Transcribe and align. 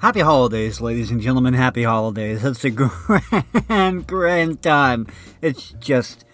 Happy 0.00 0.20
holidays, 0.20 0.80
ladies 0.80 1.10
and 1.10 1.20
gentlemen. 1.20 1.54
Happy 1.54 1.82
holidays. 1.82 2.44
It's 2.44 2.64
a 2.64 2.70
grand, 2.70 4.06
grand 4.06 4.62
time. 4.62 5.08
It's 5.42 5.72
just 5.80 6.24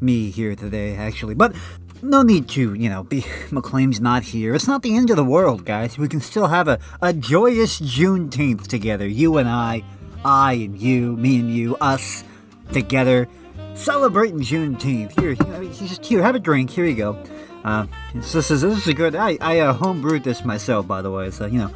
me 0.00 0.30
here 0.30 0.54
today, 0.54 0.96
actually. 0.96 1.34
But 1.34 1.56
no 2.02 2.20
need 2.20 2.46
to, 2.50 2.74
you 2.74 2.90
know, 2.90 3.04
be 3.04 3.24
McLean's 3.50 4.02
not 4.02 4.22
here. 4.22 4.54
It's 4.54 4.68
not 4.68 4.82
the 4.82 4.94
end 4.94 5.08
of 5.08 5.16
the 5.16 5.24
world, 5.24 5.64
guys. 5.64 5.96
We 5.96 6.08
can 6.08 6.20
still 6.20 6.48
have 6.48 6.68
a, 6.68 6.78
a 7.00 7.14
joyous 7.14 7.80
Juneteenth 7.80 8.66
together. 8.66 9.08
You 9.08 9.38
and 9.38 9.48
I, 9.48 9.82
I 10.26 10.52
and 10.52 10.78
you, 10.78 11.16
me 11.16 11.40
and 11.40 11.50
you, 11.50 11.76
us 11.76 12.22
together, 12.70 13.28
celebrating 13.74 14.40
Juneteenth. 14.40 15.18
Here, 15.18 15.32
here, 15.32 15.72
just 15.72 16.04
here, 16.04 16.22
have 16.22 16.34
a 16.34 16.38
drink. 16.38 16.68
Here 16.68 16.84
you 16.84 16.96
go. 16.96 17.18
Uh, 17.66 17.86
this 18.14 18.50
is 18.50 18.62
this 18.62 18.86
is 18.86 18.94
good. 18.94 19.16
I 19.16 19.36
I 19.40 19.58
uh, 19.58 19.76
homebrewed 19.76 20.22
this 20.22 20.44
myself, 20.44 20.86
by 20.86 21.02
the 21.02 21.10
way. 21.10 21.30
So 21.32 21.46
you 21.46 21.58
know, 21.58 21.70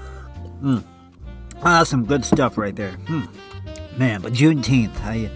mm. 0.63 0.85
ah, 1.63 1.83
some 1.83 2.07
good 2.07 2.25
stuff 2.25 2.57
right 2.57 2.75
there. 2.75 2.93
Hmm. 3.09 3.25
Man, 3.99 4.23
but 4.23 4.33
Juneteenth, 4.33 4.99
I. 5.03 5.31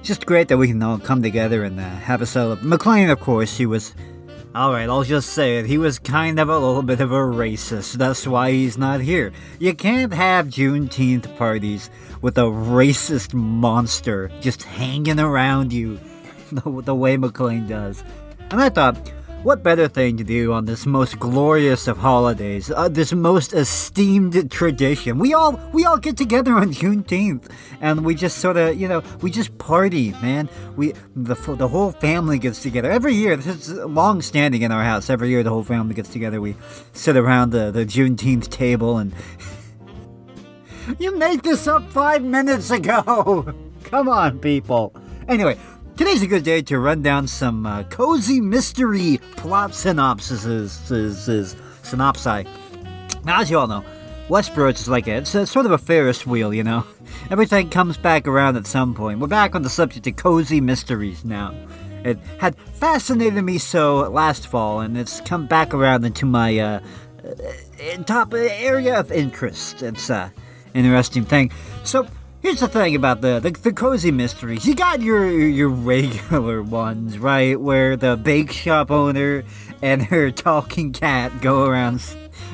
Just 0.00 0.24
great 0.24 0.48
that 0.48 0.56
we 0.56 0.68
can 0.68 0.82
all 0.82 0.98
come 0.98 1.20
together 1.22 1.64
and 1.64 1.78
uh, 1.78 1.82
have 1.82 2.22
a 2.22 2.26
celebration. 2.26 2.70
McLean, 2.70 3.10
of 3.10 3.20
course, 3.20 3.58
he 3.58 3.66
was 3.66 3.94
Alright, 4.56 4.88
I'll 4.88 5.04
just 5.04 5.34
say 5.34 5.58
it. 5.58 5.66
He 5.66 5.76
was 5.76 5.98
kind 5.98 6.40
of 6.40 6.48
a 6.48 6.58
little 6.58 6.82
bit 6.82 7.00
of 7.00 7.12
a 7.12 7.16
racist. 7.16 7.92
That's 7.92 8.26
why 8.26 8.50
he's 8.50 8.78
not 8.78 9.00
here. 9.00 9.30
You 9.58 9.74
can't 9.74 10.12
have 10.12 10.46
Juneteenth 10.46 11.36
parties 11.36 11.90
with 12.22 12.38
a 12.38 12.42
racist 12.42 13.34
monster 13.34 14.30
just 14.40 14.62
hanging 14.62 15.20
around 15.20 15.72
you 15.72 16.00
the, 16.52 16.82
the 16.82 16.94
way 16.94 17.18
McLean 17.18 17.68
does. 17.68 18.02
And 18.50 18.60
I 18.60 18.70
thought, 18.70 19.12
what 19.42 19.62
better 19.62 19.86
thing 19.86 20.16
to 20.16 20.24
do 20.24 20.52
on 20.52 20.64
this 20.64 20.84
most 20.84 21.18
glorious 21.18 21.86
of 21.86 21.98
holidays, 21.98 22.70
uh, 22.70 22.88
this 22.88 23.12
most 23.12 23.52
esteemed 23.52 24.50
tradition? 24.50 25.18
We 25.18 25.32
all 25.32 25.60
we 25.72 25.84
all 25.84 25.98
get 25.98 26.16
together 26.16 26.54
on 26.54 26.72
Juneteenth, 26.72 27.50
and 27.80 28.04
we 28.04 28.14
just 28.14 28.38
sort 28.38 28.56
of 28.56 28.78
you 28.80 28.88
know 28.88 29.02
we 29.20 29.30
just 29.30 29.56
party, 29.58 30.10
man. 30.22 30.48
We 30.76 30.92
the 31.14 31.34
the 31.34 31.68
whole 31.68 31.92
family 31.92 32.38
gets 32.38 32.62
together 32.62 32.90
every 32.90 33.14
year. 33.14 33.36
This 33.36 33.68
is 33.68 33.78
long 33.84 34.22
standing 34.22 34.62
in 34.62 34.72
our 34.72 34.82
house. 34.82 35.08
Every 35.08 35.28
year 35.28 35.42
the 35.42 35.50
whole 35.50 35.64
family 35.64 35.94
gets 35.94 36.10
together. 36.10 36.40
We 36.40 36.56
sit 36.92 37.16
around 37.16 37.50
the 37.50 37.70
the 37.70 37.86
Juneteenth 37.86 38.48
table 38.48 38.98
and. 38.98 39.14
you 40.98 41.16
made 41.16 41.42
this 41.42 41.66
up 41.66 41.90
five 41.92 42.22
minutes 42.22 42.70
ago. 42.70 43.54
Come 43.84 44.08
on, 44.08 44.38
people. 44.38 44.94
Anyway, 45.28 45.58
Today's 45.98 46.22
a 46.22 46.28
good 46.28 46.44
day 46.44 46.62
to 46.62 46.78
run 46.78 47.02
down 47.02 47.26
some 47.26 47.66
uh, 47.66 47.82
cozy 47.82 48.40
mystery 48.40 49.18
plot 49.34 49.72
synopsises. 49.72 50.92
Is, 50.92 51.28
is, 51.28 51.56
synopsi. 51.82 52.46
Now, 53.24 53.40
as 53.40 53.50
you 53.50 53.58
all 53.58 53.66
know, 53.66 53.84
Westboro 54.28 54.72
is 54.72 54.86
like 54.86 55.08
a, 55.08 55.16
it's 55.16 55.34
a, 55.34 55.44
sort 55.44 55.66
of 55.66 55.72
a 55.72 55.76
Ferris 55.76 56.24
wheel, 56.24 56.54
you 56.54 56.62
know. 56.62 56.86
Everything 57.32 57.68
comes 57.68 57.96
back 57.96 58.28
around 58.28 58.56
at 58.56 58.64
some 58.64 58.94
point. 58.94 59.18
We're 59.18 59.26
back 59.26 59.56
on 59.56 59.62
the 59.62 59.68
subject 59.68 60.06
of 60.06 60.14
cozy 60.14 60.60
mysteries 60.60 61.24
now. 61.24 61.52
It 62.04 62.20
had 62.38 62.54
fascinated 62.54 63.42
me 63.42 63.58
so 63.58 64.08
last 64.08 64.46
fall, 64.46 64.78
and 64.78 64.96
it's 64.96 65.20
come 65.22 65.48
back 65.48 65.74
around 65.74 66.04
into 66.04 66.26
my 66.26 66.60
uh, 66.60 66.80
uh 67.24 68.02
top 68.04 68.32
area 68.34 69.00
of 69.00 69.10
interest. 69.10 69.82
It's 69.82 70.10
a 70.10 70.14
uh, 70.14 70.30
interesting 70.74 71.24
thing. 71.24 71.50
So 71.82 72.06
Here's 72.40 72.60
the 72.60 72.68
thing 72.68 72.94
about 72.94 73.20
the, 73.20 73.40
the, 73.40 73.50
the 73.50 73.72
cozy 73.72 74.12
mysteries. 74.12 74.64
You 74.64 74.76
got 74.76 75.02
your 75.02 75.28
your 75.28 75.68
regular 75.68 76.62
ones, 76.62 77.18
right? 77.18 77.60
Where 77.60 77.96
the 77.96 78.16
bake 78.16 78.52
shop 78.52 78.92
owner 78.92 79.42
and 79.82 80.04
her 80.04 80.30
talking 80.30 80.92
cat 80.92 81.40
go 81.40 81.66
around 81.66 82.00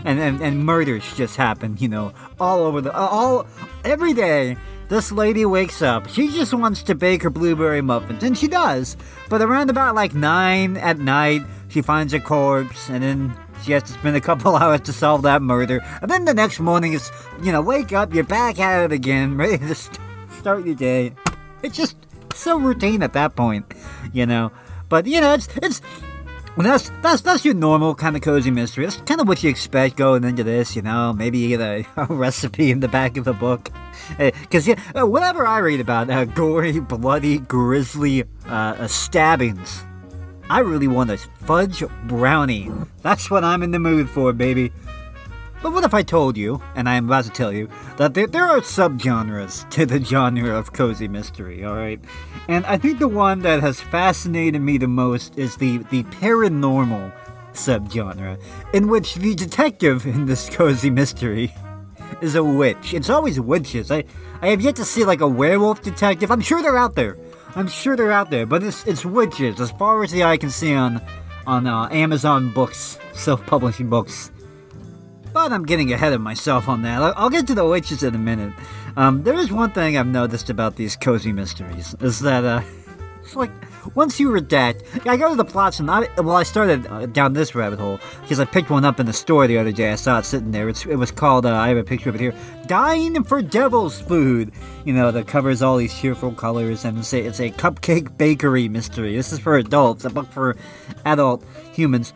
and, 0.04 0.18
and, 0.18 0.40
and 0.40 0.64
murders 0.64 1.04
just 1.16 1.36
happen, 1.36 1.76
you 1.78 1.88
know, 1.88 2.14
all 2.40 2.60
over 2.60 2.80
the 2.80 2.94
all 2.94 3.46
every 3.84 4.14
day. 4.14 4.56
This 4.88 5.12
lady 5.12 5.44
wakes 5.44 5.82
up. 5.82 6.08
She 6.08 6.28
just 6.28 6.54
wants 6.54 6.82
to 6.84 6.94
bake 6.94 7.22
her 7.22 7.30
blueberry 7.30 7.82
muffins, 7.82 8.22
and 8.22 8.36
she 8.36 8.48
does. 8.48 8.96
But 9.28 9.42
around 9.42 9.68
about 9.68 9.94
like 9.94 10.14
nine 10.14 10.78
at 10.78 10.98
night, 10.98 11.42
she 11.68 11.82
finds 11.82 12.14
a 12.14 12.20
corpse, 12.20 12.88
and 12.88 13.02
then 13.02 13.36
she 13.64 13.72
has 13.72 13.82
to 13.84 13.92
spend 13.92 14.16
a 14.16 14.20
couple 14.20 14.56
hours 14.60 14.80
to 14.82 14.92
solve 14.92 15.22
that 15.22 15.42
murder. 15.42 15.80
And 16.02 16.10
then 16.10 16.24
the 16.24 16.34
next 16.34 16.60
morning 16.60 16.92
is, 16.92 17.10
you 17.42 17.52
know, 17.52 17.62
wake 17.62 17.92
up, 17.92 18.14
you're 18.14 18.24
back 18.24 18.58
at 18.58 18.84
it 18.84 18.92
again, 18.92 19.36
ready 19.38 19.58
to 19.58 19.74
st- 19.74 19.98
start 20.38 20.64
your 20.66 20.74
day. 20.74 21.14
It's 21.62 21.76
just 21.76 21.96
so 22.34 22.58
routine 22.58 23.02
at 23.02 23.12
that 23.14 23.36
point, 23.36 23.72
you 24.12 24.26
know. 24.26 24.52
But 24.88 25.06
you 25.06 25.20
know, 25.20 25.32
it's 25.32 25.48
it's 25.62 25.80
that's 26.56 26.90
that's 27.02 27.22
that's 27.22 27.44
your 27.44 27.54
normal 27.54 27.94
kind 27.94 28.16
of 28.16 28.22
cozy 28.22 28.50
mystery. 28.50 28.84
That's 28.84 28.98
kind 28.98 29.20
of 29.20 29.26
what 29.26 29.42
you 29.42 29.50
expect 29.50 29.96
going 29.96 30.24
into 30.24 30.44
this, 30.44 30.76
you 30.76 30.82
know. 30.82 31.12
Maybe 31.12 31.38
you 31.38 31.56
get 31.56 31.60
a, 31.60 31.86
a 31.96 32.04
recipe 32.06 32.70
in 32.70 32.80
the 32.80 32.88
back 32.88 33.16
of 33.16 33.24
the 33.24 33.32
book, 33.32 33.70
because 34.18 34.68
yeah, 34.68 34.80
uh, 34.94 35.06
whatever 35.06 35.46
I 35.46 35.58
read 35.58 35.80
about 35.80 36.10
uh, 36.10 36.26
gory, 36.26 36.78
bloody, 36.80 37.38
grisly 37.38 38.24
uh, 38.46 38.86
stabbings 38.86 39.84
I 40.50 40.58
really 40.60 40.88
want 40.88 41.10
a 41.10 41.16
fudge 41.16 41.82
brownie. 42.04 42.70
That's 43.02 43.30
what 43.30 43.44
I'm 43.44 43.62
in 43.62 43.70
the 43.70 43.78
mood 43.78 44.10
for, 44.10 44.32
baby. 44.32 44.72
But 45.62 45.72
what 45.72 45.84
if 45.84 45.94
I 45.94 46.02
told 46.02 46.36
you, 46.36 46.62
and 46.74 46.86
I 46.86 46.96
am 46.96 47.06
about 47.06 47.24
to 47.24 47.30
tell 47.30 47.50
you, 47.50 47.70
that 47.96 48.12
there, 48.12 48.26
there 48.26 48.44
are 48.44 48.60
subgenres 48.60 49.68
to 49.70 49.86
the 49.86 50.04
genre 50.04 50.54
of 50.54 50.74
cozy 50.74 51.08
mystery, 51.08 51.64
alright? 51.64 52.00
And 52.48 52.66
I 52.66 52.76
think 52.76 52.98
the 52.98 53.08
one 53.08 53.40
that 53.40 53.60
has 53.60 53.80
fascinated 53.80 54.60
me 54.60 54.76
the 54.76 54.86
most 54.86 55.38
is 55.38 55.56
the, 55.56 55.78
the 55.90 56.02
paranormal 56.04 57.10
subgenre, 57.54 58.38
in 58.74 58.88
which 58.88 59.14
the 59.14 59.34
detective 59.34 60.04
in 60.04 60.26
this 60.26 60.50
cozy 60.50 60.90
mystery 60.90 61.54
is 62.20 62.34
a 62.34 62.44
witch. 62.44 62.92
It's 62.92 63.08
always 63.08 63.40
witches. 63.40 63.90
I, 63.90 64.04
I 64.42 64.48
have 64.48 64.60
yet 64.60 64.76
to 64.76 64.84
see 64.84 65.06
like 65.06 65.22
a 65.22 65.28
werewolf 65.28 65.80
detective. 65.80 66.30
I'm 66.30 66.42
sure 66.42 66.60
they're 66.60 66.76
out 66.76 66.94
there. 66.94 67.16
I'm 67.56 67.68
sure 67.68 67.96
they're 67.96 68.12
out 68.12 68.30
there, 68.30 68.46
but 68.46 68.62
it's 68.62 68.84
it's 68.86 69.04
witches 69.04 69.60
as 69.60 69.70
far 69.72 70.02
as 70.02 70.10
the 70.10 70.24
eye 70.24 70.36
can 70.36 70.50
see 70.50 70.74
on 70.74 71.00
on 71.46 71.66
uh, 71.66 71.88
Amazon 71.90 72.50
books, 72.50 72.98
self-publishing 73.12 73.88
books. 73.88 74.30
But 75.32 75.52
I'm 75.52 75.64
getting 75.64 75.92
ahead 75.92 76.12
of 76.12 76.20
myself 76.20 76.68
on 76.68 76.82
that. 76.82 77.02
I'll, 77.16 77.28
get 77.28 77.46
to 77.48 77.54
the 77.56 77.66
witches 77.66 78.04
in 78.04 78.14
a 78.14 78.18
minute. 78.18 78.52
Um, 78.96 79.24
there 79.24 79.34
is 79.34 79.50
one 79.50 79.72
thing 79.72 79.98
I've 79.98 80.06
noticed 80.06 80.48
about 80.48 80.76
these 80.76 80.94
cozy 80.94 81.32
mysteries 81.32 81.94
is 82.00 82.20
that 82.20 82.44
uh, 82.44 82.62
it's 83.20 83.34
like 83.34 83.50
once 83.94 84.18
you 84.18 84.30
redact, 84.30 84.82
I 85.06 85.16
go 85.16 85.30
to 85.30 85.36
the 85.36 85.44
plots 85.44 85.80
and 85.80 85.90
I 85.90 86.08
well 86.16 86.36
I 86.36 86.42
started 86.42 86.86
uh, 86.86 87.06
down 87.06 87.32
this 87.32 87.54
rabbit 87.54 87.78
hole 87.78 88.00
because 88.22 88.40
I 88.40 88.44
picked 88.44 88.70
one 88.70 88.84
up 88.84 89.00
in 89.00 89.06
the 89.06 89.12
store 89.12 89.46
the 89.46 89.58
other 89.58 89.72
day. 89.72 89.92
I 89.92 89.96
saw 89.96 90.18
it 90.18 90.24
sitting 90.24 90.50
there. 90.50 90.68
It's, 90.68 90.86
it 90.86 90.96
was 90.96 91.10
called 91.10 91.46
uh, 91.46 91.54
I 91.54 91.68
have 91.68 91.76
a 91.76 91.84
picture 91.84 92.08
of 92.08 92.14
it 92.14 92.20
here. 92.20 92.34
Dying 92.66 93.22
for 93.24 93.42
Devil's 93.42 94.00
Food. 94.00 94.52
You 94.84 94.92
know 94.94 95.10
that 95.10 95.28
covers 95.28 95.62
all 95.62 95.76
these 95.76 95.94
cheerful 95.94 96.32
colors 96.32 96.84
and 96.84 96.98
it's 96.98 97.12
a, 97.12 97.20
it's 97.20 97.40
a 97.40 97.50
cupcake 97.50 98.16
bakery 98.16 98.68
mystery. 98.68 99.14
This 99.14 99.32
is 99.32 99.38
for 99.38 99.56
adults. 99.56 100.04
A 100.04 100.10
book 100.10 100.30
for 100.30 100.56
adult 101.04 101.44
humans. 101.72 102.12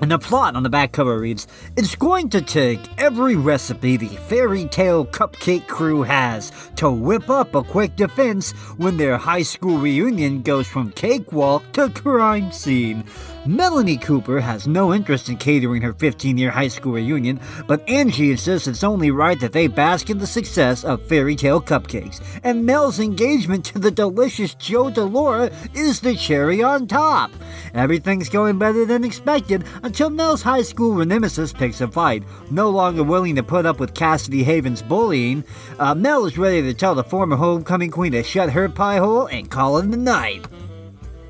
And 0.00 0.10
the 0.10 0.18
plot 0.18 0.56
on 0.56 0.62
the 0.62 0.70
back 0.70 0.92
cover 0.92 1.18
reads 1.18 1.46
It's 1.76 1.94
going 1.94 2.28
to 2.30 2.42
take 2.42 2.80
every 2.98 3.36
recipe 3.36 3.96
the 3.96 4.08
fairy 4.08 4.66
tale 4.66 5.04
cupcake 5.04 5.66
crew 5.66 6.02
has 6.02 6.52
to 6.76 6.90
whip 6.90 7.30
up 7.30 7.54
a 7.54 7.62
quick 7.62 7.96
defense 7.96 8.52
when 8.76 8.96
their 8.96 9.16
high 9.16 9.42
school 9.42 9.78
reunion 9.78 10.42
goes 10.42 10.66
from 10.66 10.92
cakewalk 10.92 11.62
to 11.72 11.88
crime 11.90 12.50
scene. 12.52 13.04
Melanie 13.46 13.98
Cooper 13.98 14.40
has 14.40 14.66
no 14.66 14.94
interest 14.94 15.28
in 15.28 15.36
catering 15.36 15.82
her 15.82 15.92
15 15.92 16.38
year 16.38 16.50
high 16.50 16.68
school 16.68 16.94
reunion, 16.94 17.38
but 17.66 17.86
Angie 17.88 18.30
insists 18.30 18.66
it's 18.66 18.82
only 18.82 19.10
right 19.10 19.38
that 19.40 19.52
they 19.52 19.66
bask 19.66 20.08
in 20.08 20.16
the 20.16 20.26
success 20.26 20.82
of 20.82 21.06
fairy 21.06 21.36
tale 21.36 21.60
cupcakes, 21.60 22.22
and 22.42 22.64
Mel's 22.64 23.00
engagement 23.00 23.66
to 23.66 23.78
the 23.78 23.90
delicious 23.90 24.54
Joe 24.54 24.84
DeLaura 24.84 25.52
is 25.76 26.00
the 26.00 26.14
cherry 26.14 26.62
on 26.62 26.86
top. 26.86 27.30
Everything's 27.74 28.30
going 28.30 28.58
better 28.58 28.86
than 28.86 29.04
expected 29.04 29.64
until 29.94 30.10
Mel's 30.10 30.42
high 30.42 30.62
school 30.62 31.04
nemesis 31.04 31.52
picks 31.52 31.80
a 31.80 31.86
fight. 31.86 32.24
No 32.50 32.68
longer 32.68 33.04
willing 33.04 33.36
to 33.36 33.44
put 33.44 33.64
up 33.64 33.78
with 33.78 33.94
Cassidy 33.94 34.42
Haven's 34.42 34.82
bullying, 34.82 35.44
uh, 35.78 35.94
Mel 35.94 36.26
is 36.26 36.36
ready 36.36 36.62
to 36.62 36.74
tell 36.74 36.96
the 36.96 37.04
former 37.04 37.36
homecoming 37.36 37.92
queen 37.92 38.10
to 38.10 38.24
shut 38.24 38.50
her 38.50 38.68
pie 38.68 38.96
hole 38.96 39.26
and 39.26 39.48
call 39.48 39.78
it 39.78 39.84
a 39.84 39.96
night. 39.96 40.48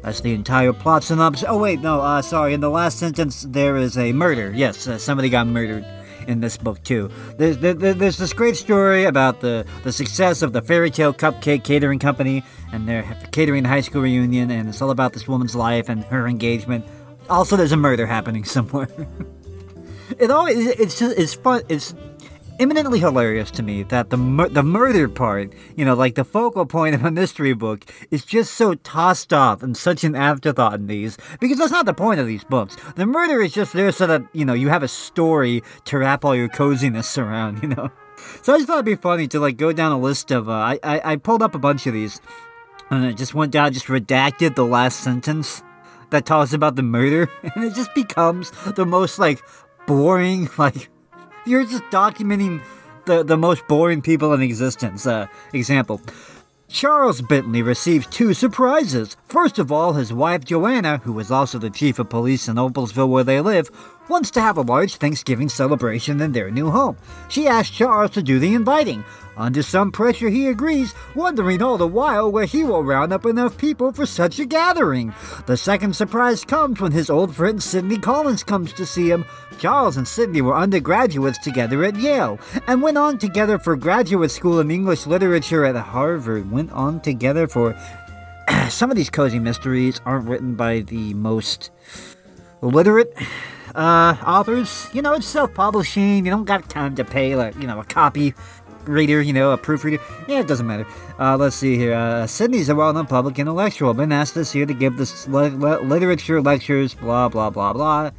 That's 0.01 0.23
the 0.23 0.33
entire 0.33 0.73
plot 0.73 1.05
synopsis. 1.05 1.45
Oh, 1.47 1.59
wait, 1.59 1.81
no, 1.81 2.01
uh, 2.01 2.23
sorry. 2.23 2.55
In 2.55 2.61
the 2.61 2.71
last 2.71 2.99
sentence, 2.99 3.43
there 3.43 3.77
is 3.77 3.99
a 3.99 4.15
murder. 4.15 4.51
Yes, 4.55 4.89
uh, 4.89 4.97
somebody 4.97 5.29
got 5.29 5.47
murdered 5.47 5.85
in 6.27 6.41
this 6.41 6.57
book, 6.57 6.83
too. 6.85 7.11
There's, 7.37 7.59
there, 7.59 7.75
there's 7.75 8.17
this 8.17 8.33
great 8.33 8.57
story 8.57 9.05
about 9.05 9.43
the, 9.43 9.67
the 9.83 9.93
success 9.93 10.41
of 10.41 10.55
the 10.55 10.63
Fairy 10.63 10.91
Tale 10.91 11.13
Cupcake 11.13 11.65
Catering 11.65 11.99
Company 11.99 12.43
and 12.73 12.89
their 12.89 13.03
catering 13.31 13.67
high 13.67 13.83
school 13.83 14.01
reunion, 14.01 14.51
and 14.51 14.71
it's 14.71 14.81
all 14.81 14.91
about 14.91 15.13
this 15.13 15.29
woman's 15.29 15.55
life 15.55 15.91
and 15.91 16.03
her 16.05 16.27
engagement. 16.27 16.87
Also, 17.31 17.57
there's 17.57 17.73
a 17.73 17.77
murder 17.77 18.07
happening 18.07 18.45
somewhere. 18.57 18.89
it 20.19 20.31
always, 20.31 20.67
it's 20.67 20.99
just, 20.99 21.19
it's 21.19 21.35
fun. 21.35 21.63
It's, 21.69 21.95
eminently 22.59 23.01
hilarious 23.01 23.51
to 23.51 23.63
me 23.63 23.83
that 23.85 24.11
the 24.11 24.17
mur- 24.17 24.49
the 24.49 24.63
murder 24.63 25.09
part, 25.09 25.53
you 25.77 25.85
know, 25.85 25.95
like 25.95 26.15
the 26.15 26.25
focal 26.25 26.67
point 26.67 26.95
of 26.95 27.05
a 27.05 27.11
mystery 27.11 27.53
book, 27.53 27.85
is 28.11 28.25
just 28.25 28.55
so 28.55 28.75
tossed 28.75 29.33
off 29.33 29.63
and 29.63 29.77
such 29.77 30.05
an 30.05 30.15
afterthought 30.15 30.75
in 30.75 30.87
these 30.87 31.19
because 31.41 31.59
that's 31.59 31.73
not 31.73 31.87
the 31.87 31.95
point 31.95 32.21
of 32.21 32.27
these 32.27 32.45
books. 32.45 32.77
The 32.97 33.07
murder 33.07 33.43
is 33.43 33.53
just 33.53 33.73
there 33.73 33.93
so 33.93 34.07
that 34.07 34.23
you 34.33 34.45
know 34.45 34.55
you 34.55 34.69
have 34.69 34.83
a 34.83 34.89
story 34.89 35.63
to 35.87 35.99
wrap 35.99 36.25
all 36.25 36.37
your 36.37 36.49
coziness 36.49 37.19
around, 37.19 37.63
you 37.63 37.69
know. 37.69 37.91
So 38.43 38.55
I 38.55 38.59
just 38.59 38.69
thought 38.69 38.75
it'd 38.75 38.85
be 38.85 38.95
funny 38.95 39.27
to 39.29 39.41
like 39.41 39.57
go 39.57 39.73
down 39.73 39.93
a 39.93 39.99
list 39.99 40.31
of. 40.31 40.49
Uh, 40.49 40.53
I, 40.53 40.79
I 40.83 41.13
I 41.13 41.17
pulled 41.17 41.43
up 41.43 41.55
a 41.55 41.59
bunch 41.59 41.87
of 41.87 41.93
these, 41.93 42.21
and 42.91 43.07
I 43.07 43.13
just 43.13 43.35
went 43.35 43.53
down, 43.53 43.73
just 43.73 43.87
redacted 43.87 44.55
the 44.55 44.65
last 44.65 45.01
sentence 45.01 45.63
that 46.15 46.27
talks 46.27 46.53
about 46.53 46.77
the 46.77 46.83
murder, 46.83 47.29
and 47.43 47.65
it 47.65 47.75
just 47.75 47.93
becomes 47.93 48.53
the 48.77 48.87
most 48.87 49.19
like 49.19 49.43
boring 49.87 50.49
like 50.59 50.89
you're 51.45 51.65
just 51.65 51.83
documenting 51.85 52.63
the, 53.05 53.23
the 53.23 53.37
most 53.37 53.67
boring 53.67 54.01
people 54.01 54.33
in 54.33 54.41
existence. 54.41 55.07
Uh, 55.07 55.27
example. 55.53 56.01
Charles 56.69 57.21
Bentley 57.21 57.63
receives 57.63 58.07
two 58.07 58.33
surprises. 58.33 59.17
First 59.29 59.59
of 59.59 59.71
all, 59.71 59.93
his 59.93 60.13
wife 60.13 60.45
Joanna, 60.45 60.99
who 60.99 61.19
is 61.19 61.31
also 61.31 61.59
the 61.59 61.71
chief 61.71 61.99
of 61.99 62.09
police 62.09 62.49
in 62.49 62.57
Opalsville 62.57 63.09
where 63.09 63.23
they 63.23 63.41
live, 63.41 63.71
wants 64.09 64.31
to 64.33 64.41
have 64.41 64.57
a 64.57 64.63
large 64.63 64.97
Thanksgiving 64.97 65.49
celebration 65.49 66.21
in 66.21 66.33
their 66.33 66.51
new 66.51 66.71
home. 66.71 66.97
She 67.29 67.49
asks 67.49 67.75
Charles 67.75 68.11
to 68.13 68.23
do 68.23 68.39
the 68.39 68.55
inviting. 68.55 69.05
Under 69.37 69.63
some 69.63 69.91
pressure, 69.91 70.29
he 70.29 70.47
agrees, 70.47 70.95
wondering 71.15 71.61
all 71.61 71.77
the 71.77 71.89
while 71.89 72.31
where 72.31 72.45
he 72.45 72.63
will 72.63 72.85
round 72.85 73.13
up 73.13 73.27
enough 73.27 73.59
people 73.59 73.93
for 73.93 74.07
such 74.07 74.39
a 74.39 74.45
gathering. 74.45 75.13
The 75.47 75.57
second 75.57 75.97
surprise 75.97 76.45
comes 76.45 76.81
when 76.81 76.93
his 76.93 77.11
old 77.11 77.35
friend 77.35 77.61
Sidney 77.61 77.99
Collins 77.99 78.45
comes 78.45 78.73
to 78.75 78.87
see 78.87 79.11
him. 79.11 79.25
Charles 79.59 79.97
and 79.97 80.07
Sidney 80.07 80.41
were 80.41 80.57
undergraduates 80.57 81.39
together 81.39 81.85
at 81.85 81.97
Yale 81.97 82.39
and 82.69 82.83
went 82.83 82.99
on 82.99 83.19
together 83.19 83.59
for 83.59 83.75
graduate 83.77 84.31
school 84.31 84.61
in 84.61 84.71
English 84.71 85.07
literature 85.07 85.65
at 85.65 85.77
Harvard. 85.77 86.51
Went 86.51 86.73
on 86.73 87.01
together 87.01 87.49
for. 87.49 87.77
some 88.69 88.91
of 88.91 88.97
these 88.97 89.11
cozy 89.11 89.39
mysteries 89.39 90.01
aren't 90.05 90.29
written 90.29 90.55
by 90.55 90.81
the 90.81 91.15
most 91.15 91.71
literate 92.61 93.15
uh, 93.75 94.17
authors. 94.27 94.89
You 94.93 95.03
know, 95.03 95.15
it's 95.15 95.27
self-publishing. 95.27 96.25
You 96.25 96.31
don't 96.31 96.45
got 96.45 96.69
time 96.69 96.95
to 96.97 97.05
pay 97.05 97.37
like 97.37 97.57
you 97.57 97.67
know 97.67 97.81
a 97.81 97.85
copy 97.85 98.35
reader, 98.87 99.21
you 99.23 99.33
know, 99.33 99.53
a 99.53 99.59
proofreader. 99.59 100.03
Yeah, 100.29 100.41
it 100.41 100.47
doesn't 100.47 100.67
matter. 100.67 100.87
Uh, 101.19 101.37
let's 101.37 101.57
see 101.57 101.77
here. 101.77 101.95
Uh, 101.95 102.27
Sydney's 102.27 102.69
a 102.69 102.75
well-known 102.75 103.07
public 103.07 103.39
intellectual. 103.39 103.95
Been 103.95 104.13
asked 104.13 104.35
this 104.35 104.55
year 104.55 104.67
to 104.67 104.75
give 104.75 104.97
this 104.97 105.27
li- 105.29 105.49
li- 105.49 105.79
literature 105.79 106.41
lectures. 106.41 106.95
Blah 106.95 107.29
blah 107.29 107.51
blah 107.51 107.73
blah. 107.73 108.11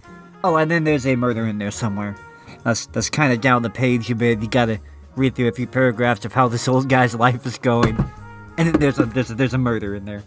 Oh, 0.43 0.57
and 0.57 0.69
then 0.69 0.83
there's 0.83 1.07
a 1.07 1.15
murder 1.15 1.47
in 1.47 1.57
there 1.57 1.71
somewhere. 1.71 2.15
That's 2.63 2.87
that's 2.87 3.09
kind 3.09 3.33
of 3.33 3.41
down 3.41 3.61
the 3.61 3.69
page 3.69 4.09
a 4.11 4.15
bit. 4.15 4.41
You 4.41 4.47
gotta 4.47 4.79
read 5.15 5.35
through 5.35 5.47
a 5.47 5.51
few 5.51 5.67
paragraphs 5.67 6.25
of 6.25 6.33
how 6.33 6.47
this 6.47 6.67
old 6.67 6.89
guy's 6.89 7.15
life 7.25 7.45
is 7.45 7.57
going, 7.57 7.97
and 8.57 8.67
then 8.69 8.79
there's 8.79 8.99
a 8.99 9.05
there's 9.05 9.31
a, 9.31 9.35
there's 9.35 9.53
a 9.53 9.59
murder 9.59 9.95
in 9.95 10.05
there. 10.05 10.23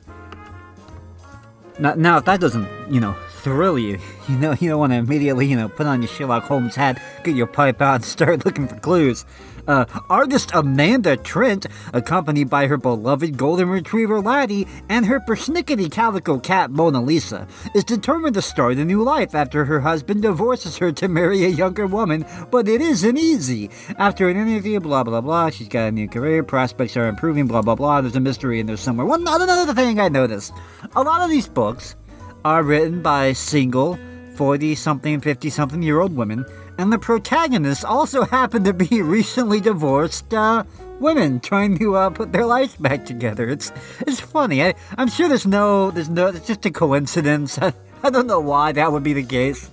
Now, 1.79 1.95
now 1.95 2.19
if 2.19 2.25
that 2.25 2.41
doesn't, 2.41 2.69
you 2.93 3.01
know, 3.01 3.15
thrill 3.31 3.79
you, 3.79 3.99
you 4.29 4.37
know, 4.37 4.53
you 4.53 4.69
don't 4.71 4.79
want 4.79 4.93
to 4.93 4.97
immediately, 4.97 5.47
you 5.47 5.57
know, 5.57 5.69
put 5.69 5.87
on 5.87 6.03
your 6.03 6.09
Sherlock 6.09 6.45
Holmes 6.45 6.75
hat, 6.75 7.01
get 7.25 7.37
your 7.37 7.47
pipe 7.47 7.81
out, 7.81 7.97
and 7.97 8.05
start 8.05 8.45
looking 8.45 8.69
for 8.69 8.77
clues. 8.77 9.25
Uh, 9.69 9.85
artist 10.09 10.51
Amanda 10.55 11.15
Trent, 11.15 11.67
accompanied 11.93 12.49
by 12.49 12.67
her 12.67 12.79
beloved 12.79 13.37
golden 13.37 13.69
retriever 13.69 14.19
Laddie 14.19 14.67
and 14.89 15.05
her 15.05 15.21
persnickety 15.21 15.93
calico 15.93 16.39
cat 16.39 16.71
Mona 16.71 17.03
Lisa, 17.03 17.47
is 17.75 17.85
determined 17.85 18.33
to 18.33 18.41
start 18.41 18.79
a 18.79 18.85
new 18.85 19.03
life 19.03 19.35
after 19.35 19.67
her 19.67 19.81
husband 19.81 20.23
divorces 20.23 20.79
her 20.79 20.91
to 20.93 21.07
marry 21.07 21.45
a 21.45 21.49
younger 21.49 21.87
woman, 21.87 22.25
but 22.51 22.67
it 22.67 22.81
isn't 22.81 23.19
easy. 23.19 23.69
After 23.99 24.31
an 24.31 24.39
interview, 24.39 24.81
blah 24.81 25.05
blah 25.05 25.21
blah, 25.21 25.51
she's 25.51 25.69
got 25.69 25.89
a 25.89 25.93
new 25.93 26.09
career, 26.09 26.43
prospects 26.43 26.97
are 26.97 27.07
improving, 27.07 27.47
blah 27.47 27.61
blah 27.61 27.75
blah, 27.75 28.01
there's 28.01 28.17
a 28.17 28.21
mystery 28.21 28.61
in 28.61 28.67
there 28.67 28.79
somewhere. 28.79 29.07
One 29.07 29.21
another 29.21 29.75
thing 29.75 30.01
I 30.01 30.09
noticed. 30.09 30.55
A 30.97 31.03
lot 31.03 31.21
of 31.21 31.29
these 31.29 31.47
books 31.47 31.95
are 32.43 32.63
written 32.63 33.03
by 33.03 33.35
single, 33.35 33.99
40 34.37 34.75
something, 34.77 35.21
50 35.21 35.51
something 35.51 35.83
year 35.83 36.01
old 36.01 36.17
women 36.17 36.47
and 36.79 36.93
the 36.93 36.99
protagonists 36.99 37.85
also 37.85 38.25
happen 38.25 38.63
to 38.65 38.73
be 38.73 39.03
recently 39.03 39.61
divorced 39.61 40.33
uh, 40.33 40.65
women 41.01 41.41
trying 41.41 41.77
to 41.79 41.97
uh, 41.97 42.11
put 42.11 42.33
their 42.33 42.47
lives 42.47 42.77
back 42.77 43.05
together. 43.05 43.49
It's 43.49 43.73
it's 44.07 44.21
funny. 44.21 44.63
I, 44.63 44.75
I'm 44.97 45.09
sure 45.09 45.29
there's 45.29 45.47
no 45.47 45.91
there's 45.91 46.09
no 46.09 46.29
it's 46.29 46.47
just 46.47 46.65
a 46.65 46.71
coincidence. 46.71 47.59
I, 47.59 47.75
I 48.03 48.11
don't 48.11 48.29
know 48.29 48.41
why 48.41 48.73
that 48.73 48.93
would 48.93 49.03
be 49.03 49.13
the 49.13 49.25
case. 49.25 49.71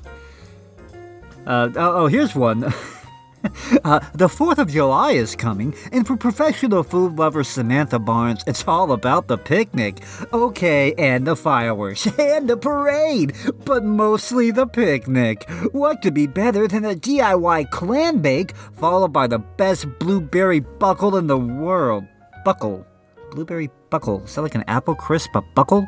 Uh, 1.46 1.69
oh, 1.75 2.04
oh, 2.04 2.07
here's 2.07 2.36
one. 2.36 2.74
Uh, 3.83 4.00
the 4.13 4.27
4th 4.27 4.57
of 4.57 4.71
July 4.71 5.12
is 5.12 5.36
coming, 5.36 5.75
and 5.92 6.07
for 6.07 6.18
professional 6.18 6.81
food 6.81 7.18
lover 7.18 7.44
Samantha 7.44 8.00
Barnes, 8.00 8.44
it's 8.47 8.68
all 8.68 8.92
about 8.92 9.27
the 9.27 9.38
picnic. 9.38 10.01
Okay, 10.33 10.94
and 10.97 11.27
the 11.27 11.36
fireworks, 11.36 12.07
and 12.19 12.50
the 12.50 12.57
parade, 12.57 13.36
but 13.63 13.83
mostly 13.83 14.50
the 14.50 14.65
picnic. 14.65 15.47
What 15.71 16.01
could 16.01 16.13
be 16.13 16.25
better 16.25 16.68
than 16.68 16.86
a 16.86 16.95
DIY 16.95 17.69
clam 17.69 18.21
bake, 18.21 18.56
followed 18.56 19.13
by 19.13 19.27
the 19.27 19.39
best 19.39 19.88
blueberry 20.00 20.62
buckle 20.62 21.15
in 21.15 21.27
the 21.27 21.38
world? 21.38 22.06
Buckle. 22.44 22.86
Blueberry 23.31 23.69
buckle. 23.89 24.24
Is 24.24 24.36
that 24.36 24.42
like 24.42 24.56
an 24.56 24.63
apple 24.68 24.95
crisp, 24.95 25.36
a 25.36 25.42
buckle? 25.42 25.88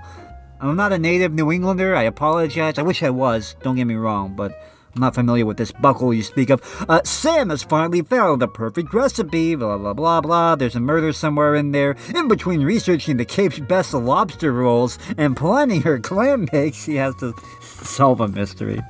I'm 0.59 0.75
not 0.75 0.93
a 0.93 0.99
native 0.99 1.33
New 1.33 1.51
Englander, 1.51 1.95
I 1.95 2.03
apologize. 2.03 2.77
I 2.77 2.83
wish 2.83 3.01
I 3.01 3.09
was, 3.09 3.55
don't 3.63 3.75
get 3.75 3.85
me 3.85 3.95
wrong, 3.95 4.35
but 4.35 4.51
not 4.99 5.15
familiar 5.15 5.45
with 5.45 5.57
this 5.57 5.71
buckle 5.71 6.13
you 6.13 6.23
speak 6.23 6.49
of. 6.49 6.61
Uh, 6.89 7.01
Sam 7.03 7.49
has 7.49 7.63
finally 7.63 8.01
found 8.01 8.41
the 8.41 8.47
perfect 8.47 8.93
recipe, 8.93 9.55
blah 9.55 9.77
blah 9.77 9.93
blah 9.93 10.21
blah. 10.21 10.55
There's 10.55 10.75
a 10.75 10.79
murder 10.79 11.13
somewhere 11.13 11.55
in 11.55 11.71
there. 11.71 11.95
In 12.13 12.27
between 12.27 12.63
researching 12.63 13.17
the 13.17 13.25
Cape's 13.25 13.59
best 13.59 13.93
lobster 13.93 14.51
rolls 14.51 14.97
and 15.17 15.35
planning 15.35 15.81
her 15.81 15.99
clam 15.99 16.47
bake, 16.51 16.73
she 16.73 16.95
has 16.95 17.15
to 17.15 17.33
solve 17.61 18.21
a 18.21 18.27
mystery. 18.27 18.81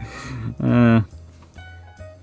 Uh, 0.62 1.02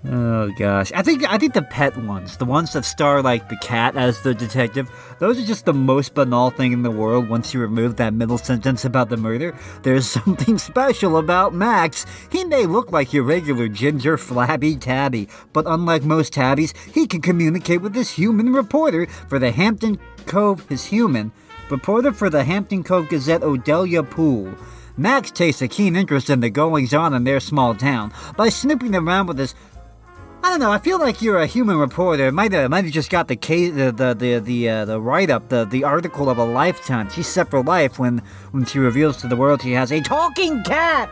Oh 0.06 0.51
gosh, 0.59 0.93
I 0.93 1.01
think 1.01 1.25
I 1.33 1.39
think 1.39 1.55
the 1.55 1.62
pet 1.62 1.97
ones, 1.97 2.37
the 2.37 2.45
ones 2.45 2.75
that 2.75 2.85
star 2.85 3.23
like 3.23 3.49
the 3.49 3.56
cat 3.56 3.97
as 3.97 4.21
the 4.21 4.35
detective, 4.35 4.91
those 5.19 5.43
are 5.43 5.47
just 5.47 5.65
the 5.65 5.73
most 5.73 6.12
banal 6.12 6.51
thing 6.51 6.73
in 6.73 6.83
the 6.83 6.91
world. 6.91 7.31
Once 7.31 7.55
you 7.55 7.61
remove 7.61 7.97
that 7.97 8.12
middle 8.12 8.37
sentence 8.37 8.85
about 8.85 9.09
the 9.09 9.17
murder, 9.17 9.56
there's 9.83 10.06
something 10.25 10.59
special 10.59 11.17
about 11.17 11.55
Max. 11.55 12.05
He 12.31 12.45
may 12.45 12.67
look 12.67 12.93
like 12.93 13.15
your 13.15 13.23
regular 13.23 13.67
ginger 13.67 14.19
flabby 14.19 14.77
tabby, 14.77 15.27
but 15.55 15.65
unlike 15.67 16.03
most 16.03 16.35
tabbies, 16.35 16.75
he 16.93 17.06
can 17.06 17.23
communicate 17.23 17.81
with 17.81 17.95
this 17.95 18.11
human 18.11 18.53
reporter 18.53 19.06
for 19.06 19.39
the 19.39 19.53
Hampton 19.53 19.99
Cove. 20.27 20.69
His 20.69 20.85
human 20.85 21.33
reporter 21.71 22.12
for 22.12 22.29
the 22.29 22.45
Hampton 22.45 22.85
Cove 22.85 23.09
Gazette, 23.09 23.41
Odelia 23.41 24.09
Poole. 24.09 24.53
Max 24.97 25.31
takes 25.33 25.61
a 25.61 25.67
keen 25.67 25.97
interest 25.97 26.31
in 26.31 26.39
the 26.39 26.51
goings 26.51 26.95
on 26.95 27.15
in 27.15 27.25
their 27.25 27.41
small 27.41 27.75
town 27.75 28.12
by 28.37 28.49
snooping 28.49 28.95
around 28.95 29.27
with 29.27 29.39
his 29.39 29.55
I 30.44 30.50
don't 30.50 30.61
know. 30.61 30.70
I 30.70 30.76
feel 30.76 30.99
like 30.99 31.22
you're 31.22 31.39
a 31.39 31.46
human 31.46 31.79
reporter. 31.79 32.31
Might 32.31 32.53
have, 32.53 32.70
might 32.70 32.84
have 32.84 32.93
just 32.93 33.08
got 33.08 33.29
the 33.29 33.34
case, 33.34 33.72
the 33.72 33.91
the 33.91 34.15
the 34.15 34.39
the, 34.41 34.69
uh, 34.69 34.84
the 34.84 35.01
write 35.01 35.31
up, 35.31 35.48
the 35.48 35.65
the 35.65 35.84
article 35.84 36.29
of 36.29 36.36
a 36.36 36.44
lifetime. 36.44 37.08
She's 37.08 37.27
set 37.27 37.48
for 37.48 37.63
life 37.63 37.98
when 37.98 38.19
when 38.51 38.67
she 38.67 38.79
reveals 38.79 39.17
to 39.22 39.27
the 39.27 39.36
world 39.36 39.63
she 39.63 39.72
has 39.72 39.91
a 39.91 40.03
talking 40.03 40.63
cat. 40.63 41.08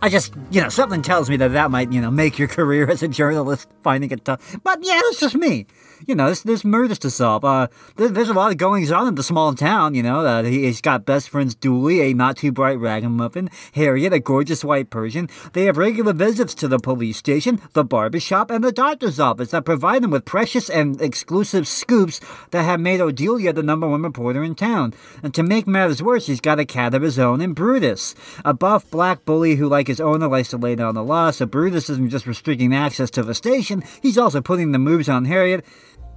I 0.00 0.08
just, 0.08 0.32
you 0.50 0.62
know, 0.62 0.70
something 0.70 1.02
tells 1.02 1.28
me 1.28 1.36
that 1.36 1.52
that 1.52 1.70
might, 1.70 1.92
you 1.92 2.00
know, 2.00 2.10
make 2.10 2.38
your 2.38 2.48
career 2.58 2.88
as 2.90 3.02
a 3.02 3.08
journalist 3.08 3.68
finding 3.82 4.10
it 4.10 4.24
tough. 4.24 4.56
But 4.64 4.78
yeah, 4.82 4.98
it's 5.04 5.20
just 5.20 5.34
me 5.34 5.66
you 6.06 6.14
know, 6.14 6.26
there's, 6.26 6.42
there's 6.42 6.64
murders 6.64 6.98
to 7.00 7.10
solve. 7.10 7.44
Uh, 7.44 7.68
there, 7.96 8.08
there's 8.08 8.28
a 8.28 8.34
lot 8.34 8.50
of 8.50 8.58
goings 8.58 8.90
on 8.90 9.08
in 9.08 9.14
the 9.14 9.22
small 9.22 9.54
town, 9.54 9.94
you 9.94 10.02
know. 10.02 10.20
Uh, 10.20 10.42
he, 10.42 10.66
has 10.66 10.80
got 10.80 11.04
best 11.04 11.28
friends 11.28 11.54
Dooley, 11.54 12.00
a 12.00 12.14
not 12.14 12.36
too 12.36 12.52
bright 12.52 12.78
ragamuffin, 12.78 13.50
Harriet, 13.74 14.12
a 14.12 14.20
gorgeous 14.20 14.64
white 14.64 14.90
Persian. 14.90 15.28
They 15.52 15.64
have 15.64 15.76
regular 15.76 16.12
visits 16.12 16.54
to 16.56 16.68
the 16.68 16.78
police 16.78 17.16
station, 17.16 17.60
the 17.72 17.84
barber 17.84 18.20
shop, 18.20 18.50
and 18.50 18.62
the 18.62 18.72
doctor's 18.72 19.20
office 19.20 19.50
that 19.50 19.64
provide 19.64 20.02
them 20.02 20.10
with 20.10 20.24
precious 20.24 20.68
and 20.68 21.00
exclusive 21.00 21.66
scoops 21.68 22.20
that 22.50 22.64
have 22.64 22.80
made 22.80 23.00
Odelia 23.00 23.54
the 23.54 23.62
number 23.62 23.88
one 23.88 24.02
reporter 24.02 24.42
in 24.42 24.54
town. 24.54 24.94
And 25.22 25.34
to 25.34 25.42
make 25.42 25.66
matters 25.66 26.02
worse, 26.02 26.26
he's 26.26 26.40
got 26.40 26.58
a 26.58 26.64
cat 26.64 26.94
of 26.94 27.02
his 27.02 27.18
own 27.18 27.40
in 27.40 27.52
Brutus, 27.52 28.14
a 28.44 28.54
buff 28.54 28.90
black 28.90 29.24
bully 29.24 29.56
who, 29.56 29.68
like 29.68 29.88
his 29.88 30.00
owner, 30.00 30.28
likes 30.28 30.50
to 30.50 30.56
lay 30.56 30.74
down 30.74 30.94
the 30.94 31.02
law. 31.02 31.30
So 31.30 31.46
Brutus 31.46 31.90
isn't 31.90 32.10
just 32.10 32.26
restricting 32.26 32.74
access 32.74 33.10
to 33.12 33.22
the 33.22 33.34
station; 33.34 33.82
he's 34.00 34.18
also 34.18 34.40
putting 34.40 34.72
the 34.72 34.78
moves 34.78 35.08
on 35.08 35.24
Harriet 35.26 35.64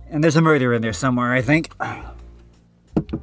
and 0.09 0.23
there's 0.23 0.35
a 0.35 0.41
murder 0.41 0.73
in 0.73 0.81
there 0.81 0.93
somewhere, 0.93 1.33
I 1.33 1.41
think. 1.41 1.71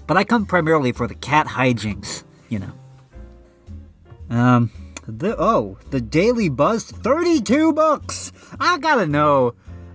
But 0.06 0.16
I 0.16 0.24
come 0.24 0.44
primarily 0.44 0.92
for 0.92 1.06
the 1.08 1.14
cat 1.14 1.46
hijinks, 1.46 2.24
you 2.50 2.58
know. 2.58 2.72
Um, 4.28 4.70
the 5.06 5.34
oh, 5.38 5.78
the 5.90 6.00
Daily 6.00 6.48
Buzz, 6.48 6.84
thirty-two 6.84 7.72
bucks. 7.72 8.32
I 8.60 8.78
gotta 8.78 9.06
know. 9.06 9.54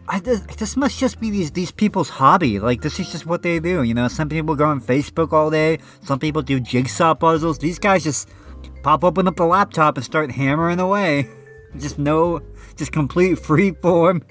I, 0.09 0.19
this, 0.19 0.39
this 0.41 0.77
must 0.77 0.99
just 0.99 1.19
be 1.19 1.29
these 1.29 1.51
these 1.51 1.71
people's 1.71 2.09
hobby. 2.09 2.59
Like 2.59 2.81
this 2.81 2.99
is 2.99 3.11
just 3.11 3.25
what 3.25 3.43
they 3.43 3.59
do. 3.59 3.83
You 3.83 3.93
know, 3.93 4.07
some 4.07 4.29
people 4.29 4.55
go 4.55 4.65
on 4.65 4.81
Facebook 4.81 5.31
all 5.31 5.49
day. 5.49 5.79
Some 6.03 6.19
people 6.19 6.41
do 6.41 6.59
jigsaw 6.59 7.13
puzzles. 7.13 7.59
These 7.59 7.79
guys 7.79 8.03
just 8.03 8.29
pop 8.83 9.03
open 9.03 9.27
up 9.27 9.35
the 9.35 9.45
laptop 9.45 9.97
and 9.97 10.05
start 10.05 10.31
hammering 10.31 10.79
away. 10.79 11.27
Just 11.77 11.99
no, 11.99 12.41
just 12.77 12.93
complete 12.93 13.37
free 13.37 13.71
form 13.71 14.23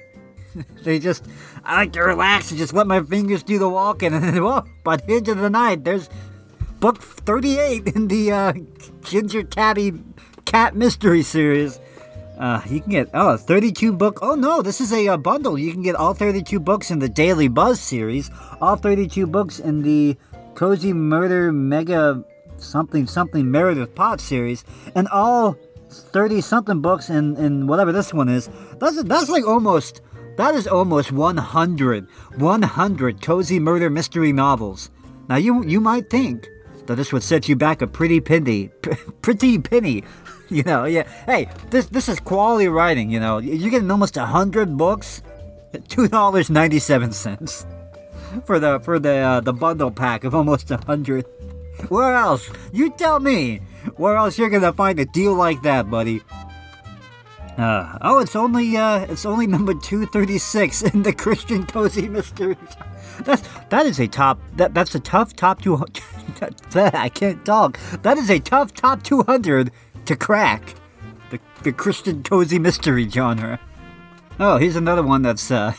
they 0.82 0.98
just, 0.98 1.24
I 1.64 1.76
like 1.76 1.92
to 1.92 2.02
relax 2.02 2.50
and 2.50 2.58
just 2.58 2.72
let 2.72 2.86
my 2.86 3.02
fingers 3.02 3.42
do 3.42 3.58
the 3.58 3.68
walking, 3.68 4.12
and 4.14 4.24
then, 4.24 4.42
well, 4.42 4.66
by 4.84 4.96
the 4.96 5.14
end 5.14 5.28
of 5.28 5.38
the 5.38 5.50
night, 5.50 5.84
there's 5.84 6.08
book 6.80 7.02
38 7.02 7.88
in 7.88 8.08
the 8.08 8.32
uh, 8.32 8.52
Ginger 9.02 9.42
Tabby 9.42 9.92
Cat 10.44 10.76
Mystery 10.76 11.22
Series. 11.22 11.80
Uh, 12.38 12.60
you 12.68 12.80
can 12.80 12.90
get 12.90 13.08
oh 13.14 13.36
32 13.36 13.92
book. 13.94 14.18
Oh 14.20 14.34
no, 14.34 14.60
this 14.60 14.80
is 14.80 14.92
a, 14.92 15.08
uh 15.08 15.16
bundle. 15.16 15.58
You 15.58 15.72
can 15.72 15.82
get 15.82 15.94
all 15.94 16.12
32 16.12 16.60
books 16.60 16.90
in 16.90 16.98
the 16.98 17.08
Daily 17.08 17.48
Buzz 17.48 17.80
series, 17.80 18.30
all 18.60 18.76
32 18.76 19.26
books 19.26 19.58
in 19.58 19.82
the 19.82 20.18
Cozy 20.54 20.92
Murder 20.92 21.50
Mega 21.50 22.22
something 22.58 23.06
something 23.06 23.50
Meredith 23.50 23.94
Potts 23.94 24.24
series, 24.24 24.64
and 24.94 25.08
all 25.08 25.56
30 25.90 26.40
something 26.40 26.80
books 26.80 27.08
in 27.08 27.36
in 27.36 27.66
whatever 27.66 27.92
this 27.92 28.12
one 28.12 28.28
is. 28.28 28.50
That's 28.78 29.02
that's 29.04 29.28
like 29.28 29.46
almost 29.46 30.02
that 30.36 30.54
is 30.54 30.66
almost 30.66 31.12
100 31.12 32.08
100 32.36 33.22
cozy 33.22 33.58
murder 33.58 33.90
mystery 33.90 34.32
novels. 34.32 34.90
Now 35.28 35.36
you 35.36 35.64
you 35.64 35.80
might 35.80 36.10
think 36.10 36.48
that 36.86 36.96
this 36.96 37.12
would 37.12 37.22
set 37.22 37.48
you 37.48 37.56
back 37.56 37.82
a 37.82 37.86
pretty 37.86 38.20
penny, 38.20 38.70
pretty 39.22 39.58
penny 39.58 40.04
you 40.50 40.62
know, 40.62 40.84
yeah. 40.84 41.08
Hey, 41.26 41.48
this 41.70 41.86
this 41.86 42.08
is 42.08 42.20
quality 42.20 42.68
writing. 42.68 43.10
You 43.10 43.18
know, 43.18 43.38
you're 43.38 43.70
getting 43.70 43.90
almost 43.90 44.16
hundred 44.16 44.76
books, 44.76 45.22
two 45.88 46.08
dollars 46.08 46.50
ninety 46.50 46.78
seven 46.78 47.10
cents 47.12 47.66
for 48.44 48.58
the 48.58 48.78
for 48.80 48.98
the 48.98 49.16
uh, 49.16 49.40
the 49.40 49.52
bundle 49.52 49.90
pack 49.90 50.22
of 50.24 50.34
almost 50.34 50.68
hundred. 50.68 51.26
Where 51.88 52.14
else? 52.14 52.48
You 52.72 52.90
tell 52.90 53.20
me. 53.20 53.60
Where 53.96 54.16
else 54.16 54.38
you're 54.38 54.50
gonna 54.50 54.72
find 54.72 54.98
a 54.98 55.04
deal 55.04 55.34
like 55.34 55.62
that, 55.62 55.90
buddy? 55.90 56.22
Uh, 57.56 57.98
oh, 58.02 58.18
it's 58.18 58.36
only 58.36 58.76
uh, 58.76 59.00
it's 59.08 59.24
only 59.24 59.46
number 59.46 59.74
two 59.74 60.06
thirty 60.06 60.38
six 60.38 60.82
in 60.82 61.02
the 61.02 61.12
Christian 61.12 61.64
Cozy 61.66 62.08
Mysteries. 62.08 62.56
That's 63.20 63.48
that 63.70 63.86
is 63.86 63.98
a 63.98 64.06
top 64.06 64.38
that 64.56 64.74
that's 64.74 64.94
a 64.94 65.00
tough 65.00 65.34
top 65.34 65.62
two. 65.62 65.82
I 66.74 67.08
can't 67.08 67.44
talk. 67.44 67.78
That 68.02 68.18
is 68.18 68.30
a 68.30 68.38
tough 68.38 68.74
top 68.74 69.02
two 69.02 69.22
hundred 69.22 69.72
to 70.04 70.16
crack 70.16 70.74
the, 71.30 71.40
the 71.62 71.72
Christian 71.72 72.22
cozy 72.22 72.58
mystery 72.58 73.08
genre. 73.08 73.60
Oh, 74.38 74.58
here's 74.58 74.76
another 74.76 75.02
one 75.02 75.22
that's, 75.22 75.50
uh, 75.50 75.72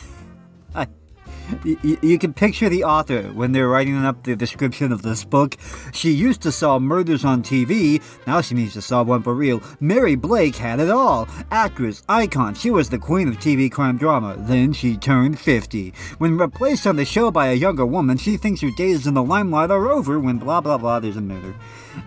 you, 1.64 1.98
you 2.02 2.18
can 2.18 2.32
picture 2.32 2.68
the 2.68 2.84
author 2.84 3.22
when 3.28 3.52
they're 3.52 3.68
writing 3.68 3.96
up 3.96 4.22
the 4.22 4.36
description 4.36 4.92
of 4.92 5.02
this 5.02 5.24
book. 5.24 5.56
She 5.92 6.10
used 6.10 6.42
to 6.42 6.52
solve 6.52 6.82
murders 6.82 7.24
on 7.24 7.42
TV, 7.42 8.02
now 8.26 8.40
she 8.40 8.54
needs 8.54 8.74
to 8.74 8.82
solve 8.82 9.08
one 9.08 9.22
for 9.22 9.34
real. 9.34 9.62
Mary 9.80 10.14
Blake 10.14 10.56
had 10.56 10.80
it 10.80 10.90
all. 10.90 11.28
Actress, 11.50 12.02
icon, 12.08 12.54
she 12.54 12.70
was 12.70 12.90
the 12.90 12.98
queen 12.98 13.28
of 13.28 13.36
TV 13.36 13.70
crime 13.70 13.96
drama. 13.98 14.36
Then 14.38 14.72
she 14.72 14.96
turned 14.96 15.38
50. 15.38 15.92
When 16.18 16.38
replaced 16.38 16.86
on 16.86 16.96
the 16.96 17.04
show 17.04 17.30
by 17.30 17.48
a 17.48 17.54
younger 17.54 17.86
woman, 17.86 18.16
she 18.16 18.36
thinks 18.36 18.60
her 18.60 18.70
days 18.70 19.06
in 19.06 19.14
the 19.14 19.22
limelight 19.22 19.70
are 19.70 19.90
over 19.90 20.18
when 20.18 20.38
blah 20.38 20.60
blah 20.60 20.78
blah, 20.78 21.00
there's 21.00 21.16
a 21.16 21.20
murder. 21.20 21.54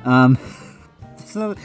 Um, 0.05 0.37
so 1.25 1.55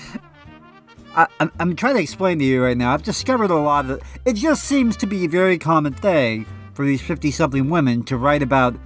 I, 1.14 1.26
am 1.40 1.52
I'm 1.58 1.76
trying 1.76 1.94
to 1.96 2.02
explain 2.02 2.38
to 2.38 2.44
you 2.44 2.62
right 2.62 2.76
now. 2.76 2.92
I've 2.92 3.02
discovered 3.02 3.50
a 3.50 3.56
lot 3.56 3.86
of 3.86 3.90
it. 3.92 4.02
It 4.24 4.34
just 4.34 4.64
seems 4.64 4.96
to 4.98 5.06
be 5.06 5.24
a 5.24 5.28
very 5.28 5.58
common 5.58 5.94
thing 5.94 6.46
for 6.76 6.84
these 6.84 7.00
50 7.00 7.30
something 7.30 7.70
women 7.70 8.04
to 8.04 8.16
write 8.16 8.42
about, 8.42 8.76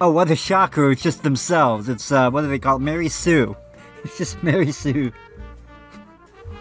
oh, 0.00 0.10
what 0.10 0.30
a 0.30 0.36
shocker, 0.36 0.92
it's 0.92 1.02
just 1.02 1.24
themselves. 1.24 1.88
It's, 1.88 2.10
uh, 2.10 2.30
what 2.30 2.42
do 2.42 2.48
they 2.48 2.58
call 2.58 2.76
it? 2.76 2.80
Mary 2.80 3.08
Sue. 3.08 3.56
It's 4.02 4.16
just 4.16 4.42
Mary 4.42 4.72
Sue. 4.72 5.12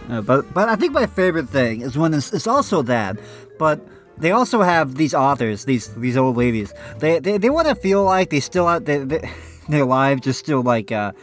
Uh, 0.09 0.19
but, 0.19 0.53
but 0.53 0.67
I 0.67 0.75
think 0.75 0.91
my 0.91 1.05
favorite 1.05 1.47
thing 1.47 1.79
is 1.79 1.97
when 1.97 2.13
it's, 2.13 2.33
it's 2.33 2.47
also 2.47 2.81
that, 2.81 3.17
but 3.57 3.79
they 4.17 4.31
also 4.31 4.61
have 4.61 4.95
these 4.95 5.13
authors, 5.13 5.63
these 5.63 5.87
these 5.95 6.17
old 6.17 6.35
ladies. 6.35 6.73
They 6.97 7.19
they, 7.19 7.37
they 7.37 7.49
want 7.49 7.69
to 7.69 7.75
feel 7.75 8.03
like 8.03 8.29
they 8.29 8.41
still 8.41 8.67
out 8.67 8.83
they, 8.83 8.97
they, 8.97 9.31
their 9.69 9.85
lives 9.85 10.23
just 10.23 10.39
still 10.39 10.61
like 10.61 10.91
uh, 10.91 11.13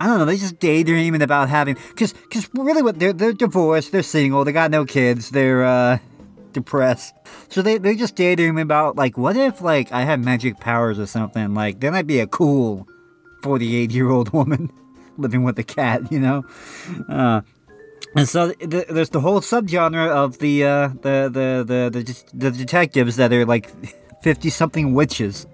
I 0.00 0.06
don't 0.06 0.18
know, 0.18 0.24
they 0.24 0.36
just 0.36 0.58
daydreaming 0.58 1.20
about 1.20 1.48
having, 1.48 1.76
cause, 1.96 2.14
cause 2.30 2.48
really 2.54 2.82
what, 2.82 2.98
they're, 2.98 3.12
they're 3.12 3.32
divorced, 3.32 3.92
they're 3.92 4.02
single, 4.02 4.44
they 4.44 4.52
got 4.52 4.70
no 4.70 4.84
kids, 4.84 5.30
they're, 5.30 5.64
uh, 5.64 5.98
depressed. 6.56 7.14
So 7.50 7.60
they, 7.60 7.76
they 7.76 7.94
just 7.94 8.16
daydreaming 8.16 8.62
about, 8.62 8.96
like, 8.96 9.18
what 9.18 9.36
if, 9.36 9.60
like, 9.60 9.92
I 9.92 10.02
had 10.04 10.24
magic 10.24 10.58
powers 10.58 10.98
or 10.98 11.04
something, 11.04 11.52
like, 11.52 11.80
then 11.80 11.94
I'd 11.94 12.06
be 12.06 12.18
a 12.18 12.26
cool 12.26 12.88
48 13.42 13.90
year 13.90 14.08
old 14.08 14.30
woman 14.32 14.72
living 15.18 15.44
with 15.44 15.58
a 15.58 15.62
cat, 15.62 16.10
you 16.10 16.18
know? 16.18 16.44
Uh, 17.10 17.42
and 18.16 18.26
so 18.26 18.52
th- 18.52 18.86
there's 18.88 19.10
the 19.10 19.20
whole 19.20 19.40
subgenre 19.40 20.08
of 20.08 20.38
the, 20.38 20.64
uh, 20.64 20.88
the, 20.88 21.28
the, 21.30 21.64
the, 21.66 22.00
the, 22.00 22.24
the 22.32 22.50
detectives 22.50 23.16
that 23.16 23.34
are, 23.34 23.44
like, 23.44 23.70
50 24.22 24.48
something 24.48 24.94
witches. 24.94 25.46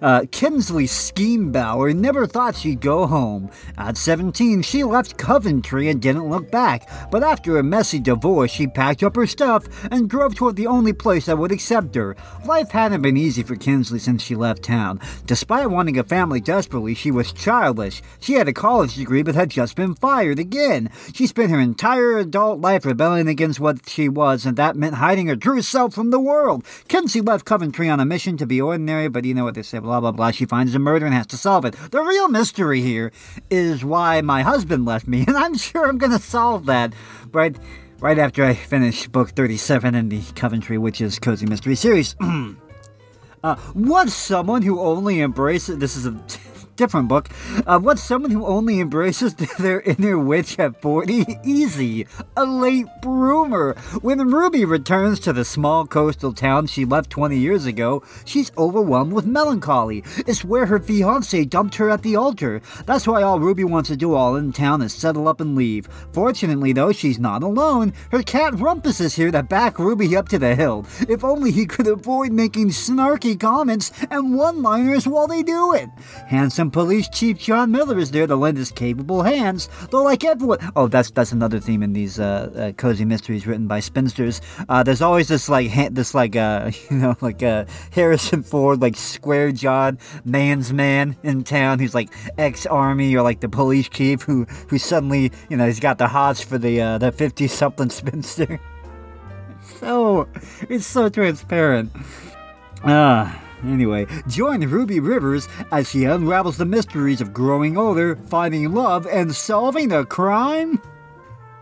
Uh, 0.00 0.24
Kinsley 0.30 0.84
Schemebauer 0.86 1.94
never 1.94 2.26
thought 2.26 2.56
she'd 2.56 2.80
go 2.80 3.06
home. 3.06 3.50
At 3.76 3.96
17, 3.96 4.62
she 4.62 4.84
left 4.84 5.18
Coventry 5.18 5.88
and 5.88 6.00
didn't 6.00 6.28
look 6.28 6.50
back, 6.50 6.88
but 7.10 7.22
after 7.22 7.58
a 7.58 7.62
messy 7.62 7.98
divorce, 7.98 8.50
she 8.50 8.66
packed 8.66 9.02
up 9.02 9.16
her 9.16 9.26
stuff 9.26 9.66
and 9.90 10.08
drove 10.08 10.34
toward 10.34 10.56
the 10.56 10.66
only 10.66 10.92
place 10.92 11.26
that 11.26 11.38
would 11.38 11.52
accept 11.52 11.94
her. 11.94 12.16
Life 12.44 12.70
hadn't 12.70 13.02
been 13.02 13.16
easy 13.16 13.42
for 13.42 13.56
Kinsley 13.56 13.98
since 13.98 14.22
she 14.22 14.34
left 14.34 14.62
town. 14.62 15.00
Despite 15.26 15.70
wanting 15.70 15.98
a 15.98 16.04
family 16.04 16.40
desperately, 16.40 16.94
she 16.94 17.10
was 17.10 17.32
childless. 17.32 18.00
She 18.20 18.34
had 18.34 18.48
a 18.48 18.52
college 18.52 18.94
degree 18.94 19.22
but 19.22 19.34
had 19.34 19.50
just 19.50 19.76
been 19.76 19.94
fired 19.94 20.38
again. 20.38 20.90
She 21.12 21.26
spent 21.26 21.50
her 21.50 21.60
entire 21.60 22.18
adult 22.18 22.60
life 22.60 22.84
rebelling 22.84 23.28
against 23.28 23.60
what 23.60 23.88
she 23.88 24.08
was, 24.08 24.46
and 24.46 24.56
that 24.56 24.76
meant 24.76 24.96
hiding 24.96 25.26
her 25.26 25.36
true 25.36 25.62
self 25.62 25.94
from 25.94 26.10
the 26.10 26.20
world. 26.20 26.64
Kinsley 26.88 27.20
left 27.20 27.44
Coventry 27.44 27.88
on 27.88 28.00
a 28.00 28.04
mission 28.04 28.36
to 28.36 28.46
be 28.46 28.60
ordinary, 28.60 29.08
but 29.08 29.24
you 29.24 29.34
know 29.34 29.44
what 29.44 29.54
they 29.54 29.62
say 29.62 29.79
blah, 29.80 30.00
blah, 30.00 30.12
blah. 30.12 30.30
She 30.30 30.44
finds 30.44 30.74
a 30.74 30.78
murder 30.78 31.06
and 31.06 31.14
has 31.14 31.26
to 31.28 31.36
solve 31.36 31.64
it. 31.64 31.74
The 31.90 32.02
real 32.02 32.28
mystery 32.28 32.80
here 32.80 33.12
is 33.50 33.84
why 33.84 34.20
my 34.20 34.42
husband 34.42 34.84
left 34.84 35.06
me, 35.06 35.24
and 35.26 35.36
I'm 35.36 35.56
sure 35.56 35.88
I'm 35.88 35.98
going 35.98 36.12
to 36.12 36.18
solve 36.18 36.66
that 36.66 36.92
right, 37.32 37.56
right 38.00 38.18
after 38.18 38.44
I 38.44 38.54
finish 38.54 39.08
book 39.08 39.30
37 39.30 39.94
in 39.94 40.08
the 40.08 40.22
Coventry 40.34 40.78
Witches 40.78 41.18
Cozy 41.18 41.46
Mystery 41.46 41.74
series. 41.74 42.14
uh, 43.44 43.56
what's 43.74 44.14
someone 44.14 44.62
who 44.62 44.80
only 44.80 45.20
embraces. 45.20 45.78
This 45.78 45.96
is 45.96 46.06
a 46.06 46.12
different 46.80 47.08
book. 47.08 47.28
Uh, 47.66 47.78
what's 47.78 48.02
someone 48.02 48.30
who 48.30 48.46
only 48.46 48.80
embraces 48.80 49.34
their 49.58 49.82
inner 49.82 50.18
witch 50.18 50.58
at 50.58 50.80
40? 50.80 51.26
Easy. 51.44 52.06
A 52.38 52.46
late 52.46 52.86
bloomer. 53.02 53.74
When 54.00 54.18
Ruby 54.30 54.64
returns 54.64 55.20
to 55.20 55.34
the 55.34 55.44
small 55.44 55.86
coastal 55.86 56.32
town 56.32 56.68
she 56.68 56.86
left 56.86 57.10
20 57.10 57.36
years 57.36 57.66
ago, 57.66 58.02
she's 58.24 58.50
overwhelmed 58.56 59.12
with 59.12 59.26
melancholy. 59.26 60.02
It's 60.26 60.42
where 60.42 60.64
her 60.64 60.78
fiance 60.78 61.44
dumped 61.44 61.74
her 61.74 61.90
at 61.90 62.02
the 62.02 62.16
altar. 62.16 62.62
That's 62.86 63.06
why 63.06 63.22
all 63.22 63.40
Ruby 63.40 63.64
wants 63.64 63.90
to 63.90 63.96
do 63.96 64.14
all 64.14 64.36
in 64.36 64.50
town 64.50 64.80
is 64.80 64.94
settle 64.94 65.28
up 65.28 65.42
and 65.42 65.54
leave. 65.54 65.86
Fortunately, 66.14 66.72
though, 66.72 66.92
she's 66.92 67.18
not 67.18 67.42
alone. 67.42 67.92
Her 68.10 68.22
cat 68.22 68.54
Rumpus 68.54 69.02
is 69.02 69.16
here 69.16 69.30
to 69.30 69.42
back 69.42 69.78
Ruby 69.78 70.16
up 70.16 70.30
to 70.30 70.38
the 70.38 70.54
hill. 70.54 70.86
If 71.10 71.24
only 71.24 71.50
he 71.50 71.66
could 71.66 71.86
avoid 71.86 72.32
making 72.32 72.68
snarky 72.68 73.38
comments 73.38 73.92
and 74.10 74.34
one 74.34 74.62
liners 74.62 75.06
while 75.06 75.26
they 75.26 75.42
do 75.42 75.74
it. 75.74 75.90
Handsome 76.26 76.69
Police 76.70 77.08
Chief 77.08 77.38
John 77.38 77.70
Miller 77.70 77.98
is 77.98 78.10
there 78.10 78.26
to 78.26 78.36
lend 78.36 78.56
his 78.56 78.70
capable 78.70 79.22
hands, 79.22 79.68
though 79.90 80.02
like 80.02 80.24
everyone... 80.24 80.58
Oh, 80.76 80.88
that's 80.88 81.10
that's 81.10 81.32
another 81.32 81.60
theme 81.60 81.82
in 81.82 81.92
these 81.92 82.18
uh, 82.18 82.50
uh, 82.54 82.72
cozy 82.72 83.04
mysteries 83.04 83.46
written 83.46 83.66
by 83.66 83.80
spinsters. 83.80 84.40
Uh, 84.68 84.82
there's 84.82 85.02
always 85.02 85.28
this 85.28 85.48
like 85.48 85.70
ha- 85.70 85.88
this 85.90 86.14
like 86.14 86.36
uh 86.36 86.70
you 86.90 86.96
know 86.96 87.16
like 87.20 87.42
uh, 87.42 87.64
Harrison 87.92 88.42
Ford 88.42 88.80
like 88.80 88.96
square 88.96 89.52
jawed 89.52 89.98
man's 90.24 90.72
man 90.72 91.16
in 91.22 91.44
town 91.44 91.78
who's 91.78 91.94
like 91.94 92.10
ex 92.38 92.66
army 92.66 93.14
or 93.16 93.22
like 93.22 93.40
the 93.40 93.48
police 93.48 93.88
chief 93.88 94.22
who 94.22 94.44
who 94.68 94.78
suddenly 94.78 95.32
you 95.48 95.56
know 95.56 95.66
he's 95.66 95.80
got 95.80 95.98
the 95.98 96.08
hots 96.08 96.40
for 96.40 96.58
the 96.58 96.80
uh, 96.80 96.98
the 96.98 97.12
fifty 97.12 97.46
something 97.46 97.90
spinster. 97.90 98.60
so 99.80 100.28
it's 100.68 100.86
so 100.86 101.08
transparent. 101.08 101.90
Ah. 102.84 103.49
Anyway, 103.64 104.06
join 104.26 104.60
Ruby 104.60 105.00
Rivers 105.00 105.48
as 105.70 105.90
she 105.90 106.04
unravels 106.04 106.56
the 106.56 106.64
mysteries 106.64 107.20
of 107.20 107.32
growing 107.32 107.76
older, 107.76 108.16
finding 108.16 108.72
love, 108.72 109.06
and 109.06 109.34
solving 109.34 109.92
a 109.92 110.04
crime. 110.04 110.80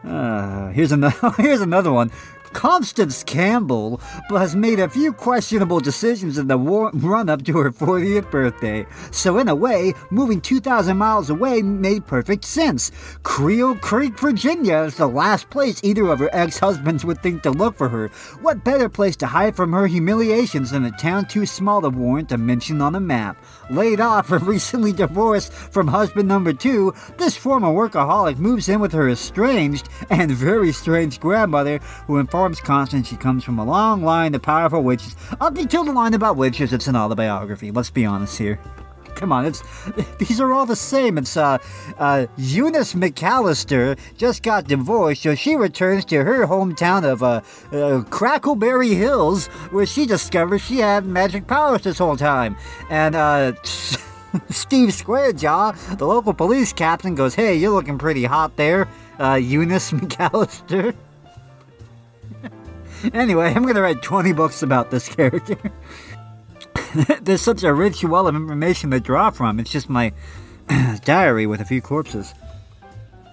Uh, 0.04 0.68
here's 0.68 0.92
another. 0.92 1.30
Here's 1.36 1.60
another 1.60 1.92
one. 1.92 2.10
Constance 2.58 3.22
Campbell 3.22 4.00
has 4.30 4.56
made 4.56 4.80
a 4.80 4.88
few 4.88 5.12
questionable 5.12 5.78
decisions 5.78 6.38
in 6.38 6.48
the 6.48 6.58
run 6.58 7.28
up 7.28 7.44
to 7.44 7.56
her 7.56 7.70
40th 7.70 8.32
birthday. 8.32 8.84
So, 9.12 9.38
in 9.38 9.46
a 9.46 9.54
way, 9.54 9.94
moving 10.10 10.40
2,000 10.40 10.96
miles 10.96 11.30
away 11.30 11.62
made 11.62 12.04
perfect 12.04 12.44
sense. 12.44 12.90
Creel 13.22 13.76
Creek, 13.76 14.18
Virginia 14.18 14.78
is 14.78 14.96
the 14.96 15.06
last 15.06 15.48
place 15.50 15.80
either 15.84 16.08
of 16.08 16.18
her 16.18 16.30
ex 16.32 16.58
husbands 16.58 17.04
would 17.04 17.22
think 17.22 17.44
to 17.44 17.52
look 17.52 17.76
for 17.76 17.88
her. 17.90 18.08
What 18.42 18.64
better 18.64 18.88
place 18.88 19.14
to 19.18 19.28
hide 19.28 19.54
from 19.54 19.72
her 19.72 19.86
humiliations 19.86 20.72
than 20.72 20.84
a 20.84 20.90
town 20.90 21.26
too 21.26 21.46
small 21.46 21.80
to 21.82 21.90
warrant 21.90 22.32
a 22.32 22.38
mention 22.38 22.80
on 22.80 22.96
a 22.96 23.00
map? 23.00 23.40
Laid 23.70 24.00
off 24.00 24.32
or 24.32 24.38
recently 24.38 24.92
divorced 24.92 25.52
from 25.52 25.86
husband 25.86 26.26
number 26.26 26.52
two, 26.52 26.92
this 27.18 27.36
former 27.36 27.68
workaholic 27.68 28.38
moves 28.38 28.68
in 28.68 28.80
with 28.80 28.90
her 28.94 29.08
estranged 29.08 29.88
and 30.10 30.32
very 30.32 30.72
strange 30.72 31.20
grandmother 31.20 31.78
who 32.08 32.18
informs 32.18 32.47
storms 32.54 32.66
constant. 32.66 33.06
She 33.06 33.16
comes 33.16 33.44
from 33.44 33.58
a 33.58 33.64
long 33.64 34.02
line 34.02 34.34
of 34.34 34.40
powerful 34.40 34.82
witches. 34.82 35.16
Up 35.40 35.56
until 35.58 35.84
the 35.84 35.92
line 35.92 36.14
about 36.14 36.36
witches, 36.36 36.72
it's 36.72 36.86
an 36.86 36.96
autobiography. 36.96 37.70
Let's 37.70 37.90
be 37.90 38.06
honest 38.06 38.38
here. 38.38 38.58
Come 39.16 39.32
on, 39.32 39.44
it's 39.44 39.62
these 40.18 40.40
are 40.40 40.52
all 40.52 40.64
the 40.64 40.76
same. 40.76 41.18
It's 41.18 41.36
uh, 41.36 41.58
uh, 41.98 42.26
Eunice 42.38 42.94
McAllister 42.94 43.98
just 44.16 44.42
got 44.42 44.66
divorced, 44.66 45.22
so 45.22 45.34
she 45.34 45.56
returns 45.56 46.06
to 46.06 46.24
her 46.24 46.46
hometown 46.46 47.04
of 47.04 47.22
uh, 47.22 47.40
uh, 47.72 48.04
Crackleberry 48.08 48.96
Hills, 48.96 49.48
where 49.70 49.86
she 49.86 50.06
discovers 50.06 50.62
she 50.62 50.78
had 50.78 51.04
magic 51.04 51.46
powers 51.46 51.82
this 51.82 51.98
whole 51.98 52.16
time. 52.16 52.56
And 52.88 53.14
uh, 53.14 53.52
Steve 53.62 54.90
Squarejaw, 54.90 55.98
the 55.98 56.06
local 56.06 56.32
police 56.32 56.72
captain, 56.72 57.14
goes, 57.14 57.34
"Hey, 57.34 57.56
you're 57.56 57.72
looking 57.72 57.98
pretty 57.98 58.24
hot 58.24 58.56
there, 58.56 58.88
uh, 59.18 59.34
Eunice 59.34 59.90
McAllister." 59.90 60.94
Anyway, 63.12 63.52
I'm 63.54 63.64
gonna 63.64 63.82
write 63.82 64.02
20 64.02 64.32
books 64.32 64.62
about 64.62 64.90
this 64.90 65.08
character. 65.08 65.56
There's 67.20 67.42
such 67.42 67.62
a 67.62 67.72
rich 67.72 68.04
well 68.04 68.26
of 68.26 68.34
information 68.34 68.90
to 68.92 69.00
draw 69.00 69.30
from. 69.30 69.60
It's 69.60 69.70
just 69.70 69.88
my 69.88 70.12
diary 71.04 71.46
with 71.46 71.60
a 71.60 71.64
few 71.64 71.82
corpses. 71.82 72.34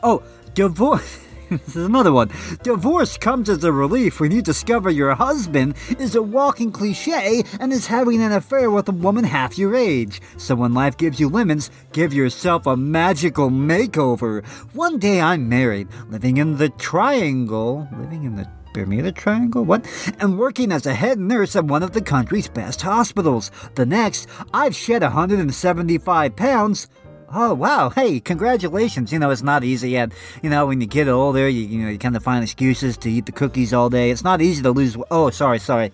Oh, 0.04 0.24
divorce. 0.54 1.26
this 1.50 1.76
is 1.76 1.86
another 1.86 2.12
one. 2.12 2.30
Divorce 2.64 3.18
comes 3.18 3.50
as 3.50 3.64
a 3.64 3.72
relief 3.72 4.20
when 4.20 4.32
you 4.32 4.42
discover 4.42 4.90
your 4.90 5.14
husband 5.14 5.76
is 6.00 6.16
a 6.16 6.22
walking 6.22 6.72
cliche 6.72 7.44
and 7.60 7.72
is 7.72 7.88
having 7.88 8.22
an 8.22 8.32
affair 8.32 8.72
with 8.72 8.90
a 8.90 8.92
woman 8.92 9.24
half 9.24 9.58
your 9.58 9.76
age. 9.76 10.22
So 10.38 10.56
when 10.56 10.74
life 10.74 10.98
gives 10.98 11.20
you 11.20 11.30
lemons, 11.30 11.70
give 11.92 12.14
yourself 12.14 12.66
a 12.66 12.76
magical 12.76 13.50
makeover. 13.50 14.46
One 14.74 14.98
day 14.98 15.22
I'm 15.22 15.48
married, 15.48 15.88
living 16.10 16.38
in 16.38 16.58
the 16.58 16.70
triangle. 16.70 17.88
Living 17.96 18.24
in 18.24 18.36
the 18.36 18.50
Bermuda 18.76 19.14
Triangle? 19.14 19.64
What? 19.64 19.88
And 20.20 20.38
working 20.38 20.74
as 20.74 20.86
a 20.86 20.94
head 20.94 21.18
nurse 21.18 21.56
at 21.56 21.64
one 21.64 21.82
of 21.82 21.94
the 21.94 22.02
country's 22.02 22.50
best 22.50 22.82
hospitals. 22.82 23.50
The 23.76 23.86
next, 23.86 24.28
I've 24.54 24.76
shed 24.76 25.02
175 25.02 26.36
pounds. 26.36 26.90
Oh 27.34 27.54
wow! 27.54 27.90
Hey, 27.90 28.20
congratulations! 28.20 29.14
You 29.14 29.20
know 29.20 29.30
it's 29.30 29.42
not 29.42 29.64
easy. 29.64 29.96
And 29.96 30.14
you 30.44 30.50
know 30.50 30.68
when 30.68 30.82
you 30.82 30.88
get 30.88 31.08
older, 31.08 31.48
you 31.48 31.62
you 31.62 31.84
know 31.84 31.90
you 31.90 31.98
kind 31.98 32.18
of 32.18 32.24
find 32.24 32.44
excuses 32.44 32.98
to 32.98 33.10
eat 33.10 33.26
the 33.26 33.32
cookies 33.32 33.74
all 33.74 33.90
day. 33.90 34.12
It's 34.12 34.26
not 34.26 34.42
easy 34.42 34.62
to 34.62 34.72
lose. 34.72 34.98
Oh, 35.10 35.30
sorry, 35.30 35.60
sorry, 35.60 35.94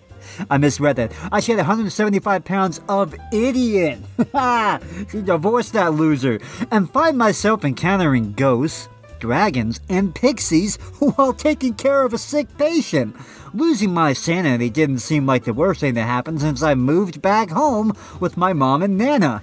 I 0.50 0.58
misread 0.58 0.96
that. 0.96 1.12
I 1.30 1.38
shed 1.38 1.58
175 1.58 2.44
pounds 2.44 2.80
of 2.88 3.14
idiot. 3.32 4.00
she 5.10 5.22
divorced 5.22 5.72
that 5.72 5.94
loser, 5.94 6.40
and 6.72 6.90
find 6.90 7.16
myself 7.16 7.64
encountering 7.64 8.32
ghosts, 8.32 8.88
dragons, 9.22 9.80
and 9.88 10.14
pixies 10.14 10.76
while 10.98 11.32
taking 11.32 11.74
care 11.74 12.04
of 12.04 12.12
a 12.12 12.18
sick 12.18 12.48
patient. 12.58 13.14
Losing 13.54 13.94
my 13.94 14.12
sanity 14.12 14.68
didn't 14.68 14.98
seem 14.98 15.26
like 15.26 15.44
the 15.44 15.54
worst 15.54 15.80
thing 15.80 15.94
that 15.94 16.02
happened 16.02 16.40
since 16.40 16.60
I 16.60 16.74
moved 16.74 17.22
back 17.22 17.48
home 17.48 17.96
with 18.18 18.36
my 18.36 18.52
mom 18.52 18.82
and 18.82 18.98
Nana. 18.98 19.42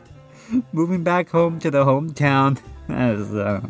Moving 0.72 1.04
back 1.04 1.30
home 1.30 1.60
to 1.60 1.70
the 1.70 1.84
hometown. 1.84 2.58
As, 2.88 3.32
uh, 3.32 3.60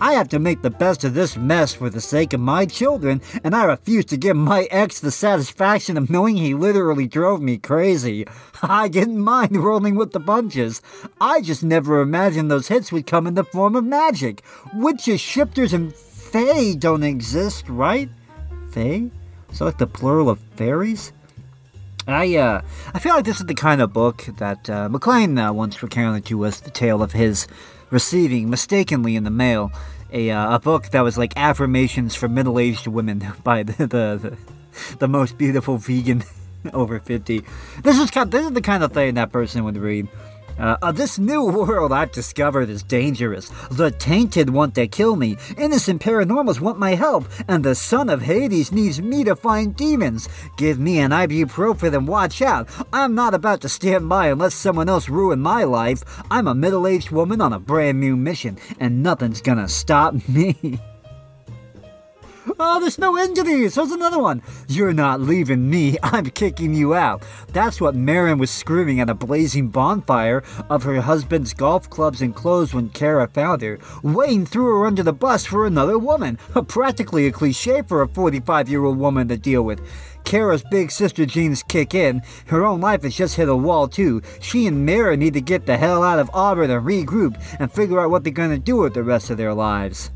I 0.00 0.14
have 0.14 0.28
to 0.30 0.38
make 0.38 0.62
the 0.62 0.70
best 0.70 1.04
of 1.04 1.12
this 1.12 1.36
mess 1.36 1.74
for 1.74 1.90
the 1.90 2.00
sake 2.00 2.32
of 2.32 2.40
my 2.40 2.64
children, 2.64 3.20
and 3.44 3.54
I 3.54 3.64
refuse 3.64 4.06
to 4.06 4.16
give 4.16 4.36
my 4.36 4.62
ex 4.70 4.98
the 4.98 5.10
satisfaction 5.10 5.98
of 5.98 6.08
knowing 6.08 6.38
he 6.38 6.54
literally 6.54 7.06
drove 7.06 7.42
me 7.42 7.58
crazy. 7.58 8.26
I 8.62 8.88
didn't 8.88 9.18
mind 9.18 9.56
rolling 9.56 9.96
with 9.96 10.12
the 10.12 10.20
punches. 10.20 10.80
I 11.20 11.42
just 11.42 11.62
never 11.62 12.00
imagined 12.00 12.50
those 12.50 12.68
hits 12.68 12.90
would 12.90 13.06
come 13.06 13.26
in 13.26 13.34
the 13.34 13.44
form 13.44 13.76
of 13.76 13.84
magic. 13.84 14.42
Witches, 14.74 15.20
shifters, 15.20 15.74
and 15.74 15.94
fae 15.94 16.74
don't 16.78 17.02
exist, 17.02 17.68
right? 17.68 18.08
Fae? 18.70 19.10
Is 19.50 19.58
that 19.58 19.64
like 19.66 19.78
the 19.78 19.86
plural 19.86 20.30
of 20.30 20.40
fairies? 20.56 21.12
I 22.14 22.36
uh, 22.36 22.62
I 22.94 22.98
feel 22.98 23.14
like 23.14 23.24
this 23.24 23.40
is 23.40 23.46
the 23.46 23.54
kind 23.54 23.80
of 23.80 23.92
book 23.92 24.26
that 24.38 24.68
uh, 24.70 24.88
McLean 24.88 25.38
uh, 25.38 25.52
once 25.52 25.82
recounted 25.82 26.24
to 26.26 26.44
us 26.44 26.60
the 26.60 26.70
tale 26.70 27.02
of 27.02 27.12
his 27.12 27.46
receiving 27.90 28.48
mistakenly 28.48 29.16
in 29.16 29.24
the 29.24 29.30
mail 29.30 29.70
a 30.12 30.30
uh, 30.30 30.56
a 30.56 30.58
book 30.58 30.90
that 30.90 31.02
was 31.02 31.18
like 31.18 31.32
affirmations 31.36 32.14
for 32.14 32.28
middle 32.28 32.58
aged 32.58 32.86
women 32.86 33.26
by 33.44 33.62
the 33.62 33.72
the, 33.86 33.86
the, 33.86 34.36
the 34.98 35.08
most 35.08 35.38
beautiful 35.38 35.76
vegan 35.76 36.24
over 36.72 36.98
fifty. 37.00 37.42
This 37.82 37.98
is 37.98 38.10
kind 38.10 38.30
this 38.30 38.46
is 38.46 38.52
the 38.52 38.62
kind 38.62 38.82
of 38.82 38.92
thing 38.92 39.14
that 39.14 39.32
person 39.32 39.64
would 39.64 39.76
read. 39.76 40.08
Uh, 40.60 40.76
uh, 40.82 40.92
this 40.92 41.18
new 41.18 41.44
world 41.44 41.92
I've 41.92 42.12
discovered 42.12 42.68
is 42.68 42.82
dangerous. 42.82 43.50
The 43.70 43.90
tainted 43.90 44.50
want 44.50 44.74
to 44.74 44.86
kill 44.86 45.16
me. 45.16 45.38
Innocent 45.56 46.02
paranormals 46.02 46.60
want 46.60 46.78
my 46.78 46.94
help. 46.94 47.24
And 47.48 47.64
the 47.64 47.74
son 47.74 48.10
of 48.10 48.22
Hades 48.22 48.70
needs 48.70 49.00
me 49.00 49.24
to 49.24 49.34
find 49.34 49.74
demons. 49.74 50.28
Give 50.56 50.78
me 50.78 50.98
an 50.98 51.12
ibuprofen 51.12 51.96
and 51.96 52.06
watch 52.06 52.42
out. 52.42 52.68
I'm 52.92 53.14
not 53.14 53.32
about 53.32 53.60
to 53.62 53.68
stand 53.68 54.08
by 54.08 54.32
let 54.32 54.52
someone 54.52 54.88
else 54.88 55.08
ruin 55.08 55.40
my 55.40 55.64
life. 55.64 56.02
I'm 56.30 56.46
a 56.46 56.54
middle 56.54 56.86
aged 56.86 57.10
woman 57.10 57.40
on 57.40 57.52
a 57.52 57.58
brand 57.58 58.00
new 58.00 58.16
mission, 58.16 58.58
and 58.78 59.02
nothing's 59.02 59.40
gonna 59.40 59.68
stop 59.68 60.14
me. 60.28 60.80
Oh, 62.58 62.80
there's 62.80 62.98
no 62.98 63.16
these. 63.16 63.74
There's 63.74 63.92
another 63.92 64.18
one. 64.18 64.42
You're 64.66 64.92
not 64.92 65.20
leaving 65.20 65.68
me. 65.68 65.96
I'm 66.02 66.26
kicking 66.30 66.74
you 66.74 66.94
out. 66.94 67.22
That's 67.52 67.80
what 67.80 67.94
Marin 67.94 68.38
was 68.38 68.50
screaming 68.50 69.00
at 69.00 69.10
a 69.10 69.14
blazing 69.14 69.68
bonfire 69.68 70.42
of 70.68 70.82
her 70.84 71.00
husband's 71.00 71.54
golf 71.54 71.88
clubs 71.90 72.22
and 72.22 72.34
clothes 72.34 72.74
when 72.74 72.88
Kara 72.88 73.28
found 73.28 73.62
her. 73.62 73.78
Wayne 74.02 74.46
threw 74.46 74.78
her 74.78 74.86
under 74.86 75.02
the 75.02 75.12
bus 75.12 75.44
for 75.46 75.66
another 75.66 75.98
woman. 75.98 76.38
Practically 76.68 77.26
a 77.26 77.32
cliche 77.32 77.82
for 77.82 78.02
a 78.02 78.08
45 78.08 78.68
year 78.68 78.84
old 78.84 78.98
woman 78.98 79.28
to 79.28 79.36
deal 79.36 79.62
with. 79.62 79.80
Kara's 80.24 80.62
big 80.70 80.90
sister 80.90 81.26
genes 81.26 81.62
kick 81.62 81.94
in. 81.94 82.22
Her 82.46 82.64
own 82.64 82.80
life 82.80 83.02
has 83.02 83.16
just 83.16 83.36
hit 83.36 83.48
a 83.48 83.56
wall, 83.56 83.88
too. 83.88 84.22
She 84.40 84.66
and 84.66 84.86
Mara 84.86 85.16
need 85.16 85.34
to 85.34 85.40
get 85.40 85.66
the 85.66 85.76
hell 85.76 86.02
out 86.02 86.18
of 86.18 86.30
Auburn 86.32 86.70
and 86.70 86.86
regroup 86.86 87.40
and 87.58 87.72
figure 87.72 88.00
out 88.00 88.10
what 88.10 88.24
they're 88.24 88.32
going 88.32 88.50
to 88.50 88.58
do 88.58 88.76
with 88.76 88.94
the 88.94 89.02
rest 89.02 89.30
of 89.30 89.38
their 89.38 89.54
lives. 89.54 90.10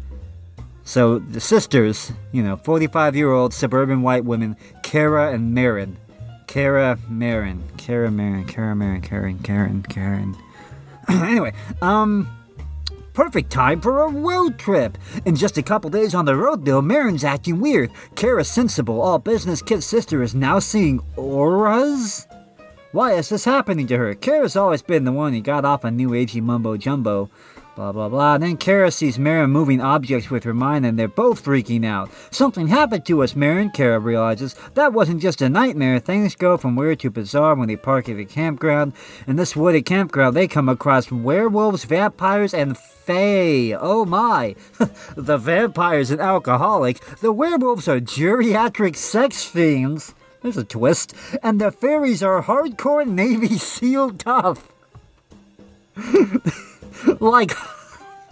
So 0.84 1.18
the 1.18 1.40
sisters, 1.40 2.12
you 2.32 2.42
know, 2.42 2.56
45 2.56 3.16
year 3.16 3.32
old 3.32 3.54
suburban 3.54 4.02
white 4.02 4.24
women, 4.24 4.56
Kara 4.82 5.32
and 5.32 5.54
Marin. 5.54 5.96
Kara 6.46 6.98
Marin. 7.08 7.64
Kara 7.78 8.10
Marin. 8.10 8.44
Kara 8.46 8.76
Marin. 8.76 9.00
Karen. 9.00 9.38
Karen. 9.38 9.82
Karen. 9.82 10.36
anyway, 11.08 11.52
um. 11.82 12.28
Perfect 13.14 13.52
time 13.52 13.80
for 13.80 14.02
a 14.02 14.10
road 14.10 14.58
trip. 14.58 14.98
In 15.24 15.36
just 15.36 15.56
a 15.56 15.62
couple 15.62 15.88
days 15.88 16.16
on 16.16 16.24
the 16.24 16.34
road, 16.34 16.64
though, 16.64 16.82
Marin's 16.82 17.22
acting 17.22 17.60
weird. 17.60 17.92
Kara's 18.16 18.48
sensible. 18.48 19.00
All 19.00 19.20
business 19.20 19.62
kid 19.62 19.84
sister 19.84 20.20
is 20.20 20.34
now 20.34 20.58
seeing 20.58 21.00
auras? 21.16 22.26
Why 22.90 23.12
is 23.12 23.28
this 23.28 23.44
happening 23.44 23.86
to 23.86 23.96
her? 23.98 24.14
Kara's 24.16 24.56
always 24.56 24.82
been 24.82 25.04
the 25.04 25.12
one 25.12 25.32
who 25.32 25.40
got 25.40 25.64
off 25.64 25.84
on 25.84 25.96
new 25.96 26.10
agey 26.10 26.42
mumbo 26.42 26.76
jumbo. 26.76 27.30
Blah 27.76 27.90
blah 27.90 28.08
blah. 28.08 28.38
Then 28.38 28.56
Kara 28.56 28.92
sees 28.92 29.18
Marin 29.18 29.50
moving 29.50 29.80
objects 29.80 30.30
with 30.30 30.44
her 30.44 30.54
mind 30.54 30.86
and 30.86 30.96
they're 30.96 31.08
both 31.08 31.44
freaking 31.44 31.84
out. 31.84 32.08
Something 32.30 32.68
happened 32.68 33.04
to 33.06 33.22
us, 33.24 33.34
Marin, 33.34 33.70
Kara 33.70 33.98
realizes. 33.98 34.54
That 34.74 34.92
wasn't 34.92 35.20
just 35.20 35.42
a 35.42 35.48
nightmare. 35.48 35.98
Things 35.98 36.36
go 36.36 36.56
from 36.56 36.76
weird 36.76 37.00
to 37.00 37.10
bizarre 37.10 37.56
when 37.56 37.66
they 37.66 37.76
park 37.76 38.08
at 38.08 38.16
the 38.16 38.24
campground. 38.24 38.92
In 39.26 39.34
this 39.34 39.56
wooded 39.56 39.86
campground, 39.86 40.36
they 40.36 40.46
come 40.46 40.68
across 40.68 41.10
werewolves, 41.10 41.82
vampires, 41.84 42.54
and 42.54 42.78
fae. 42.78 43.72
Oh 43.72 44.04
my! 44.04 44.54
the 45.16 45.36
vampires 45.36 46.12
an 46.12 46.20
alcoholic. 46.20 47.00
The 47.16 47.32
werewolves 47.32 47.88
are 47.88 48.00
geriatric 48.00 48.94
sex 48.94 49.44
fiends. 49.44 50.14
There's 50.42 50.56
a 50.56 50.64
twist. 50.64 51.12
And 51.42 51.60
the 51.60 51.72
fairies 51.72 52.22
are 52.22 52.42
hardcore 52.42 53.04
Navy 53.04 53.58
SEAL 53.58 54.12
tough. 54.12 54.68
like 57.20 57.52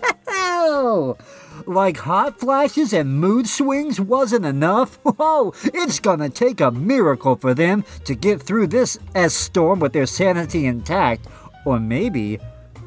like 1.66 1.96
hot 1.98 2.38
flashes 2.38 2.92
and 2.92 3.20
mood 3.20 3.46
swings 3.46 4.00
wasn't 4.00 4.44
enough. 4.44 4.98
Oh, 5.24 5.52
it's 5.62 6.00
gonna 6.00 6.30
take 6.30 6.60
a 6.60 6.70
miracle 6.70 7.36
for 7.36 7.54
them 7.54 7.84
to 8.04 8.14
get 8.14 8.42
through 8.42 8.68
this 8.68 8.98
S 9.14 9.34
storm 9.34 9.78
with 9.78 9.92
their 9.92 10.06
sanity 10.06 10.66
intact, 10.66 11.26
or 11.64 11.78
maybe 11.78 12.38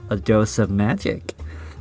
a 0.10 0.18
dose 0.18 0.60
of 0.60 0.70
magic. 0.70 1.34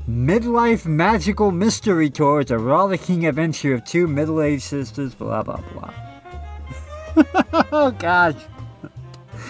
Midlife 0.08 0.86
Magical 0.86 1.50
Mystery 1.50 2.10
Tour 2.10 2.40
is 2.40 2.50
a 2.50 2.58
rollicking 2.58 3.26
adventure 3.26 3.74
of 3.74 3.84
two 3.84 4.06
middle 4.06 4.42
aged 4.42 4.62
sisters, 4.62 5.14
blah 5.14 5.42
blah 5.42 5.60
blah. 5.72 5.94
oh 7.72 7.90
gosh. 7.90 8.36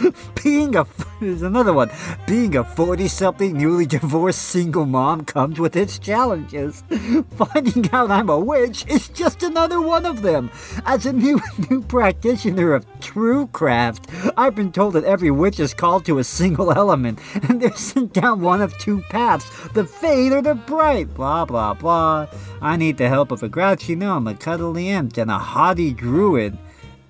Being 0.43 0.77
a 0.77 0.87
There's 1.21 1.43
another 1.43 1.73
one. 1.73 1.91
Being 2.27 2.57
a 2.57 2.65
40 2.65 3.09
something 3.09 3.57
newly 3.57 3.87
divorced 3.87 4.43
single 4.43 4.87
mom 4.87 5.25
comes 5.25 5.59
with 5.59 5.77
its 5.77 5.99
challenges. 5.99 6.83
Finding 7.37 7.91
out 7.93 8.11
I'm 8.11 8.29
a 8.29 8.39
witch 8.39 8.87
is 8.89 9.09
just 9.09 9.43
another 9.43 9.81
one 9.81 10.05
of 10.07 10.23
them. 10.23 10.51
As 10.85 11.07
a 11.07 11.13
new 11.13 11.41
new 11.71 11.83
practitioner 11.83 12.75
of 12.75 12.87
true 13.01 13.47
craft, 13.49 14.09
I've 14.37 14.55
been 14.55 14.73
told 14.73 14.95
that 14.95 15.05
every 15.05 15.31
witch 15.31 15.61
is 15.61 15.75
called 15.75 16.05
to 16.07 16.19
a 16.19 16.25
single 16.25 16.73
element, 16.73 17.21
and 17.49 17.61
they're 17.61 17.77
sent 17.77 18.13
down 18.13 18.41
one 18.41 18.61
of 18.61 18.77
two 18.79 19.03
paths 19.11 19.49
the 19.69 19.85
fade 19.85 20.33
or 20.33 20.43
the 20.43 20.55
bright. 20.55 21.15
Blah 21.15 21.45
blah 21.45 21.75
blah. 21.75 22.27
I 22.61 22.77
need 22.77 22.99
the 22.99 23.09
help 23.09 23.31
of 23.31 23.43
a 23.43 23.49
grouchy 23.49 23.95
gnome, 23.95 24.27
a 24.27 24.35
cuddly 24.35 24.89
imp, 24.89 25.17
and 25.17 25.31
a 25.31 25.39
haughty 25.39 25.93
druid. 25.93 26.59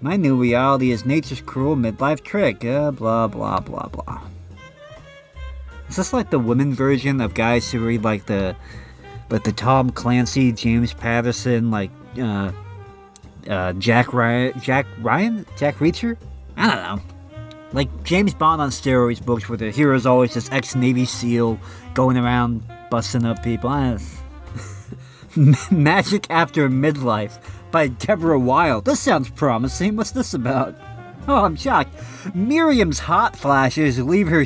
My 0.04 0.16
new 0.16 0.36
reality 0.36 0.90
is 0.90 1.06
nature's 1.06 1.40
cruel 1.40 1.76
midlife 1.76 2.22
trick. 2.22 2.62
Uh, 2.62 2.90
blah 2.90 3.26
blah 3.26 3.58
blah 3.60 3.88
blah. 3.88 4.20
Is 5.88 5.96
this 5.96 6.12
like 6.12 6.28
the 6.28 6.38
women 6.38 6.74
version 6.74 7.22
of 7.22 7.32
guys 7.32 7.72
who 7.72 7.82
read 7.82 8.04
like 8.04 8.26
the, 8.26 8.54
like 9.30 9.44
the 9.44 9.52
Tom 9.52 9.88
Clancy, 9.88 10.52
James 10.52 10.92
Patterson, 10.92 11.70
like 11.70 11.90
uh, 12.20 12.52
uh, 13.48 13.72
Jack 13.72 14.12
Ryan, 14.12 14.60
Jack 14.60 14.84
Ryan, 15.00 15.46
Jack 15.56 15.76
Reacher? 15.76 16.18
I 16.58 16.74
don't 16.74 16.82
know. 16.82 17.02
Like 17.72 18.04
James 18.04 18.34
Bond 18.34 18.60
on 18.60 18.68
steroids 18.68 19.24
books 19.24 19.48
where 19.48 19.56
the 19.56 19.70
hero's 19.70 20.04
always 20.04 20.34
this 20.34 20.52
ex-Navy 20.52 21.06
SEAL 21.06 21.58
going 21.94 22.18
around 22.18 22.62
busting 22.90 23.24
up 23.24 23.42
people. 23.42 23.70
Magic 25.70 26.26
After 26.28 26.68
Midlife 26.68 27.38
by 27.74 27.88
Deborah 27.88 28.38
Wilde. 28.38 28.84
This 28.84 29.00
sounds 29.00 29.28
promising. 29.30 29.96
What's 29.96 30.12
this 30.12 30.32
about? 30.32 30.76
Oh, 31.26 31.44
I'm 31.44 31.56
shocked. 31.56 31.92
Miriam's 32.32 33.00
hot 33.00 33.34
flashes 33.34 33.98
leave 33.98 34.28
her 34.28 34.44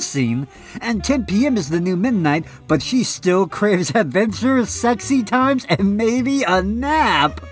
scene, 0.00 0.48
and 0.80 1.04
10 1.04 1.26
p.m. 1.26 1.58
is 1.58 1.68
the 1.68 1.80
new 1.80 1.96
midnight, 1.96 2.46
but 2.66 2.80
she 2.80 3.04
still 3.04 3.46
craves 3.46 3.90
adventure, 3.94 4.64
sexy 4.64 5.22
times, 5.22 5.66
and 5.68 5.98
maybe 5.98 6.44
a 6.44 6.62
nap. 6.62 7.42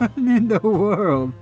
in 0.16 0.48
the 0.48 0.60
world? 0.60 1.34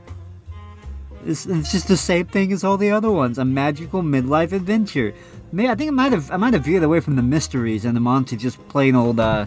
It's, 1.25 1.47
it's 1.47 1.71
just 1.71 1.87
the 1.87 1.97
same 1.97 2.27
thing 2.27 2.53
as 2.53 2.65
all 2.65 2.77
the 2.77 2.91
other 2.91 3.13
ones. 3.13 3.39
A 3.39 3.45
magical 3.45 4.03
midlife 4.03 4.51
adventure. 4.51 5.15
Maybe 5.53 5.69
I 5.69 5.77
think 5.77 5.89
I 5.89 5.93
might 5.93 6.11
have 6.11 6.33
I 6.33 6.37
might 6.37 6.55
have 6.55 6.65
veered 6.65 6.83
away 6.83 6.99
from 6.99 7.15
the 7.15 7.23
mysteries 7.23 7.85
and 7.85 7.97
I'm 7.97 8.25
just 8.25 8.59
plain 8.69 8.97
old 8.97 9.21
uh, 9.21 9.47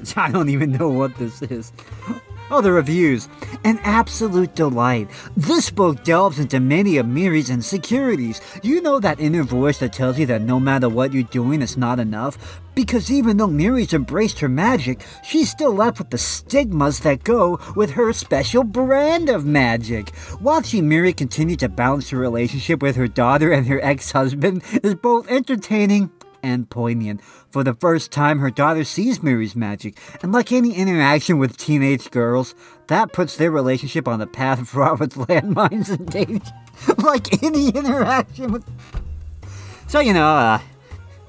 I 0.16 0.30
don't 0.30 0.48
even 0.48 0.72
know 0.72 0.88
what 0.88 1.16
this 1.16 1.42
is. 1.42 1.72
Oh, 2.50 2.62
the 2.62 2.72
reviews. 2.72 3.28
An 3.64 3.78
absolute 3.82 4.54
delight. 4.54 5.10
This 5.36 5.68
book 5.68 6.02
delves 6.02 6.38
into 6.38 6.60
many 6.60 6.96
of 6.96 7.06
Miri's 7.06 7.50
insecurities. 7.50 8.40
You 8.62 8.80
know 8.80 9.00
that 9.00 9.20
inner 9.20 9.42
voice 9.42 9.78
that 9.80 9.92
tells 9.92 10.18
you 10.18 10.24
that 10.26 10.40
no 10.40 10.58
matter 10.58 10.88
what 10.88 11.12
you're 11.12 11.24
doing, 11.24 11.60
it's 11.60 11.76
not 11.76 12.00
enough? 12.00 12.62
Because 12.74 13.10
even 13.10 13.36
though 13.36 13.48
Miri's 13.48 13.92
embraced 13.92 14.38
her 14.38 14.48
magic, 14.48 15.04
she's 15.22 15.50
still 15.50 15.74
left 15.74 15.98
with 15.98 16.08
the 16.08 16.16
stigmas 16.16 17.00
that 17.00 17.22
go 17.22 17.60
with 17.76 17.90
her 17.90 18.14
special 18.14 18.64
brand 18.64 19.28
of 19.28 19.44
magic. 19.44 20.12
Watching 20.40 20.88
Miri 20.88 21.12
continue 21.12 21.56
to 21.56 21.68
balance 21.68 22.08
her 22.10 22.18
relationship 22.18 22.80
with 22.80 22.96
her 22.96 23.08
daughter 23.08 23.52
and 23.52 23.66
her 23.66 23.84
ex 23.84 24.12
husband 24.12 24.62
is 24.82 24.94
both 24.94 25.28
entertaining 25.30 26.10
and 26.42 26.68
poignant. 26.68 27.20
For 27.50 27.64
the 27.64 27.74
first 27.74 28.10
time, 28.10 28.38
her 28.38 28.50
daughter 28.50 28.84
sees 28.84 29.22
Mary's 29.22 29.56
magic, 29.56 29.98
and 30.22 30.32
like 30.32 30.52
any 30.52 30.74
interaction 30.74 31.38
with 31.38 31.56
teenage 31.56 32.10
girls, 32.10 32.54
that 32.88 33.12
puts 33.12 33.36
their 33.36 33.50
relationship 33.50 34.08
on 34.08 34.18
the 34.18 34.26
path 34.26 34.60
of 34.60 34.74
Robert's 34.76 35.16
landmines 35.16 35.90
and 35.90 36.06
danger. 36.08 36.52
like 36.98 37.42
any 37.42 37.68
interaction 37.70 38.52
with. 38.52 38.64
So, 39.86 40.00
you 40.00 40.12
know, 40.12 40.26
uh, 40.26 40.60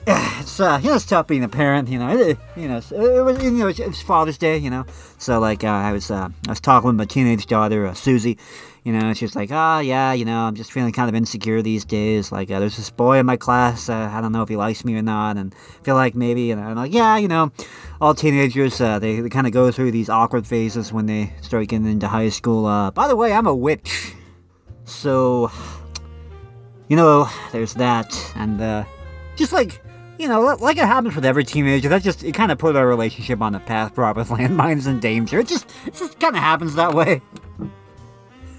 it's 0.40 0.60
uh, 0.60 0.80
you 0.82 0.90
know, 0.90 0.96
it's 0.96 1.06
tough 1.06 1.28
being 1.28 1.44
a 1.44 1.50
parent. 1.50 1.88
You 1.90 2.00
know, 2.00 2.10
it, 2.18 2.38
you 2.56 2.68
know, 2.68 2.78
it 2.78 3.24
was 3.24 3.44
you 3.44 3.52
know 3.52 3.68
it 3.68 3.80
was 3.80 4.02
Father's 4.02 4.38
Day. 4.38 4.58
You 4.58 4.70
know, 4.70 4.86
so 5.18 5.40
like 5.40 5.64
uh, 5.64 5.68
I 5.68 5.92
was 5.92 6.12
uh, 6.12 6.30
I 6.48 6.52
was 6.52 6.60
talking 6.60 6.88
with 6.88 6.96
my 6.96 7.06
teenage 7.06 7.46
daughter 7.46 7.88
uh, 7.88 7.94
Susie, 7.94 8.38
you 8.84 8.94
know, 8.94 9.14
she's 9.14 9.36
like, 9.36 9.50
oh, 9.52 9.80
yeah, 9.80 10.14
you 10.14 10.26
know, 10.26 10.40
I'm 10.40 10.56
just 10.56 10.72
feeling 10.72 10.92
kind 10.94 11.10
of 11.10 11.16
insecure 11.16 11.62
these 11.62 11.84
days. 11.84 12.32
Like, 12.32 12.50
uh, 12.50 12.60
there's 12.60 12.78
this 12.78 12.90
boy 12.90 13.18
in 13.18 13.26
my 13.26 13.36
class. 13.36 13.90
Uh, 13.90 14.10
I 14.12 14.22
don't 14.22 14.32
know 14.32 14.42
if 14.42 14.50
he 14.50 14.56
likes 14.56 14.86
me 14.86 14.96
or 14.96 15.02
not. 15.02 15.38
And 15.38 15.54
I 15.54 15.84
feel 15.84 15.96
like 15.96 16.16
maybe, 16.16 16.50
and 16.52 16.62
I'm 16.62 16.76
like, 16.76 16.94
yeah, 16.94 17.18
you 17.18 17.28
know, 17.28 17.52
all 18.00 18.14
teenagers, 18.14 18.80
uh, 18.80 18.98
they, 18.98 19.20
they 19.20 19.30
kind 19.30 19.46
of 19.46 19.54
go 19.54 19.72
through 19.72 19.92
these 19.92 20.10
awkward 20.10 20.48
phases 20.48 20.94
when 20.94 21.08
they 21.08 21.34
start 21.42 21.68
getting 21.68 21.88
into 21.88 22.08
high 22.08 22.30
school. 22.30 22.66
Uh, 22.66 22.90
by 22.92 23.08
the 23.08 23.16
way, 23.16 23.34
I'm 23.34 23.48
a 23.48 23.56
witch. 23.56 24.14
So, 24.86 25.52
you 26.88 26.96
know, 26.96 27.30
there's 27.52 27.74
that. 27.76 28.16
And, 28.36 28.62
uh, 28.62 28.86
just 29.36 29.52
like, 29.52 29.82
you 30.20 30.28
know, 30.28 30.42
like 30.60 30.78
it 30.78 30.86
happens 30.86 31.16
with 31.16 31.24
every 31.24 31.46
teenager, 31.46 31.88
that 31.90 32.04
just, 32.04 32.24
it 32.24 32.34
kind 32.34 32.52
of 32.52 32.58
put 32.58 32.76
our 32.76 32.86
relationship 32.86 33.42
on 33.42 33.56
a 33.56 33.60
path 33.60 33.96
fraught 33.96 34.18
with 34.18 34.28
landmines 34.30 34.86
and 34.86 35.02
danger. 35.02 35.40
It 35.40 35.48
just, 35.48 35.72
it 35.88 35.96
just 35.96 36.20
kind 36.20 36.36
of 36.36 36.42
happens 36.42 36.76
that 36.76 36.94
way. 36.94 37.22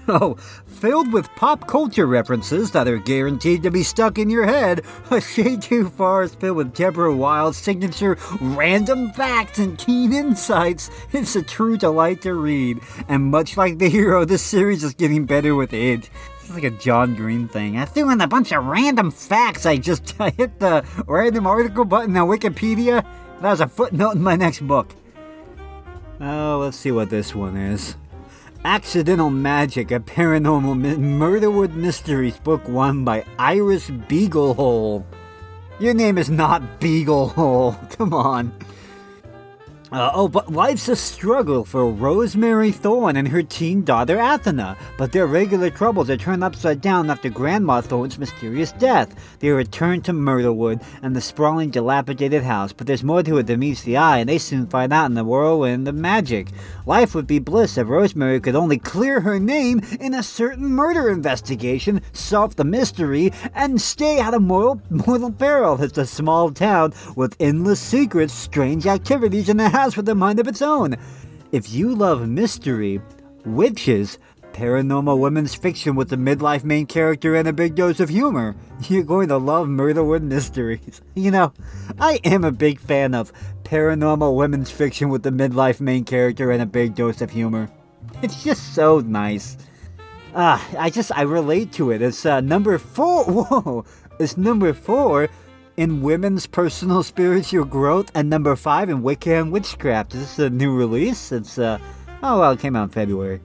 Oh, 0.07 0.33
filled 0.65 1.13
with 1.13 1.29
pop 1.35 1.67
culture 1.67 2.07
references 2.07 2.71
that 2.71 2.87
are 2.87 2.97
guaranteed 2.97 3.61
to 3.63 3.71
be 3.71 3.83
stuck 3.83 4.17
in 4.17 4.31
your 4.31 4.45
head, 4.45 4.83
A 5.11 5.21
Shade 5.21 5.61
Too 5.61 5.89
Far 5.89 6.23
is 6.23 6.33
filled 6.33 6.57
with 6.57 6.73
Deborah 6.73 7.15
Wilde's 7.15 7.57
signature 7.57 8.17
random 8.41 9.11
facts 9.11 9.59
and 9.59 9.77
keen 9.77 10.11
insights. 10.11 10.89
It's 11.13 11.35
a 11.35 11.43
true 11.43 11.77
delight 11.77 12.23
to 12.23 12.33
read, 12.33 12.81
and 13.07 13.25
much 13.25 13.55
like 13.57 13.77
the 13.77 13.89
hero, 13.89 14.25
this 14.25 14.41
series 14.41 14.83
is 14.83 14.95
getting 14.95 15.25
better 15.25 15.53
with 15.53 15.71
age. 15.71 16.09
It's 16.51 16.61
like 16.61 16.73
a 16.73 16.77
John 16.77 17.15
Green 17.15 17.47
thing. 17.47 17.77
I 17.77 17.85
threw 17.85 18.09
in 18.09 18.19
a 18.19 18.27
bunch 18.27 18.51
of 18.51 18.65
random 18.65 19.09
facts. 19.09 19.65
I 19.65 19.77
just 19.77 20.19
I 20.19 20.31
hit 20.37 20.59
the 20.59 20.83
random 21.07 21.47
article 21.47 21.85
button 21.85 22.17
on 22.17 22.27
Wikipedia. 22.27 23.05
That 23.39 23.51
was 23.51 23.61
a 23.61 23.69
footnote 23.69 24.15
in 24.15 24.21
my 24.21 24.35
next 24.35 24.59
book. 24.67 24.93
Oh, 26.19 26.59
let's 26.61 26.75
see 26.75 26.91
what 26.91 27.09
this 27.09 27.33
one 27.33 27.55
is. 27.55 27.95
Accidental 28.65 29.29
Magic, 29.29 29.91
a 29.91 30.01
Paranormal 30.01 30.77
Mi- 30.77 30.95
Murderwood 30.95 31.73
Mysteries, 31.73 32.37
Book 32.37 32.67
1 32.67 33.05
by 33.05 33.23
Iris 33.39 33.89
Beaglehole. 33.89 35.05
Your 35.79 35.93
name 35.93 36.17
is 36.17 36.29
not 36.29 36.81
Beaglehole, 36.81 37.89
come 37.97 38.13
on. 38.13 38.51
Uh, 39.91 40.09
oh, 40.13 40.29
but 40.29 40.49
life's 40.49 40.87
a 40.87 40.95
struggle 40.95 41.65
for 41.65 41.85
Rosemary 41.91 42.71
Thorn 42.71 43.17
and 43.17 43.27
her 43.27 43.43
teen 43.43 43.83
daughter 43.83 44.19
Athena. 44.21 44.77
But 44.97 45.11
their 45.11 45.27
regular 45.27 45.69
troubles 45.69 46.09
are 46.09 46.15
turned 46.15 46.45
upside 46.45 46.79
down 46.79 47.09
after 47.09 47.29
Grandma 47.29 47.81
Thorn's 47.81 48.17
mysterious 48.17 48.71
death. 48.71 49.13
They 49.39 49.49
return 49.49 50.01
to 50.03 50.13
Murderwood 50.13 50.81
and 51.01 51.13
the 51.13 51.19
sprawling, 51.19 51.71
dilapidated 51.71 52.43
house. 52.43 52.71
But 52.71 52.87
there's 52.87 53.03
more 53.03 53.21
to 53.21 53.39
it 53.39 53.47
than 53.47 53.59
meets 53.59 53.83
the 53.83 53.97
eye, 53.97 54.19
and 54.19 54.29
they 54.29 54.37
soon 54.37 54.67
find 54.67 54.93
out 54.93 55.07
in 55.07 55.13
the 55.15 55.25
whirlwind 55.25 55.85
of 55.89 55.95
magic. 55.95 56.47
Life 56.85 57.13
would 57.13 57.27
be 57.27 57.39
bliss 57.39 57.77
if 57.77 57.89
Rosemary 57.89 58.39
could 58.39 58.55
only 58.55 58.77
clear 58.77 59.19
her 59.19 59.41
name 59.41 59.81
in 59.99 60.13
a 60.13 60.23
certain 60.23 60.67
murder 60.67 61.09
investigation, 61.09 61.99
solve 62.13 62.55
the 62.55 62.63
mystery, 62.63 63.33
and 63.53 63.81
stay 63.81 64.21
out 64.21 64.33
of 64.33 64.41
mortal, 64.41 64.81
mortal 64.89 65.33
peril. 65.33 65.81
It's 65.83 65.97
a 65.97 66.05
small 66.05 66.49
town 66.51 66.93
with 67.17 67.35
endless 67.41 67.81
secrets, 67.81 68.33
strange 68.33 68.87
activities, 68.87 69.49
and 69.49 69.59
a 69.59 69.80
has 69.81 69.97
with 69.97 70.07
a 70.09 70.13
mind 70.13 70.39
of 70.39 70.47
its 70.47 70.61
own. 70.61 70.95
If 71.51 71.71
you 71.73 71.95
love 71.95 72.29
mystery, 72.29 73.01
witches, 73.43 74.19
paranormal 74.53 75.17
women's 75.17 75.55
fiction 75.55 75.95
with 75.95 76.13
a 76.13 76.17
midlife 76.17 76.63
main 76.63 76.85
character 76.85 77.35
and 77.35 77.47
a 77.47 77.53
big 77.53 77.73
dose 77.73 77.99
of 77.99 78.09
humor, 78.09 78.55
you're 78.87 79.01
going 79.01 79.29
to 79.29 79.37
love 79.37 79.67
Murderwood 79.67 80.21
Mysteries. 80.21 81.01
You 81.15 81.31
know, 81.31 81.53
I 81.99 82.19
am 82.23 82.43
a 82.43 82.51
big 82.51 82.79
fan 82.79 83.15
of 83.15 83.33
paranormal 83.63 84.35
women's 84.35 84.69
fiction 84.69 85.09
with 85.09 85.25
a 85.25 85.31
midlife 85.31 85.81
main 85.81 86.05
character 86.05 86.51
and 86.51 86.61
a 86.61 86.67
big 86.67 86.93
dose 86.93 87.21
of 87.21 87.31
humor. 87.31 87.67
It's 88.21 88.43
just 88.43 88.75
so 88.75 88.99
nice. 88.99 89.57
Ah, 90.35 90.63
I 90.77 90.91
just 90.91 91.11
I 91.17 91.23
relate 91.23 91.73
to 91.73 91.89
it. 91.89 92.03
It's 92.03 92.23
uh, 92.23 92.41
number 92.41 92.77
four. 92.77 93.23
Whoa, 93.27 93.83
it's 94.19 94.37
number 94.37 94.73
four 94.73 95.27
in 95.81 96.03
Women's 96.03 96.45
Personal 96.45 97.01
Spiritual 97.11 97.65
Growth, 97.65 98.11
and 98.13 98.29
number 98.29 98.55
five 98.55 98.87
in 98.87 99.01
Wiccan 99.01 99.49
Witchcraft. 99.49 100.11
This 100.11 100.33
is 100.33 100.39
a 100.39 100.49
new 100.51 100.77
release. 100.77 101.31
It's, 101.31 101.57
uh, 101.57 101.79
oh, 102.21 102.39
well, 102.39 102.51
it 102.51 102.59
came 102.59 102.75
out 102.75 102.83
in 102.83 102.89
February. 102.89 103.41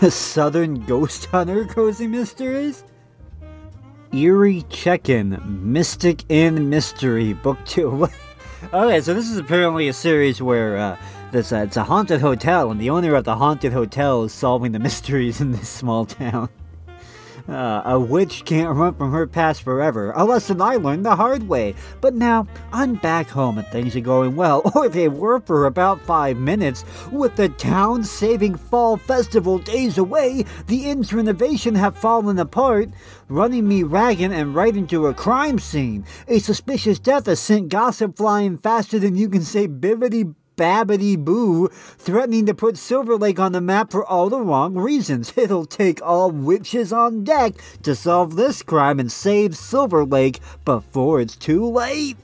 Southern 0.10 0.84
Ghost 0.84 1.24
Hunter 1.26 1.64
Cozy 1.64 2.06
Mysteries? 2.06 2.84
Eerie 4.12 4.66
Check-In, 4.68 5.40
Mystic 5.72 6.24
Inn 6.28 6.68
Mystery, 6.68 7.32
Book 7.32 7.56
2. 7.64 8.06
okay, 8.74 9.00
so 9.00 9.14
this 9.14 9.30
is 9.30 9.38
apparently 9.38 9.88
a 9.88 9.94
series 9.94 10.42
where, 10.42 10.76
uh, 10.76 10.98
this, 11.32 11.52
uh, 11.52 11.64
it's 11.66 11.78
a 11.78 11.84
haunted 11.84 12.20
hotel, 12.20 12.70
and 12.70 12.78
the 12.78 12.90
owner 12.90 13.14
of 13.14 13.24
the 13.24 13.36
haunted 13.36 13.72
hotel 13.72 14.24
is 14.24 14.32
solving 14.34 14.72
the 14.72 14.78
mysteries 14.78 15.40
in 15.40 15.52
this 15.52 15.70
small 15.70 16.04
town. 16.04 16.50
Uh, 17.48 17.82
a 17.84 18.00
witch 18.00 18.44
can't 18.46 18.74
run 18.74 18.94
from 18.94 19.12
her 19.12 19.26
past 19.26 19.62
forever, 19.62 20.12
a 20.12 20.24
lesson 20.24 20.62
I 20.62 20.76
learned 20.76 21.04
the 21.04 21.16
hard 21.16 21.46
way. 21.46 21.74
But 22.00 22.14
now, 22.14 22.46
I'm 22.72 22.94
back 22.94 23.28
home 23.28 23.58
and 23.58 23.66
things 23.68 23.94
are 23.94 24.00
going 24.00 24.34
well, 24.34 24.62
or 24.74 24.88
they 24.88 25.08
were 25.08 25.40
for 25.40 25.66
about 25.66 26.00
five 26.00 26.38
minutes. 26.38 26.84
With 27.12 27.36
the 27.36 27.50
town 27.50 28.02
saving 28.04 28.54
fall 28.56 28.96
festival 28.96 29.58
days 29.58 29.98
away, 29.98 30.46
the 30.68 30.86
inn's 30.88 31.12
renovation 31.12 31.74
have 31.74 31.98
fallen 31.98 32.38
apart, 32.38 32.88
running 33.28 33.68
me 33.68 33.82
ragged 33.82 34.32
and 34.32 34.54
right 34.54 34.74
into 34.74 35.06
a 35.06 35.14
crime 35.14 35.58
scene. 35.58 36.06
A 36.28 36.38
suspicious 36.38 36.98
death 36.98 37.26
has 37.26 37.40
sent 37.40 37.68
gossip 37.68 38.16
flying 38.16 38.56
faster 38.56 38.98
than 38.98 39.16
you 39.16 39.28
can 39.28 39.42
say 39.42 39.68
bibbity 39.68 40.34
Babbity 40.56 41.16
Boo, 41.16 41.68
threatening 41.68 42.46
to 42.46 42.54
put 42.54 42.76
Silver 42.76 43.16
Lake 43.16 43.40
on 43.40 43.52
the 43.52 43.60
map 43.60 43.90
for 43.90 44.04
all 44.04 44.28
the 44.28 44.40
wrong 44.40 44.74
reasons. 44.74 45.32
It'll 45.36 45.66
take 45.66 46.00
all 46.02 46.30
witches 46.30 46.92
on 46.92 47.24
deck 47.24 47.54
to 47.82 47.94
solve 47.94 48.36
this 48.36 48.62
crime 48.62 49.00
and 49.00 49.10
save 49.10 49.56
Silver 49.56 50.04
Lake 50.04 50.40
before 50.64 51.20
it's 51.20 51.36
too 51.36 51.66
late. 51.66 52.16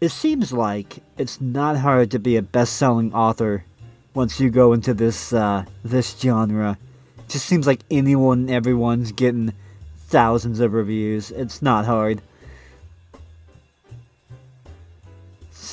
It 0.00 0.10
seems 0.10 0.52
like 0.52 0.98
it's 1.16 1.40
not 1.40 1.78
hard 1.78 2.10
to 2.10 2.18
be 2.18 2.36
a 2.36 2.42
best-selling 2.42 3.14
author 3.14 3.64
once 4.12 4.38
you 4.38 4.50
go 4.50 4.72
into 4.72 4.92
this 4.92 5.32
uh, 5.32 5.64
this 5.82 6.18
genre. 6.18 6.78
Just 7.28 7.46
seems 7.46 7.66
like 7.66 7.80
anyone 7.90 8.40
and 8.40 8.50
everyone's 8.50 9.12
getting 9.12 9.54
thousands 10.08 10.60
of 10.60 10.74
reviews. 10.74 11.30
It's 11.30 11.62
not 11.62 11.86
hard. 11.86 12.20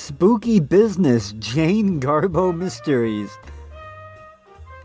Spooky 0.01 0.59
Business 0.59 1.31
Jane 1.33 1.99
Garbo 1.99 2.57
Mysteries. 2.57 3.37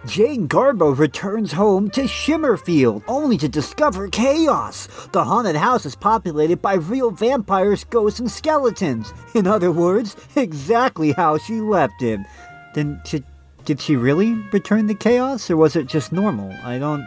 Jane 0.04 0.46
Garbo 0.46 0.96
returns 0.96 1.52
home 1.52 1.88
to 1.92 2.06
Shimmerfield, 2.06 3.02
only 3.08 3.38
to 3.38 3.48
discover 3.48 4.08
chaos. 4.08 4.88
The 5.12 5.24
haunted 5.24 5.56
house 5.56 5.86
is 5.86 5.96
populated 5.96 6.60
by 6.60 6.74
real 6.74 7.10
vampires, 7.10 7.84
ghosts, 7.84 8.20
and 8.20 8.30
skeletons. 8.30 9.14
In 9.34 9.46
other 9.46 9.72
words, 9.72 10.16
exactly 10.36 11.12
how 11.12 11.38
she 11.38 11.62
left 11.62 12.02
it. 12.02 12.20
Then, 12.74 13.00
she, 13.06 13.24
did 13.64 13.80
she 13.80 13.96
really 13.96 14.34
return 14.52 14.86
the 14.86 14.94
chaos, 14.94 15.50
or 15.50 15.56
was 15.56 15.76
it 15.76 15.86
just 15.86 16.12
normal? 16.12 16.52
I 16.62 16.78
don't. 16.78 17.06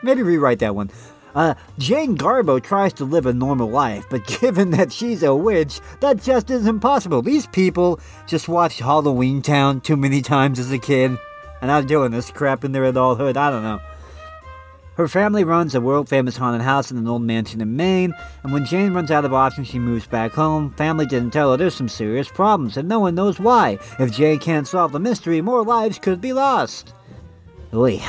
Maybe 0.00 0.22
rewrite 0.22 0.60
that 0.60 0.76
one. 0.76 0.90
Uh, 1.36 1.54
Jane 1.78 2.16
Garbo 2.16 2.62
tries 2.62 2.94
to 2.94 3.04
live 3.04 3.26
a 3.26 3.32
normal 3.34 3.68
life, 3.68 4.06
but 4.08 4.26
given 4.40 4.70
that 4.70 4.90
she's 4.90 5.22
a 5.22 5.34
witch, 5.34 5.80
that 6.00 6.22
just 6.22 6.50
isn't 6.50 6.80
possible. 6.80 7.20
These 7.20 7.46
people 7.48 8.00
just 8.26 8.48
watched 8.48 8.80
Halloweentown 8.80 9.82
too 9.82 9.98
many 9.98 10.22
times 10.22 10.58
as 10.58 10.72
a 10.72 10.78
kid, 10.78 11.18
and 11.60 11.70
are 11.70 11.82
doing 11.82 12.10
this 12.10 12.30
crap 12.30 12.64
in 12.64 12.72
their 12.72 12.84
adulthood. 12.84 13.36
I 13.36 13.50
don't 13.50 13.62
know. 13.62 13.80
Her 14.94 15.08
family 15.08 15.44
runs 15.44 15.74
a 15.74 15.80
world 15.82 16.08
famous 16.08 16.38
haunted 16.38 16.62
house 16.62 16.90
in 16.90 16.96
an 16.96 17.06
old 17.06 17.20
mansion 17.20 17.60
in 17.60 17.76
Maine, 17.76 18.14
and 18.42 18.50
when 18.50 18.64
Jane 18.64 18.94
runs 18.94 19.10
out 19.10 19.26
of 19.26 19.34
options, 19.34 19.68
she 19.68 19.78
moves 19.78 20.06
back 20.06 20.32
home. 20.32 20.70
Family 20.70 21.04
didn't 21.04 21.32
tell 21.34 21.50
her 21.50 21.58
there's 21.58 21.74
some 21.74 21.90
serious 21.90 22.28
problems, 22.28 22.78
and 22.78 22.88
no 22.88 23.00
one 23.00 23.14
knows 23.14 23.38
why. 23.38 23.78
If 23.98 24.10
Jane 24.10 24.38
can't 24.38 24.66
solve 24.66 24.92
the 24.92 25.00
mystery, 25.00 25.42
more 25.42 25.62
lives 25.62 25.98
could 25.98 26.22
be 26.22 26.32
lost. 26.32 26.94
Oy. 27.74 28.00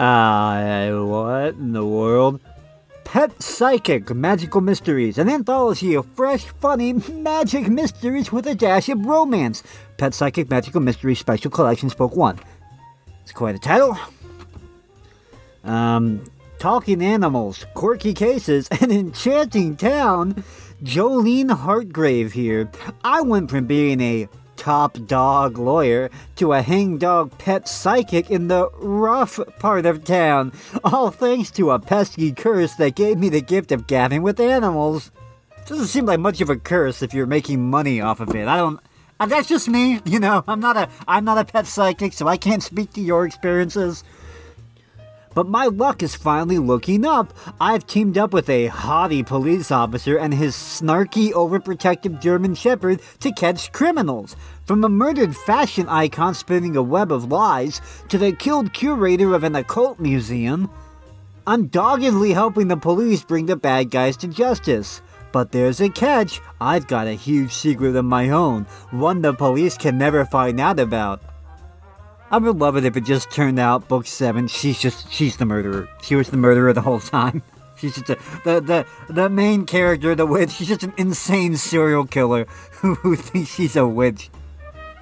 Uh, 0.00 0.92
what 1.04 1.54
in 1.56 1.72
the 1.74 1.84
world? 1.84 2.40
Pet 3.04 3.42
Psychic 3.42 4.08
Magical 4.14 4.62
Mysteries, 4.62 5.18
an 5.18 5.28
anthology 5.28 5.92
of 5.92 6.06
fresh, 6.14 6.44
funny 6.58 6.94
magic 6.94 7.68
mysteries 7.68 8.32
with 8.32 8.46
a 8.46 8.54
dash 8.54 8.88
of 8.88 9.04
romance. 9.04 9.62
Pet 9.98 10.14
Psychic 10.14 10.48
Magical 10.48 10.80
Mysteries 10.80 11.18
Special 11.18 11.50
Collections 11.50 11.92
Book 11.92 12.16
1. 12.16 12.40
It's 13.24 13.32
quite 13.32 13.54
a 13.54 13.58
title. 13.58 13.98
Um, 15.64 16.24
Talking 16.58 17.02
Animals, 17.02 17.66
Quirky 17.74 18.14
Cases, 18.14 18.68
an 18.80 18.90
Enchanting 18.90 19.76
Town. 19.76 20.42
Jolene 20.82 21.50
Hartgrave 21.50 22.32
here. 22.32 22.70
I 23.04 23.20
went 23.20 23.50
from 23.50 23.66
being 23.66 24.00
a 24.00 24.30
top 24.60 24.98
dog 25.06 25.56
lawyer 25.56 26.10
to 26.36 26.52
a 26.52 26.60
hangdog 26.60 27.36
pet 27.38 27.66
psychic 27.66 28.30
in 28.30 28.48
the 28.48 28.68
rough 28.74 29.40
part 29.58 29.86
of 29.86 30.04
town, 30.04 30.52
all 30.84 31.10
thanks 31.10 31.50
to 31.50 31.70
a 31.70 31.78
pesky 31.78 32.30
curse 32.30 32.74
that 32.74 32.94
gave 32.94 33.16
me 33.16 33.30
the 33.30 33.40
gift 33.40 33.72
of 33.72 33.86
gabbing 33.86 34.20
with 34.20 34.38
animals. 34.38 35.10
Doesn't 35.64 35.86
seem 35.86 36.04
like 36.04 36.20
much 36.20 36.42
of 36.42 36.50
a 36.50 36.56
curse 36.56 37.00
if 37.00 37.14
you're 37.14 37.24
making 37.24 37.70
money 37.70 38.02
off 38.02 38.20
of 38.20 38.34
it. 38.34 38.46
I 38.46 38.58
don't. 38.58 38.78
Uh, 39.18 39.26
that's 39.26 39.48
just 39.48 39.66
me, 39.66 40.00
you 40.04 40.20
know. 40.20 40.44
I'm 40.46 40.60
not 40.60 40.76
a 40.76 40.90
I'm 41.08 41.24
not 41.24 41.38
a 41.38 41.44
pet 41.46 41.66
psychic, 41.66 42.12
so 42.12 42.28
I 42.28 42.36
can't 42.36 42.62
speak 42.62 42.92
to 42.92 43.00
your 43.00 43.24
experiences. 43.24 44.04
But 45.32 45.48
my 45.48 45.66
luck 45.66 46.02
is 46.02 46.16
finally 46.16 46.58
looking 46.58 47.04
up. 47.04 47.32
I've 47.60 47.86
teamed 47.86 48.18
up 48.18 48.32
with 48.32 48.48
a 48.48 48.66
haughty 48.66 49.22
police 49.22 49.70
officer 49.70 50.16
and 50.16 50.34
his 50.34 50.54
snarky, 50.54 51.30
overprotective 51.32 52.20
German 52.20 52.54
Shepherd 52.54 53.00
to 53.20 53.32
catch 53.32 53.70
criminals. 53.70 54.34
From 54.64 54.82
a 54.82 54.88
murdered 54.88 55.36
fashion 55.36 55.88
icon 55.88 56.34
spinning 56.34 56.76
a 56.76 56.82
web 56.82 57.12
of 57.12 57.30
lies 57.30 57.80
to 58.08 58.18
the 58.18 58.32
killed 58.32 58.72
curator 58.72 59.34
of 59.34 59.44
an 59.44 59.54
occult 59.54 60.00
museum, 60.00 60.68
I'm 61.46 61.66
doggedly 61.66 62.32
helping 62.32 62.68
the 62.68 62.76
police 62.76 63.22
bring 63.22 63.46
the 63.46 63.56
bad 63.56 63.90
guys 63.90 64.16
to 64.18 64.28
justice. 64.28 65.00
But 65.32 65.52
there's 65.52 65.80
a 65.80 65.88
catch. 65.88 66.40
I've 66.60 66.88
got 66.88 67.06
a 67.06 67.12
huge 67.12 67.52
secret 67.52 67.94
of 67.94 68.04
my 68.04 68.30
own, 68.30 68.64
one 68.90 69.22
the 69.22 69.32
police 69.32 69.78
can 69.78 69.96
never 69.96 70.24
find 70.24 70.58
out 70.60 70.80
about. 70.80 71.22
I 72.32 72.38
would 72.38 72.58
love 72.58 72.76
it 72.76 72.84
if 72.84 72.96
it 72.96 73.02
just 73.02 73.30
turned 73.30 73.58
out 73.58 73.88
book 73.88 74.06
seven. 74.06 74.46
She's 74.46 74.78
just 74.78 75.10
she's 75.12 75.36
the 75.36 75.46
murderer. 75.46 75.88
She 76.02 76.14
was 76.14 76.30
the 76.30 76.36
murderer 76.36 76.72
the 76.72 76.82
whole 76.82 77.00
time. 77.00 77.42
She's 77.76 77.94
just 77.94 78.10
a, 78.10 78.18
the 78.44 78.60
the 78.60 78.86
the 79.08 79.30
main 79.30 79.64
character, 79.64 80.14
the 80.14 80.26
witch. 80.26 80.50
She's 80.50 80.68
just 80.68 80.82
an 80.82 80.92
insane 80.98 81.56
serial 81.56 82.04
killer 82.04 82.44
who, 82.72 82.94
who 82.96 83.16
thinks 83.16 83.54
she's 83.54 83.74
a 83.74 83.86
witch. 83.86 84.28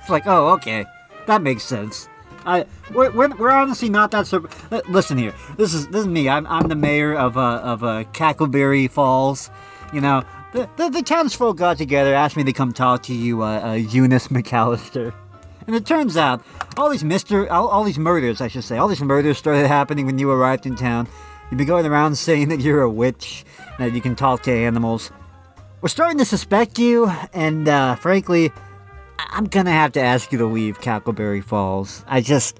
It's 0.00 0.08
like, 0.08 0.22
oh, 0.26 0.50
okay, 0.50 0.86
that 1.26 1.42
makes 1.42 1.64
sense. 1.64 2.08
I 2.46 2.66
we're, 2.94 3.10
we're, 3.10 3.36
we're 3.36 3.50
honestly 3.50 3.88
not 3.88 4.12
that 4.12 4.28
sur- 4.28 4.48
Listen 4.88 5.18
here, 5.18 5.34
this 5.56 5.74
is 5.74 5.88
this 5.88 6.02
is 6.02 6.06
me. 6.06 6.28
I'm 6.28 6.46
I'm 6.46 6.68
the 6.68 6.76
mayor 6.76 7.14
of 7.14 7.36
uh 7.36 7.60
of 7.64 7.82
uh 7.82 8.04
Cackleberry 8.12 8.88
Falls. 8.88 9.50
You 9.92 10.00
know, 10.00 10.22
the 10.52 10.70
the, 10.76 10.88
the 10.88 11.02
townsfolk 11.02 11.56
got 11.56 11.78
together, 11.78 12.14
asked 12.14 12.36
me 12.36 12.44
to 12.44 12.52
come 12.52 12.72
talk 12.72 13.02
to 13.04 13.14
you, 13.14 13.42
uh, 13.42 13.60
uh 13.60 13.72
Eunice 13.72 14.28
McAllister. 14.28 15.12
And 15.68 15.76
it 15.76 15.84
turns 15.84 16.16
out 16.16 16.42
all 16.78 16.88
these 16.88 17.04
mister 17.04 17.46
all, 17.52 17.68
all 17.68 17.84
these 17.84 17.98
murders, 17.98 18.40
I 18.40 18.48
should 18.48 18.64
say, 18.64 18.78
all 18.78 18.88
these 18.88 19.02
murders 19.02 19.36
started 19.36 19.66
happening 19.66 20.06
when 20.06 20.18
you 20.18 20.30
arrived 20.30 20.64
in 20.64 20.76
town. 20.76 21.06
You've 21.50 21.58
been 21.58 21.66
going 21.66 21.84
around 21.84 22.14
saying 22.16 22.48
that 22.48 22.60
you're 22.60 22.80
a 22.80 22.90
witch, 22.90 23.44
that 23.78 23.92
you 23.92 24.00
can 24.00 24.16
talk 24.16 24.42
to 24.44 24.50
animals. 24.50 25.12
We're 25.82 25.90
starting 25.90 26.16
to 26.18 26.24
suspect 26.24 26.78
you, 26.78 27.12
and 27.34 27.68
uh, 27.68 27.96
frankly, 27.96 28.50
I'm 29.18 29.44
gonna 29.44 29.70
have 29.70 29.92
to 29.92 30.00
ask 30.00 30.32
you 30.32 30.38
to 30.38 30.46
leave 30.46 30.80
Cackleberry 30.80 31.44
Falls. 31.44 32.02
I 32.08 32.22
just 32.22 32.58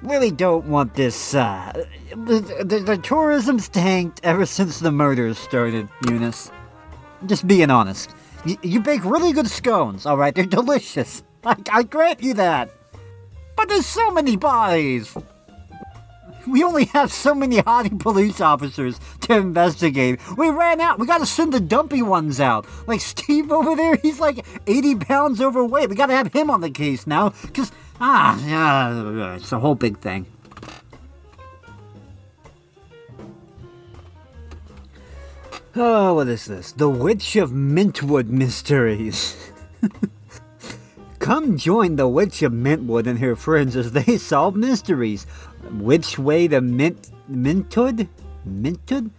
really 0.00 0.30
don't 0.30 0.66
want 0.66 0.94
this. 0.94 1.34
Uh, 1.34 1.72
the, 2.10 2.64
the, 2.64 2.78
the 2.78 2.98
tourism's 2.98 3.68
tanked 3.68 4.20
ever 4.22 4.46
since 4.46 4.78
the 4.78 4.92
murders 4.92 5.38
started, 5.38 5.88
Eunice. 6.08 6.52
Just 7.26 7.48
being 7.48 7.68
honest. 7.68 8.14
You, 8.44 8.56
you 8.62 8.80
bake 8.80 9.04
really 9.04 9.32
good 9.32 9.48
scones, 9.48 10.06
alright? 10.06 10.36
They're 10.36 10.46
delicious. 10.46 11.24
I, 11.46 11.56
I 11.72 11.82
grant 11.84 12.22
you 12.22 12.34
that. 12.34 12.70
But 13.54 13.68
there's 13.68 13.86
so 13.86 14.10
many 14.10 14.36
bodies. 14.36 15.16
We 16.46 16.62
only 16.62 16.84
have 16.86 17.12
so 17.12 17.34
many 17.34 17.58
haughty 17.58 17.90
police 17.90 18.40
officers 18.40 19.00
to 19.22 19.36
investigate. 19.36 20.20
We 20.36 20.50
ran 20.50 20.80
out. 20.80 20.98
We 20.98 21.06
gotta 21.06 21.26
send 21.26 21.52
the 21.52 21.60
dumpy 21.60 22.02
ones 22.02 22.40
out. 22.40 22.66
Like 22.86 23.00
Steve 23.00 23.50
over 23.50 23.74
there, 23.74 23.96
he's 23.96 24.20
like 24.20 24.44
80 24.66 24.96
pounds 24.96 25.40
overweight. 25.40 25.88
We 25.88 25.96
gotta 25.96 26.14
have 26.14 26.32
him 26.32 26.50
on 26.50 26.60
the 26.60 26.70
case 26.70 27.06
now. 27.06 27.30
Cause, 27.54 27.72
ah, 28.00 28.40
yeah, 28.46 29.36
it's 29.36 29.52
a 29.52 29.58
whole 29.58 29.74
big 29.74 29.98
thing. 29.98 30.26
Oh, 35.74 36.14
what 36.14 36.28
is 36.28 36.46
this? 36.46 36.72
The 36.72 36.88
Witch 36.88 37.36
of 37.36 37.50
Mintwood 37.50 38.28
Mysteries. 38.28 39.36
Come 41.18 41.56
join 41.56 41.96
the 41.96 42.06
Witch 42.06 42.42
of 42.42 42.52
Mintwood 42.52 43.06
and 43.06 43.18
her 43.18 43.34
friends 43.34 43.74
as 43.74 43.92
they 43.92 44.16
solve 44.18 44.54
mysteries. 44.54 45.24
Which 45.72 46.18
way 46.18 46.48
to 46.48 46.60
Mint 46.60 47.10
Mintwood? 47.30 48.08
Mintwood? 48.46 49.10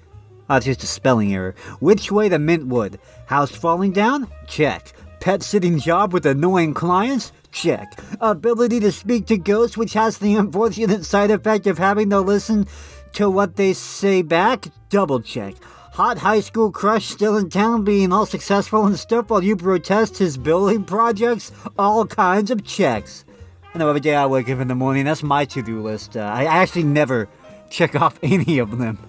Oh, 0.50 0.56
ah, 0.56 0.60
just 0.60 0.84
a 0.84 0.88
spelling 0.88 1.34
error. 1.34 1.56
Which 1.80 2.12
way 2.12 2.30
to 2.30 2.38
Mintwood? 2.38 3.00
House 3.26 3.52
falling 3.52 3.92
down? 3.92 4.28
Check. 4.48 4.94
Pet 5.20 5.44
sitting 5.44 5.80
job 5.80 6.14
with 6.14 6.26
annoying 6.26 6.74
clients? 6.74 7.34
Check. 7.52 8.00
Ability 8.22 8.80
to 8.82 8.92
speak 8.92 9.26
to 9.28 9.38
ghosts, 9.38 9.76
which 9.76 9.94
has 9.94 10.20
the 10.20 10.36
unfortunate 10.36 11.04
side 11.04 11.32
effect 11.32 11.68
of 11.68 11.78
having 11.78 12.10
to 12.12 12.22
listen 12.22 12.68
to 13.14 13.30
what 13.30 13.56
they 13.56 13.74
say 13.74 14.22
back? 14.22 14.68
Double 14.90 15.20
check. 15.20 15.56
Hot 15.98 16.20
high 16.20 16.42
school 16.42 16.72
crush 16.72 17.08
still 17.08 17.38
in 17.38 17.50
town 17.50 17.84
being 17.84 18.14
all 18.14 18.28
successful 18.28 18.86
and 18.86 19.00
stuff 19.00 19.32
while 19.32 19.44
you 19.44 19.56
protest 19.56 20.20
his 20.20 20.38
building 20.38 20.84
projects? 20.84 21.52
All 21.76 22.06
kinds 22.06 22.52
of 22.52 22.64
checks. 22.64 23.26
I 23.74 23.80
know 23.80 23.90
every 23.90 24.02
day 24.02 24.14
I 24.14 24.28
wake 24.28 24.48
up 24.48 24.60
in 24.60 24.68
the 24.68 24.76
morning, 24.76 25.06
that's 25.06 25.24
my 25.24 25.46
to 25.46 25.64
do 25.64 25.82
list. 25.82 26.16
Uh, 26.16 26.20
I 26.20 26.44
actually 26.44 26.84
never 26.84 27.28
check 27.72 28.00
off 28.00 28.20
any 28.22 28.60
of 28.60 28.78
them. 28.78 29.00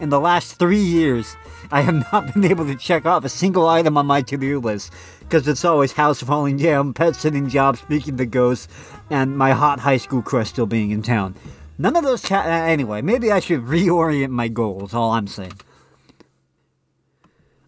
In 0.00 0.08
the 0.08 0.18
last 0.18 0.58
three 0.58 0.82
years, 0.82 1.36
I 1.70 1.82
have 1.82 2.12
not 2.12 2.34
been 2.34 2.46
able 2.46 2.66
to 2.66 2.74
check 2.74 3.06
off 3.06 3.24
a 3.24 3.28
single 3.28 3.68
item 3.68 3.96
on 3.96 4.06
my 4.06 4.22
to 4.22 4.36
do 4.36 4.58
list 4.58 4.92
because 5.20 5.46
it's 5.46 5.64
always 5.64 5.92
house 5.92 6.20
falling 6.20 6.56
down, 6.56 6.94
pet 6.94 7.14
sitting 7.14 7.48
job, 7.48 7.76
speaking 7.76 8.16
to 8.16 8.26
ghosts, 8.26 8.66
and 9.08 9.38
my 9.38 9.52
hot 9.52 9.78
high 9.78 9.98
school 9.98 10.22
crush 10.22 10.48
still 10.48 10.66
being 10.66 10.90
in 10.90 11.00
town. 11.00 11.36
None 11.78 11.94
of 11.94 12.02
those. 12.02 12.22
Ca- 12.22 12.42
uh, 12.42 12.48
anyway, 12.48 13.02
maybe 13.02 13.30
I 13.30 13.38
should 13.38 13.60
reorient 13.60 14.30
my 14.30 14.48
goals. 14.48 14.94
All 14.94 15.12
I'm 15.12 15.28
saying. 15.28 15.52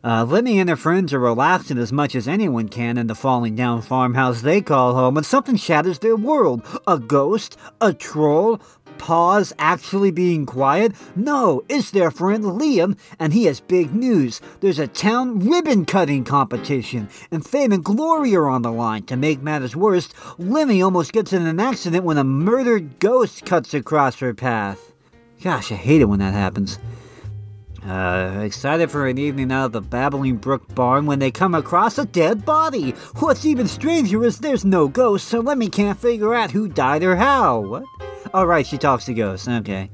Uh, 0.02 0.26
and 0.46 0.68
her 0.70 0.76
friends 0.76 1.12
are 1.12 1.20
relaxing 1.20 1.76
as 1.76 1.92
much 1.92 2.14
as 2.14 2.26
anyone 2.26 2.68
can 2.68 2.96
in 2.96 3.06
the 3.06 3.14
falling 3.14 3.54
down 3.54 3.82
farmhouse 3.82 4.40
they 4.40 4.62
call 4.62 4.94
home 4.94 5.14
when 5.14 5.24
something 5.24 5.56
shatters 5.56 5.98
their 5.98 6.16
world. 6.16 6.62
A 6.86 6.98
ghost? 6.98 7.56
A 7.80 7.92
troll? 7.92 8.60
Pause 8.96 9.52
actually 9.58 10.10
being 10.10 10.44
quiet? 10.46 10.92
No, 11.16 11.62
it's 11.68 11.90
their 11.90 12.10
friend 12.10 12.44
Liam, 12.44 12.98
and 13.18 13.32
he 13.32 13.44
has 13.44 13.60
big 13.60 13.94
news. 13.94 14.40
There's 14.60 14.78
a 14.78 14.86
town 14.86 15.40
ribbon 15.40 15.86
cutting 15.86 16.24
competition, 16.24 17.08
and 17.30 17.46
fame 17.46 17.72
and 17.72 17.82
glory 17.82 18.34
are 18.36 18.48
on 18.48 18.62
the 18.62 18.72
line. 18.72 19.04
To 19.04 19.16
make 19.16 19.42
matters 19.42 19.74
worse, 19.74 20.10
Lemmy 20.38 20.82
almost 20.82 21.12
gets 21.12 21.32
in 21.32 21.46
an 21.46 21.60
accident 21.60 22.04
when 22.04 22.18
a 22.18 22.24
murdered 22.24 22.98
ghost 22.98 23.46
cuts 23.46 23.72
across 23.72 24.18
her 24.20 24.34
path. 24.34 24.92
Gosh, 25.42 25.72
I 25.72 25.76
hate 25.76 26.02
it 26.02 26.06
when 26.06 26.18
that 26.18 26.34
happens. 26.34 26.78
Uh, 27.86 28.40
excited 28.44 28.90
for 28.90 29.06
an 29.06 29.16
evening 29.16 29.50
out 29.50 29.66
of 29.66 29.72
the 29.72 29.80
Babbling 29.80 30.36
Brook 30.36 30.74
barn 30.74 31.06
when 31.06 31.18
they 31.18 31.30
come 31.30 31.54
across 31.54 31.98
a 31.98 32.04
dead 32.04 32.44
body. 32.44 32.90
What's 33.20 33.46
even 33.46 33.66
stranger 33.66 34.22
is 34.24 34.38
there's 34.38 34.64
no 34.64 34.86
ghost, 34.86 35.28
so 35.28 35.40
Lemmy 35.40 35.68
can't 35.68 35.98
figure 35.98 36.34
out 36.34 36.50
who 36.50 36.68
died 36.68 37.02
or 37.02 37.16
how. 37.16 37.60
What? 37.60 37.84
Oh, 38.34 38.44
right, 38.44 38.66
she 38.66 38.76
talks 38.76 39.06
to 39.06 39.14
ghosts. 39.14 39.48
Okay. 39.48 39.90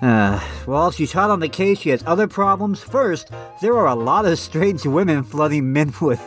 Uh, 0.00 0.40
while 0.64 0.90
she's 0.90 1.12
hot 1.12 1.30
on 1.30 1.40
the 1.40 1.48
case, 1.48 1.78
she 1.78 1.90
has 1.90 2.02
other 2.06 2.26
problems. 2.26 2.82
First, 2.82 3.30
there 3.60 3.76
are 3.76 3.86
a 3.86 3.94
lot 3.94 4.24
of 4.24 4.38
strange 4.38 4.84
women 4.84 5.22
flooding 5.22 5.72
Mintwood. 5.74 6.20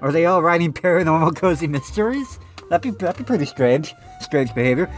Are 0.00 0.12
they 0.12 0.26
all 0.26 0.42
writing 0.42 0.72
paranormal 0.72 1.36
cozy 1.36 1.66
mysteries? 1.66 2.38
That'd 2.70 2.82
be, 2.82 3.04
that'd 3.04 3.18
be 3.18 3.24
pretty 3.24 3.46
strange. 3.46 3.94
Strange 4.20 4.54
behavior. 4.54 4.90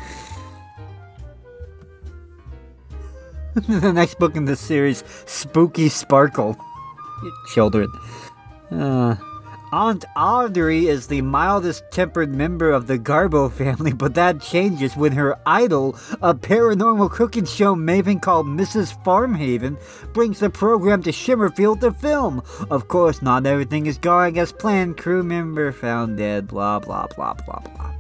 the 3.69 3.91
next 3.91 4.19
book 4.19 4.37
in 4.37 4.45
this 4.45 4.61
series, 4.61 5.03
Spooky 5.25 5.89
Sparkle. 5.89 6.59
Children. 7.55 7.91
Uh, 8.71 9.17
Aunt 9.73 10.05
Audrey 10.15 10.89
is 10.89 11.07
the 11.07 11.23
mildest 11.23 11.83
tempered 11.91 12.35
member 12.35 12.71
of 12.71 12.87
the 12.87 12.99
Garbo 12.99 13.51
family, 13.51 13.95
but 13.95 14.15
that 14.15 14.43
changes 14.43 14.95
when 14.95 15.13
her 15.13 15.39
idol, 15.47 15.97
a 16.21 16.35
paranormal 16.35 17.11
cooking 17.11 17.47
show 17.47 17.75
maven 17.75 18.21
called 18.21 18.47
Mrs. 18.47 18.93
Farmhaven, 19.03 19.79
brings 20.13 20.41
the 20.41 20.51
program 20.51 21.03
to 21.05 21.11
Shimmerfield 21.11 21.81
to 21.81 21.93
film. 21.93 22.43
Of 22.71 22.89
course, 22.89 23.23
not 23.23 23.47
everything 23.47 23.87
is 23.87 23.97
going 23.97 24.39
as 24.39 24.53
planned. 24.53 24.99
Crew 24.99 25.23
member 25.23 25.73
found 25.73 26.19
dead, 26.19 26.47
blah 26.49 26.79
blah 26.79 27.07
blah 27.07 27.33
blah 27.33 27.61
blah. 27.61 27.95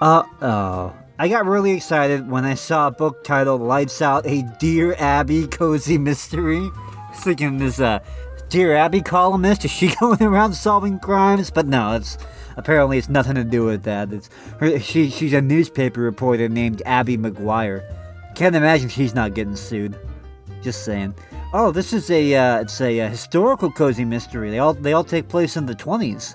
Uh 0.00 0.22
oh. 0.40 1.01
I 1.22 1.28
got 1.28 1.46
really 1.46 1.70
excited 1.70 2.28
when 2.28 2.44
I 2.44 2.54
saw 2.54 2.88
a 2.88 2.90
book 2.90 3.22
titled 3.22 3.60
Lights 3.60 4.02
Out, 4.02 4.26
a 4.26 4.42
Dear 4.58 4.96
Abby 4.98 5.46
cozy 5.46 5.96
mystery. 5.96 6.68
Thinking 7.14 7.58
this, 7.58 7.78
uh, 7.78 8.00
Dear 8.48 8.74
Abby 8.74 9.02
columnist, 9.02 9.64
is 9.64 9.70
she 9.70 9.94
going 10.00 10.20
around 10.20 10.54
solving 10.54 10.98
crimes? 10.98 11.48
But 11.48 11.68
no, 11.68 11.94
it's 11.94 12.18
apparently 12.56 12.98
it's 12.98 13.08
nothing 13.08 13.36
to 13.36 13.44
do 13.44 13.64
with 13.64 13.84
that. 13.84 14.12
It's 14.12 14.30
her, 14.58 14.80
she, 14.80 15.10
she's 15.10 15.32
a 15.32 15.40
newspaper 15.40 16.00
reporter 16.00 16.48
named 16.48 16.82
Abby 16.86 17.16
McGuire. 17.16 17.84
Can't 18.34 18.56
imagine 18.56 18.88
she's 18.88 19.14
not 19.14 19.32
getting 19.34 19.54
sued. 19.54 19.96
Just 20.60 20.84
saying. 20.84 21.14
Oh, 21.54 21.70
this 21.70 21.92
is 21.92 22.10
a 22.10 22.34
uh, 22.34 22.62
it's 22.62 22.80
a, 22.80 23.00
uh, 23.00 23.08
historical 23.08 23.70
cozy 23.70 24.04
mystery. 24.04 24.50
They 24.50 24.58
all 24.58 24.74
they 24.74 24.92
all 24.92 25.04
take 25.04 25.28
place 25.28 25.56
in 25.56 25.66
the 25.66 25.76
20s. 25.76 26.34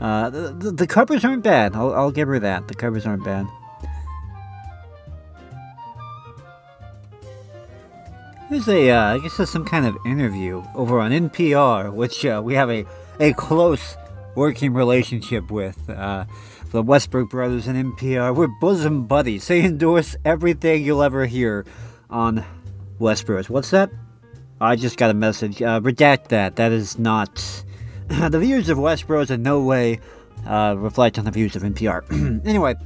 Uh, 0.00 0.30
the, 0.30 0.52
the, 0.52 0.72
the 0.72 0.86
covers 0.88 1.24
aren't 1.24 1.44
bad. 1.44 1.76
I'll, 1.76 1.94
I'll 1.94 2.10
give 2.10 2.26
her 2.26 2.40
that. 2.40 2.66
The 2.66 2.74
covers 2.74 3.06
aren't 3.06 3.22
bad. 3.22 3.46
There's 8.48 8.68
a, 8.68 8.90
uh, 8.90 9.14
I 9.14 9.18
guess 9.18 9.36
there's 9.38 9.50
some 9.50 9.64
kind 9.64 9.86
of 9.86 9.98
interview 10.06 10.62
over 10.76 11.00
on 11.00 11.10
NPR, 11.10 11.92
which 11.92 12.24
uh, 12.24 12.40
we 12.44 12.54
have 12.54 12.70
a, 12.70 12.86
a 13.18 13.32
close 13.32 13.96
working 14.36 14.72
relationship 14.72 15.50
with. 15.50 15.90
Uh, 15.90 16.26
the 16.70 16.80
Westbrook 16.80 17.30
brothers 17.30 17.66
and 17.66 17.96
NPR, 17.96 18.34
we're 18.34 18.46
bosom 18.46 19.06
buddies. 19.06 19.48
They 19.48 19.64
endorse 19.64 20.14
everything 20.24 20.84
you'll 20.84 21.02
ever 21.02 21.26
hear 21.26 21.66
on 22.08 22.44
Westbrook. 23.00 23.46
What's 23.46 23.70
that? 23.70 23.90
I 24.60 24.76
just 24.76 24.96
got 24.96 25.10
a 25.10 25.14
message. 25.14 25.60
Uh, 25.60 25.80
redact 25.80 26.28
that. 26.28 26.54
That 26.54 26.70
is 26.70 27.00
not. 27.00 27.64
the 28.08 28.38
views 28.38 28.68
of 28.68 28.78
Westbrook 28.78 29.28
in 29.30 29.42
no 29.42 29.60
way 29.60 29.98
uh, 30.46 30.76
reflect 30.78 31.18
on 31.18 31.24
the 31.24 31.32
views 31.32 31.56
of 31.56 31.62
NPR. 31.62 32.04
anyway. 32.46 32.76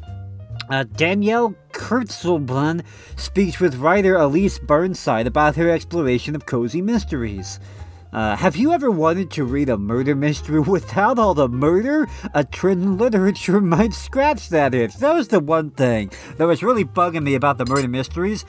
Uh, 0.70 0.84
Danielle 0.84 1.54
Kurtzleben 1.72 2.84
speaks 3.16 3.58
with 3.58 3.74
writer 3.76 4.14
Elise 4.14 4.60
Burnside 4.60 5.26
about 5.26 5.56
her 5.56 5.68
exploration 5.68 6.36
of 6.36 6.46
cozy 6.46 6.80
mysteries. 6.80 7.58
Uh, 8.12 8.36
have 8.36 8.56
you 8.56 8.72
ever 8.72 8.90
wanted 8.90 9.30
to 9.32 9.44
read 9.44 9.68
a 9.68 9.76
murder 9.76 10.14
mystery 10.14 10.60
without 10.76 11.18
all 11.18 11.34
the 11.34 11.48
murder? 11.48 12.06
A 12.34 12.44
trend 12.44 12.82
in 12.84 12.98
literature 12.98 13.60
might 13.60 13.92
scratch 13.92 14.48
that 14.50 14.72
itch. 14.72 14.96
That 14.98 15.14
was 15.14 15.28
the 15.28 15.40
one 15.40 15.70
thing 15.70 16.12
that 16.38 16.46
was 16.46 16.62
really 16.62 16.84
bugging 16.84 17.24
me 17.24 17.34
about 17.34 17.58
the 17.58 17.66
murder 17.66 17.88
mysteries. 17.88 18.44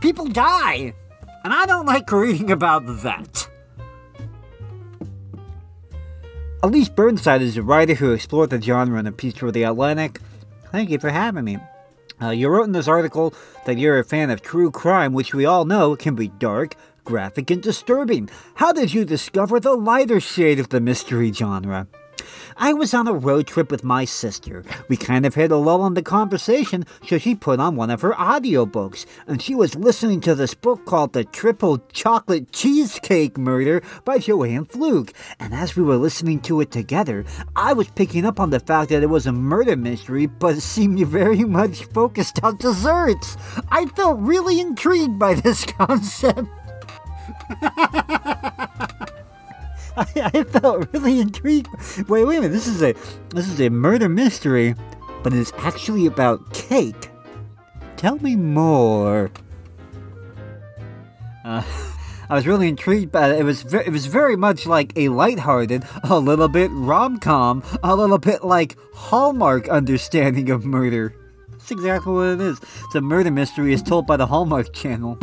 People 0.00 0.26
die! 0.26 0.94
And 1.44 1.52
I 1.52 1.66
don't 1.66 1.86
like 1.86 2.10
reading 2.10 2.50
about 2.50 2.86
that. 3.02 3.48
Elise 6.62 6.88
Burnside 6.88 7.42
is 7.42 7.56
a 7.56 7.62
writer 7.62 7.94
who 7.94 8.12
explored 8.12 8.50
the 8.50 8.60
genre 8.60 8.98
in 8.98 9.06
a 9.06 9.12
piece 9.12 9.34
for 9.34 9.52
The 9.52 9.62
Atlantic. 9.62 10.18
Thank 10.70 10.90
you 10.90 10.98
for 10.98 11.10
having 11.10 11.44
me. 11.44 11.58
Uh, 12.20 12.30
you 12.30 12.48
wrote 12.48 12.64
in 12.64 12.72
this 12.72 12.88
article 12.88 13.32
that 13.64 13.78
you're 13.78 13.98
a 13.98 14.04
fan 14.04 14.30
of 14.30 14.42
true 14.42 14.70
crime, 14.70 15.12
which 15.12 15.34
we 15.34 15.44
all 15.44 15.64
know 15.64 15.96
can 15.96 16.14
be 16.14 16.28
dark, 16.28 16.74
graphic, 17.04 17.50
and 17.50 17.62
disturbing. 17.62 18.28
How 18.54 18.72
did 18.72 18.92
you 18.92 19.04
discover 19.04 19.60
the 19.60 19.74
lighter 19.74 20.20
shade 20.20 20.58
of 20.58 20.68
the 20.68 20.80
mystery 20.80 21.32
genre? 21.32 21.86
I 22.60 22.72
was 22.72 22.92
on 22.92 23.06
a 23.06 23.12
road 23.12 23.46
trip 23.46 23.70
with 23.70 23.84
my 23.84 24.04
sister. 24.04 24.64
We 24.88 24.96
kind 24.96 25.24
of 25.24 25.36
hit 25.36 25.52
a 25.52 25.56
lull 25.56 25.86
in 25.86 25.94
the 25.94 26.02
conversation, 26.02 26.86
so 27.06 27.16
she 27.16 27.36
put 27.36 27.60
on 27.60 27.76
one 27.76 27.88
of 27.88 28.00
her 28.02 28.10
audiobooks, 28.14 29.06
and 29.28 29.40
she 29.40 29.54
was 29.54 29.76
listening 29.76 30.20
to 30.22 30.34
this 30.34 30.54
book 30.54 30.84
called 30.84 31.12
The 31.12 31.22
Triple 31.22 31.78
Chocolate 31.92 32.50
Cheesecake 32.50 33.38
Murder 33.38 33.80
by 34.04 34.18
Joanne 34.18 34.64
Fluke. 34.64 35.12
And 35.38 35.54
as 35.54 35.76
we 35.76 35.84
were 35.84 35.96
listening 35.96 36.40
to 36.40 36.60
it 36.60 36.72
together, 36.72 37.24
I 37.54 37.74
was 37.74 37.90
picking 37.90 38.26
up 38.26 38.40
on 38.40 38.50
the 38.50 38.58
fact 38.58 38.90
that 38.90 39.04
it 39.04 39.10
was 39.10 39.28
a 39.28 39.32
murder 39.32 39.76
mystery, 39.76 40.26
but 40.26 40.60
seemed 40.60 40.98
very 41.06 41.44
much 41.44 41.84
focused 41.84 42.42
on 42.42 42.56
desserts. 42.56 43.36
I 43.70 43.86
felt 43.86 44.18
really 44.18 44.58
intrigued 44.58 45.16
by 45.16 45.34
this 45.34 45.64
concept. 45.78 46.48
I, 49.98 50.30
I 50.34 50.44
felt 50.44 50.88
really 50.92 51.20
intrigued. 51.20 51.68
Wait, 52.08 52.24
wait 52.24 52.36
a 52.36 52.40
minute. 52.40 52.52
This 52.52 52.66
is 52.66 52.82
a 52.82 52.94
this 53.30 53.48
is 53.48 53.60
a 53.60 53.68
murder 53.68 54.08
mystery, 54.08 54.74
but 55.22 55.32
it's 55.32 55.52
actually 55.58 56.06
about 56.06 56.52
cake. 56.54 57.10
Tell 57.96 58.16
me 58.18 58.36
more. 58.36 59.30
Uh, 61.44 61.62
I 62.30 62.34
was 62.34 62.46
really 62.46 62.68
intrigued 62.68 63.10
by 63.10 63.30
it. 63.30 63.40
It 63.40 63.44
was 63.44 63.62
ve- 63.62 63.84
it 63.86 63.90
was 63.90 64.06
very 64.06 64.36
much 64.36 64.66
like 64.66 64.92
a 64.96 65.08
lighthearted, 65.08 65.84
a 66.04 66.18
little 66.18 66.48
bit 66.48 66.70
rom 66.72 67.18
com, 67.18 67.62
a 67.82 67.96
little 67.96 68.18
bit 68.18 68.44
like 68.44 68.76
Hallmark 68.94 69.68
understanding 69.68 70.50
of 70.50 70.64
murder. 70.64 71.14
That's 71.50 71.70
exactly 71.70 72.12
what 72.12 72.26
it 72.28 72.40
is. 72.40 72.60
It's 72.84 72.94
a 72.94 73.00
murder 73.00 73.30
mystery 73.30 73.72
as 73.72 73.82
told 73.82 74.06
by 74.06 74.16
the 74.16 74.26
Hallmark 74.26 74.72
Channel. 74.74 75.18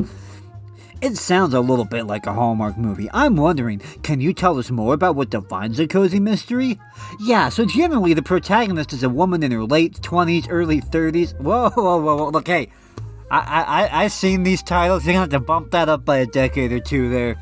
It 1.02 1.18
sounds 1.18 1.54
a 1.54 1.60
little 1.60 1.86
bit 1.86 2.06
like 2.06 2.26
a 2.26 2.34
Hallmark 2.34 2.78
movie. 2.78 3.10
I'm 3.14 3.36
wondering, 3.36 3.80
can 4.02 4.22
you 4.22 4.34
tell 4.34 4.58
us 4.58 4.72
more 4.72 4.94
about 4.94 5.16
what 5.16 5.30
defines 5.30 5.80
a 5.80 5.88
cozy 5.88 6.20
mystery? 6.20 6.80
Yeah, 7.20 7.50
so 7.50 7.66
generally 7.66 8.14
the 8.14 8.24
protagonist 8.24 8.94
is 8.94 9.04
a 9.04 9.10
woman 9.10 9.44
in 9.44 9.52
her 9.52 9.66
late 9.66 10.00
20s, 10.02 10.48
early 10.50 10.82
30s. 10.82 11.40
Whoa, 11.40 11.70
whoa, 11.70 11.98
whoa, 11.98 12.16
whoa. 12.16 12.30
look, 12.30 12.48
hey, 12.48 12.70
I, 13.30 13.40
I, 13.90 14.04
I've 14.04 14.14
seen 14.14 14.44
these 14.44 14.64
titles. 14.64 15.06
You're 15.06 15.14
gonna 15.14 15.22
have 15.22 15.30
to 15.32 15.40
bump 15.40 15.72
that 15.72 15.90
up 15.90 16.06
by 16.06 16.18
a 16.18 16.26
decade 16.26 16.72
or 16.72 16.80
two 16.80 17.10
there. 17.10 17.36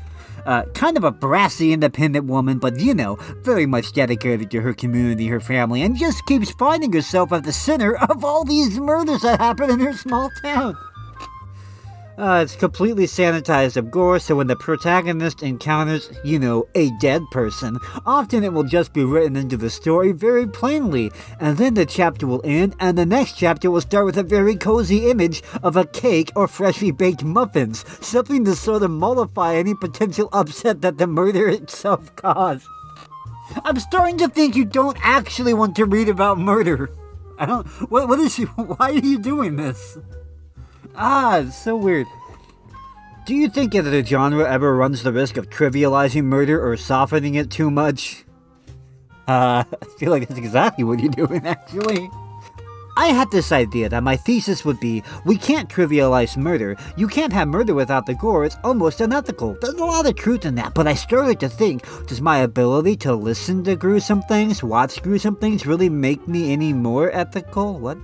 Uh, 0.44 0.64
kind 0.74 0.98
of 0.98 1.04
a 1.04 1.10
brassy, 1.10 1.72
independent 1.72 2.26
woman, 2.26 2.58
but 2.58 2.78
you 2.78 2.92
know, 2.92 3.16
very 3.42 3.64
much 3.64 3.92
dedicated 3.92 4.50
to 4.50 4.60
her 4.60 4.74
community, 4.74 5.26
her 5.28 5.40
family, 5.40 5.80
and 5.80 5.96
just 5.96 6.26
keeps 6.26 6.50
finding 6.52 6.92
herself 6.92 7.32
at 7.32 7.44
the 7.44 7.52
center 7.52 7.96
of 7.96 8.24
all 8.24 8.44
these 8.44 8.78
murders 8.78 9.22
that 9.22 9.40
happen 9.40 9.70
in 9.70 9.80
her 9.80 9.94
small 9.94 10.30
town. 10.42 10.76
Uh, 12.16 12.40
it's 12.44 12.54
completely 12.54 13.06
sanitized 13.06 13.76
of 13.76 13.90
gore, 13.90 14.20
so 14.20 14.36
when 14.36 14.46
the 14.46 14.54
protagonist 14.54 15.42
encounters, 15.42 16.10
you 16.22 16.38
know, 16.38 16.64
a 16.76 16.90
dead 17.00 17.22
person, 17.32 17.76
often 18.06 18.44
it 18.44 18.52
will 18.52 18.62
just 18.62 18.92
be 18.92 19.02
written 19.02 19.34
into 19.34 19.56
the 19.56 19.68
story 19.68 20.12
very 20.12 20.46
plainly, 20.46 21.10
and 21.40 21.58
then 21.58 21.74
the 21.74 21.84
chapter 21.84 22.24
will 22.24 22.40
end, 22.44 22.76
and 22.78 22.96
the 22.96 23.04
next 23.04 23.36
chapter 23.36 23.68
will 23.68 23.80
start 23.80 24.04
with 24.04 24.16
a 24.16 24.22
very 24.22 24.54
cozy 24.54 25.10
image 25.10 25.42
of 25.64 25.76
a 25.76 25.86
cake 25.86 26.30
or 26.36 26.46
freshly 26.46 26.92
baked 26.92 27.24
muffins, 27.24 27.84
something 28.00 28.44
to 28.44 28.54
sort 28.54 28.84
of 28.84 28.92
mollify 28.92 29.56
any 29.56 29.74
potential 29.74 30.28
upset 30.32 30.82
that 30.82 30.98
the 30.98 31.08
murder 31.08 31.48
itself 31.48 32.14
caused. 32.14 32.66
I'm 33.64 33.80
starting 33.80 34.18
to 34.18 34.28
think 34.28 34.54
you 34.54 34.64
don't 34.64 34.96
actually 35.02 35.52
want 35.52 35.74
to 35.76 35.84
read 35.84 36.08
about 36.08 36.38
murder. 36.38 36.90
I 37.38 37.46
don't. 37.46 37.66
What? 37.90 38.08
What 38.08 38.20
is 38.20 38.38
you? 38.38 38.46
Why 38.56 38.90
are 38.90 38.92
you 38.92 39.18
doing 39.18 39.56
this? 39.56 39.98
Ah, 40.96 41.38
it's 41.38 41.56
so 41.56 41.76
weird. 41.76 42.06
Do 43.26 43.34
you 43.34 43.48
think 43.48 43.72
that 43.72 43.82
the 43.82 44.04
genre 44.04 44.48
ever 44.48 44.76
runs 44.76 45.02
the 45.02 45.12
risk 45.12 45.36
of 45.36 45.50
trivializing 45.50 46.24
murder 46.24 46.64
or 46.64 46.76
softening 46.76 47.34
it 47.34 47.50
too 47.50 47.70
much? 47.70 48.24
Uh, 49.26 49.64
I 49.82 49.84
feel 49.98 50.10
like 50.10 50.28
that's 50.28 50.38
exactly 50.38 50.84
what 50.84 51.00
you're 51.00 51.10
doing, 51.10 51.46
actually. 51.46 52.08
I 52.96 53.08
had 53.08 53.28
this 53.32 53.50
idea 53.50 53.88
that 53.88 54.04
my 54.04 54.16
thesis 54.16 54.64
would 54.64 54.78
be 54.78 55.02
we 55.24 55.36
can't 55.36 55.68
trivialize 55.68 56.36
murder. 56.36 56.76
You 56.96 57.08
can't 57.08 57.32
have 57.32 57.48
murder 57.48 57.74
without 57.74 58.06
the 58.06 58.14
gore. 58.14 58.44
It's 58.44 58.56
almost 58.62 59.00
unethical. 59.00 59.56
There's 59.60 59.74
a 59.74 59.84
lot 59.84 60.06
of 60.06 60.14
truth 60.14 60.44
in 60.44 60.54
that, 60.56 60.74
but 60.74 60.86
I 60.86 60.94
started 60.94 61.40
to 61.40 61.48
think 61.48 61.82
does 62.06 62.20
my 62.20 62.38
ability 62.38 62.96
to 62.98 63.14
listen 63.14 63.64
to 63.64 63.74
gruesome 63.74 64.22
things, 64.22 64.62
watch 64.62 65.02
gruesome 65.02 65.36
things, 65.36 65.66
really 65.66 65.88
make 65.88 66.28
me 66.28 66.52
any 66.52 66.72
more 66.72 67.10
ethical? 67.10 67.80
What? 67.80 67.98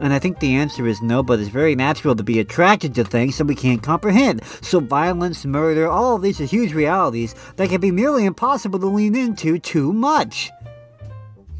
And 0.00 0.12
I 0.12 0.18
think 0.18 0.40
the 0.40 0.54
answer 0.54 0.86
is 0.86 1.00
no, 1.02 1.22
but 1.22 1.38
it's 1.38 1.48
very 1.48 1.74
natural 1.74 2.16
to 2.16 2.22
be 2.22 2.40
attracted 2.40 2.94
to 2.94 3.04
things 3.04 3.38
that 3.38 3.46
we 3.46 3.54
can't 3.54 3.82
comprehend. 3.82 4.44
So 4.60 4.80
violence, 4.80 5.44
murder, 5.44 5.88
all 5.88 6.16
of 6.16 6.22
these 6.22 6.40
are 6.40 6.44
huge 6.44 6.74
realities 6.74 7.34
that 7.56 7.68
can 7.68 7.80
be 7.80 7.90
nearly 7.90 8.24
impossible 8.24 8.78
to 8.80 8.86
lean 8.86 9.14
into 9.14 9.58
too 9.58 9.92
much. 9.92 10.50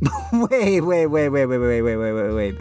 wait, 0.33 0.81
wait, 0.81 1.07
wait, 1.07 1.29
wait, 1.29 1.47
wait, 1.47 1.59
wait, 1.59 1.83
wait, 1.83 1.97
wait, 1.97 2.13
wait, 2.13 2.33
wait. 2.33 2.55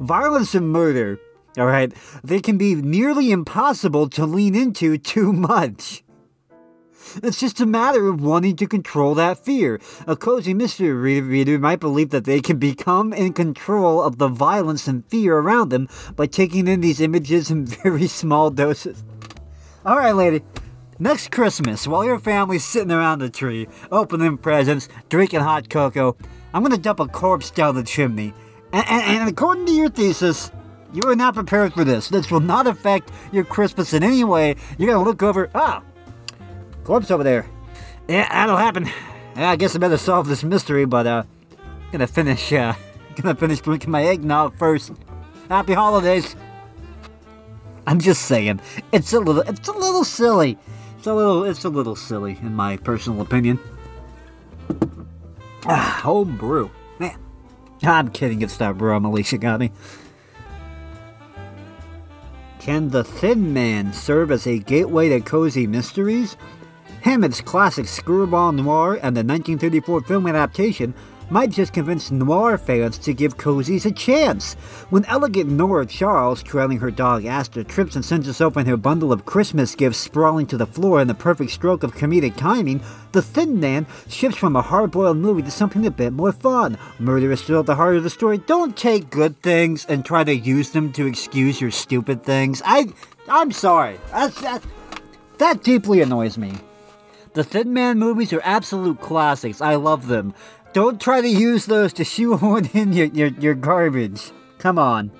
Violence 0.00 0.54
and 0.54 0.70
murder, 0.70 1.18
alright, 1.58 1.92
they 2.22 2.40
can 2.40 2.58
be 2.58 2.74
nearly 2.74 3.30
impossible 3.30 4.08
to 4.10 4.26
lean 4.26 4.54
into 4.54 4.98
too 4.98 5.32
much. 5.32 6.02
It's 7.22 7.40
just 7.40 7.60
a 7.60 7.66
matter 7.66 8.08
of 8.08 8.20
wanting 8.20 8.56
to 8.56 8.66
control 8.66 9.14
that 9.14 9.44
fear. 9.44 9.80
A 10.06 10.16
cozy 10.16 10.52
mystery 10.52 11.20
reader 11.20 11.58
might 11.58 11.80
believe 11.80 12.10
that 12.10 12.24
they 12.24 12.40
can 12.40 12.58
become 12.58 13.12
in 13.12 13.32
control 13.32 14.02
of 14.02 14.18
the 14.18 14.28
violence 14.28 14.86
and 14.86 15.06
fear 15.08 15.38
around 15.38 15.70
them 15.70 15.88
by 16.14 16.26
taking 16.26 16.68
in 16.68 16.80
these 16.80 17.00
images 17.00 17.50
in 17.50 17.66
very 17.82 18.06
small 18.06 18.50
doses. 18.50 19.02
Alright, 19.84 20.14
lady. 20.14 20.42
Next 20.98 21.30
Christmas, 21.30 21.86
while 21.86 22.04
your 22.04 22.18
family's 22.18 22.64
sitting 22.64 22.90
around 22.90 23.18
the 23.18 23.30
tree, 23.30 23.68
opening 23.92 24.38
presents, 24.38 24.88
drinking 25.08 25.40
hot 25.40 25.68
cocoa, 25.68 26.16
I'm 26.54 26.62
gonna 26.62 26.78
dump 26.78 27.00
a 27.00 27.06
corpse 27.06 27.50
down 27.50 27.74
the 27.74 27.82
chimney. 27.82 28.32
And, 28.72 28.86
and, 28.88 29.20
and 29.20 29.28
according 29.28 29.66
to 29.66 29.72
your 29.72 29.90
thesis, 29.90 30.50
you 30.92 31.02
are 31.08 31.16
not 31.16 31.34
prepared 31.34 31.74
for 31.74 31.84
this. 31.84 32.08
This 32.08 32.30
will 32.30 32.40
not 32.40 32.66
affect 32.66 33.10
your 33.30 33.44
Christmas 33.44 33.92
in 33.92 34.02
any 34.02 34.24
way. 34.24 34.56
You're 34.78 34.90
gonna 34.90 35.04
look 35.04 35.22
over, 35.22 35.50
ah, 35.54 35.82
corpse 36.86 37.10
over 37.10 37.24
there. 37.24 37.46
Yeah, 38.08 38.28
that'll 38.28 38.56
happen. 38.56 38.88
I 39.34 39.56
guess 39.56 39.74
I 39.74 39.78
better 39.78 39.96
solve 39.96 40.28
this 40.28 40.44
mystery, 40.44 40.84
but 40.84 41.06
uh, 41.06 41.24
gonna 41.90 42.06
finish. 42.06 42.52
Uh, 42.52 42.74
gonna 43.16 43.34
finish 43.34 43.60
drinking 43.60 43.90
my 43.90 44.04
eggnog 44.04 44.56
first. 44.56 44.92
Happy 45.48 45.74
holidays. 45.74 46.36
I'm 47.88 48.00
just 48.00 48.22
saying, 48.22 48.60
it's 48.92 49.12
a 49.12 49.20
little, 49.20 49.42
it's 49.42 49.68
a 49.68 49.72
little 49.72 50.04
silly. 50.04 50.58
It's 50.98 51.06
a 51.06 51.14
little, 51.14 51.44
it's 51.44 51.64
a 51.64 51.68
little 51.68 51.94
silly 51.94 52.38
in 52.40 52.54
my 52.54 52.76
personal 52.76 53.20
opinion. 53.20 53.60
Ah, 55.66 56.00
home 56.02 56.36
brew, 56.36 56.70
man. 56.98 57.18
I'm 57.82 58.10
kidding. 58.10 58.42
It's 58.42 58.56
that 58.56 58.78
brew 58.78 58.96
Alicia 58.96 59.38
got 59.38 59.60
me. 59.60 59.72
Can 62.60 62.88
the 62.88 63.04
Thin 63.04 63.52
Man 63.52 63.92
serve 63.92 64.32
as 64.32 64.46
a 64.46 64.58
gateway 64.58 65.08
to 65.08 65.20
cozy 65.20 65.66
mysteries? 65.68 66.36
Hammett's 67.06 67.40
classic 67.40 67.86
screwball 67.86 68.50
noir 68.50 68.94
and 68.94 69.16
the 69.16 69.22
1934 69.22 70.00
film 70.00 70.26
adaptation 70.26 70.92
might 71.30 71.50
just 71.50 71.72
convince 71.72 72.10
noir 72.10 72.58
fans 72.58 72.98
to 72.98 73.14
give 73.14 73.36
cozies 73.36 73.86
a 73.86 73.92
chance. 73.92 74.54
When 74.90 75.04
elegant 75.04 75.48
Nora 75.48 75.86
Charles, 75.86 76.42
trailing 76.42 76.80
her 76.80 76.90
dog 76.90 77.24
Asta, 77.24 77.62
trips 77.62 77.94
and 77.94 78.04
sends 78.04 78.26
herself 78.26 78.56
and 78.56 78.66
her 78.66 78.76
bundle 78.76 79.12
of 79.12 79.24
Christmas 79.24 79.76
gifts 79.76 79.98
sprawling 79.98 80.48
to 80.48 80.56
the 80.56 80.66
floor 80.66 81.00
in 81.00 81.06
the 81.06 81.14
perfect 81.14 81.52
stroke 81.52 81.84
of 81.84 81.94
comedic 81.94 82.36
timing, 82.36 82.80
the 83.12 83.22
Thin 83.22 83.60
Man 83.60 83.86
shifts 84.08 84.36
from 84.36 84.56
a 84.56 84.62
hard-boiled 84.62 85.16
movie 85.16 85.42
to 85.42 85.50
something 85.52 85.86
a 85.86 85.92
bit 85.92 86.12
more 86.12 86.32
fun. 86.32 86.76
Murder 86.98 87.30
is 87.30 87.40
still 87.40 87.60
at 87.60 87.66
the 87.66 87.76
heart 87.76 87.94
of 87.94 88.02
the 88.02 88.10
story. 88.10 88.38
Don't 88.38 88.76
take 88.76 89.10
good 89.10 89.40
things 89.42 89.84
and 89.84 90.04
try 90.04 90.24
to 90.24 90.34
use 90.34 90.70
them 90.70 90.92
to 90.94 91.06
excuse 91.06 91.60
your 91.60 91.70
stupid 91.70 92.24
things. 92.24 92.62
I, 92.64 92.88
I'm 93.28 93.52
sorry. 93.52 94.00
That, 94.10 94.60
that 95.38 95.62
deeply 95.62 96.00
annoys 96.00 96.36
me. 96.36 96.54
The 97.36 97.44
Thin 97.44 97.74
Man 97.74 97.98
movies 97.98 98.32
are 98.32 98.40
absolute 98.44 98.98
classics. 99.02 99.60
I 99.60 99.74
love 99.74 100.06
them. 100.06 100.32
Don't 100.72 100.98
try 100.98 101.20
to 101.20 101.28
use 101.28 101.66
those 101.66 101.92
to 101.92 102.02
shoehorn 102.02 102.64
in 102.72 102.94
your, 102.94 103.08
your, 103.08 103.28
your 103.28 103.54
garbage. 103.54 104.32
Come 104.56 104.78
on. 104.78 105.12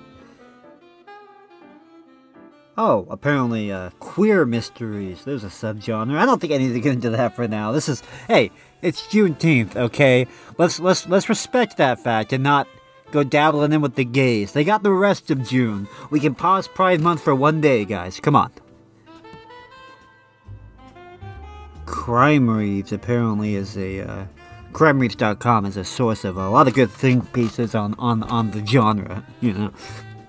Oh, 2.75 3.05
apparently, 3.11 3.71
uh, 3.71 3.91
queer 3.99 4.47
mysteries. 4.47 5.25
There's 5.25 5.43
a 5.43 5.49
subgenre. 5.49 6.17
I 6.17 6.25
don't 6.25 6.41
think 6.41 6.53
I 6.53 6.57
need 6.57 6.73
to 6.73 6.79
get 6.79 6.93
into 6.93 7.11
that 7.11 7.35
for 7.35 7.47
now. 7.47 7.71
This 7.71 7.87
is, 7.87 8.01
hey, 8.27 8.49
it's 8.81 9.03
Juneteenth, 9.03 9.75
okay? 9.75 10.25
Let's 10.57 10.79
let's 10.79 11.07
let's 11.07 11.29
respect 11.29 11.77
that 11.77 11.99
fact 11.99 12.33
and 12.33 12.43
not 12.43 12.67
go 13.11 13.23
dabbling 13.23 13.73
in 13.73 13.81
with 13.81 13.93
the 13.93 14.05
gays. 14.05 14.53
They 14.53 14.63
got 14.63 14.81
the 14.81 14.91
rest 14.91 15.29
of 15.29 15.47
June. 15.47 15.87
We 16.09 16.19
can 16.19 16.33
pause 16.33 16.67
Pride 16.67 16.99
Month 16.99 17.23
for 17.23 17.35
one 17.35 17.61
day, 17.61 17.85
guys. 17.85 18.19
Come 18.19 18.35
on. 18.35 18.51
Crime 21.87 22.49
Reads 22.49 22.91
apparently 22.91 23.55
is 23.55 23.77
a 23.77 24.01
uh, 24.01 24.25
crimereads.com 24.73 25.65
is 25.65 25.77
a 25.77 25.83
source 25.83 26.23
of 26.25 26.37
a 26.37 26.49
lot 26.49 26.67
of 26.67 26.73
good 26.75 26.91
think 26.91 27.33
pieces 27.33 27.73
on, 27.73 27.95
on, 27.97 28.21
on 28.23 28.51
the 28.51 28.63
genre, 28.63 29.23
you 29.41 29.53
know. 29.53 29.71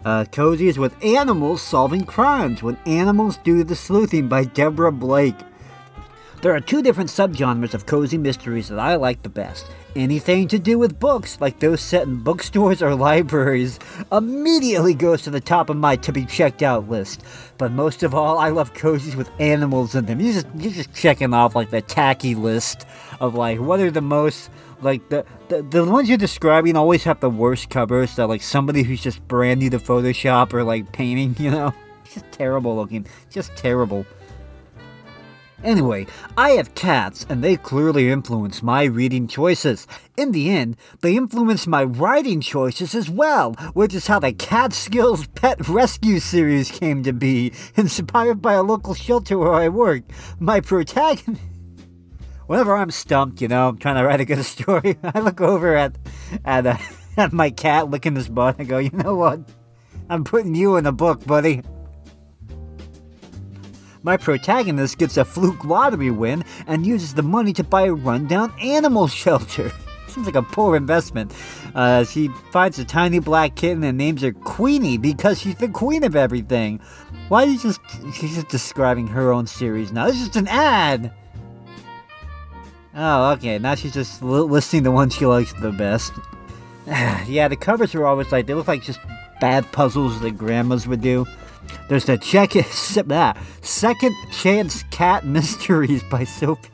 Uh, 0.04 0.24
Cozy 0.24 0.68
is 0.68 0.78
with 0.78 0.94
Animals 1.04 1.60
Solving 1.60 2.04
Crimes 2.04 2.62
When 2.62 2.78
Animals 2.86 3.36
Do 3.38 3.64
the 3.64 3.74
Sleuthing 3.74 4.28
by 4.28 4.44
Deborah 4.44 4.92
Blake. 4.92 5.36
There 6.40 6.54
are 6.54 6.60
two 6.60 6.80
different 6.80 7.10
subgenres 7.10 7.74
of 7.74 7.84
cozy 7.84 8.16
mysteries 8.16 8.68
that 8.68 8.78
I 8.78 8.94
like 8.94 9.22
the 9.22 9.28
best. 9.28 9.66
Anything 9.98 10.46
to 10.46 10.60
do 10.60 10.78
with 10.78 11.00
books, 11.00 11.40
like 11.40 11.58
those 11.58 11.80
set 11.80 12.04
in 12.06 12.22
bookstores 12.22 12.80
or 12.80 12.94
libraries, 13.10 13.80
immediately 14.12 14.94
goes 14.94 15.22
to 15.22 15.30
the 15.30 15.40
top 15.40 15.70
of 15.70 15.76
my 15.76 15.96
to 15.96 16.12
be 16.12 16.24
checked 16.24 16.62
out 16.62 16.88
list. 16.88 17.24
But 17.58 17.72
most 17.72 18.04
of 18.04 18.14
all, 18.14 18.38
I 18.38 18.50
love 18.50 18.74
cozies 18.74 19.16
with 19.16 19.28
animals 19.40 19.96
in 19.96 20.06
them. 20.06 20.20
You 20.20 20.34
just 20.34 20.46
you're 20.54 20.72
just 20.72 20.94
checking 20.94 21.34
off 21.34 21.56
like 21.56 21.70
the 21.70 21.82
tacky 21.82 22.36
list 22.36 22.86
of 23.18 23.34
like 23.34 23.58
what 23.58 23.80
are 23.80 23.90
the 23.90 24.00
most 24.00 24.50
like 24.82 25.08
the, 25.08 25.26
the 25.48 25.62
the 25.62 25.84
ones 25.84 26.08
you're 26.08 26.16
describing 26.16 26.76
always 26.76 27.02
have 27.02 27.18
the 27.18 27.28
worst 27.28 27.68
covers 27.68 28.14
that 28.14 28.28
like 28.28 28.42
somebody 28.42 28.84
who's 28.84 29.02
just 29.02 29.26
brand 29.26 29.58
new 29.58 29.70
to 29.70 29.80
Photoshop 29.80 30.52
or 30.52 30.62
like 30.62 30.92
painting, 30.92 31.34
you 31.44 31.50
know? 31.50 31.74
Just 32.14 32.30
terrible 32.30 32.76
looking. 32.76 33.04
Just 33.30 33.56
terrible. 33.56 34.06
Anyway, 35.64 36.06
I 36.36 36.50
have 36.50 36.76
cats, 36.76 37.26
and 37.28 37.42
they 37.42 37.56
clearly 37.56 38.10
influence 38.10 38.62
my 38.62 38.84
reading 38.84 39.26
choices. 39.26 39.88
In 40.16 40.30
the 40.30 40.50
end, 40.50 40.76
they 41.00 41.16
influence 41.16 41.66
my 41.66 41.82
writing 41.82 42.40
choices 42.40 42.94
as 42.94 43.10
well, 43.10 43.54
which 43.74 43.92
is 43.92 44.06
how 44.06 44.20
the 44.20 44.32
Catskills 44.32 45.26
Pet 45.28 45.68
Rescue 45.68 46.20
series 46.20 46.70
came 46.70 47.02
to 47.02 47.12
be, 47.12 47.52
inspired 47.76 48.40
by 48.40 48.54
a 48.54 48.62
local 48.62 48.94
shelter 48.94 49.36
where 49.36 49.54
I 49.54 49.68
work. 49.68 50.04
My 50.38 50.60
protagonist. 50.60 51.42
Whenever 52.46 52.76
I'm 52.76 52.90
stumped, 52.90 53.42
you 53.42 53.48
know, 53.48 53.68
I'm 53.68 53.78
trying 53.78 53.96
to 53.96 54.04
write 54.04 54.20
a 54.20 54.24
good 54.24 54.42
story, 54.44 54.96
I 55.02 55.18
look 55.18 55.40
over 55.40 55.74
at 55.74 55.98
at, 56.44 56.66
uh, 56.66 56.78
at 57.16 57.32
my 57.32 57.50
cat 57.50 57.90
licking 57.90 58.14
his 58.14 58.28
butt 58.28 58.58
and 58.58 58.68
go, 58.68 58.78
you 58.78 58.90
know 58.90 59.16
what? 59.16 59.40
I'm 60.08 60.24
putting 60.24 60.54
you 60.54 60.76
in 60.76 60.86
a 60.86 60.92
book, 60.92 61.26
buddy. 61.26 61.62
My 64.02 64.16
protagonist 64.16 64.98
gets 64.98 65.16
a 65.16 65.24
fluke 65.24 65.64
lottery 65.64 66.10
win 66.10 66.44
and 66.66 66.86
uses 66.86 67.14
the 67.14 67.22
money 67.22 67.52
to 67.54 67.64
buy 67.64 67.82
a 67.82 67.92
rundown 67.92 68.52
animal 68.60 69.08
shelter. 69.08 69.72
Seems 70.06 70.26
like 70.26 70.36
a 70.36 70.42
poor 70.42 70.74
investment. 70.74 71.34
Uh, 71.74 72.04
she 72.04 72.28
finds 72.50 72.78
a 72.78 72.84
tiny 72.84 73.18
black 73.18 73.56
kitten 73.56 73.84
and 73.84 73.98
names 73.98 74.22
her 74.22 74.32
Queenie 74.32 74.96
because 74.96 75.40
she's 75.40 75.56
the 75.56 75.68
queen 75.68 76.02
of 76.02 76.16
everything. 76.16 76.80
Why 77.28 77.44
are 77.44 77.46
you 77.46 77.58
just. 77.58 77.80
She's 78.14 78.34
just 78.34 78.48
describing 78.48 79.06
her 79.08 79.32
own 79.32 79.46
series 79.46 79.92
now. 79.92 80.06
This 80.06 80.16
is 80.16 80.28
just 80.28 80.36
an 80.36 80.48
ad! 80.48 81.12
Oh, 82.94 83.32
okay. 83.32 83.58
Now 83.58 83.74
she's 83.74 83.92
just 83.92 84.22
li- 84.22 84.40
listing 84.40 84.82
the 84.82 84.90
ones 84.90 85.14
she 85.14 85.26
likes 85.26 85.52
the 85.60 85.72
best. 85.72 86.12
yeah, 86.86 87.46
the 87.48 87.56
covers 87.56 87.94
are 87.94 88.06
always 88.06 88.32
like. 88.32 88.46
They 88.46 88.54
look 88.54 88.66
like 88.66 88.82
just 88.82 89.00
bad 89.40 89.70
puzzles 89.72 90.20
that 90.20 90.38
grandmas 90.38 90.88
would 90.88 91.02
do. 91.02 91.26
There's 91.88 92.04
the 92.04 92.18
check 92.18 92.50
that 93.06 93.36
Second 93.62 94.14
Chance 94.30 94.84
Cat 94.90 95.24
Mysteries 95.24 96.02
by 96.04 96.24
Sophie. 96.24 96.68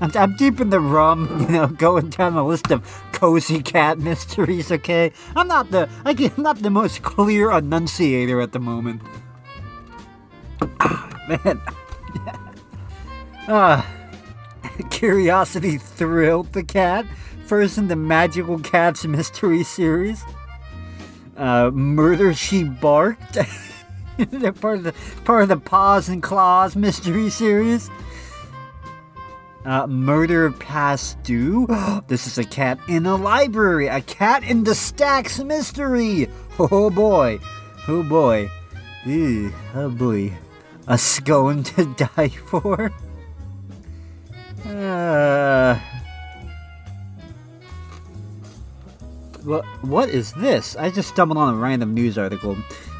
I'm, 0.00 0.10
I'm 0.14 0.36
deep 0.36 0.60
in 0.60 0.70
the 0.70 0.80
rum, 0.80 1.28
you 1.48 1.48
know, 1.48 1.66
going 1.66 2.10
down 2.10 2.34
a 2.34 2.46
list 2.46 2.70
of 2.70 2.84
cozy 3.12 3.62
cat 3.62 3.98
mysteries. 3.98 4.70
Okay, 4.70 5.12
I'm 5.34 5.48
not 5.48 5.70
the 5.70 5.88
I'm 6.04 6.42
not 6.42 6.58
the 6.60 6.70
most 6.70 7.02
clear 7.02 7.50
enunciator 7.50 8.40
at 8.40 8.52
the 8.52 8.60
moment. 8.60 9.02
Ah, 10.80 11.10
man. 11.28 11.60
ah, 13.48 13.86
curiosity 14.90 15.78
thrilled 15.78 16.52
the 16.52 16.62
cat. 16.62 17.06
First 17.46 17.78
in 17.78 17.88
the 17.88 17.96
Magical 17.96 18.58
Cats 18.58 19.06
mystery 19.06 19.64
series. 19.64 20.22
Uh, 21.36 21.70
Murder 21.72 22.34
She 22.34 22.64
Barked. 22.64 23.38
They're 24.30 24.52
part 24.52 24.78
of 24.78 24.84
the 24.84 24.94
part 25.24 25.42
of 25.44 25.48
the 25.48 25.56
Paws 25.56 26.08
and 26.08 26.20
Claws 26.20 26.74
mystery 26.74 27.30
series. 27.30 27.88
Uh, 29.64 29.86
murder 29.86 30.50
past 30.50 31.22
due. 31.22 31.66
this 32.08 32.26
is 32.26 32.36
a 32.36 32.44
cat 32.44 32.80
in 32.88 33.06
a 33.06 33.14
library. 33.14 33.86
A 33.86 34.00
cat 34.00 34.42
in 34.42 34.64
the 34.64 34.74
stacks 34.74 35.38
mystery. 35.38 36.28
Oh 36.60 36.90
boy. 36.90 37.38
Oh 37.86 38.02
boy. 38.02 38.50
Ew, 39.06 39.52
oh 39.76 39.88
boy. 39.90 40.36
A 40.88 40.98
scone 40.98 41.62
to 41.62 41.84
die 42.16 42.30
for. 42.30 42.90
Uh, 44.66 45.78
what, 49.44 49.64
what 49.82 50.08
is 50.08 50.32
this? 50.32 50.74
I 50.74 50.90
just 50.90 51.10
stumbled 51.10 51.38
on 51.38 51.54
a 51.54 51.56
random 51.56 51.94
news 51.94 52.18
article, 52.18 52.56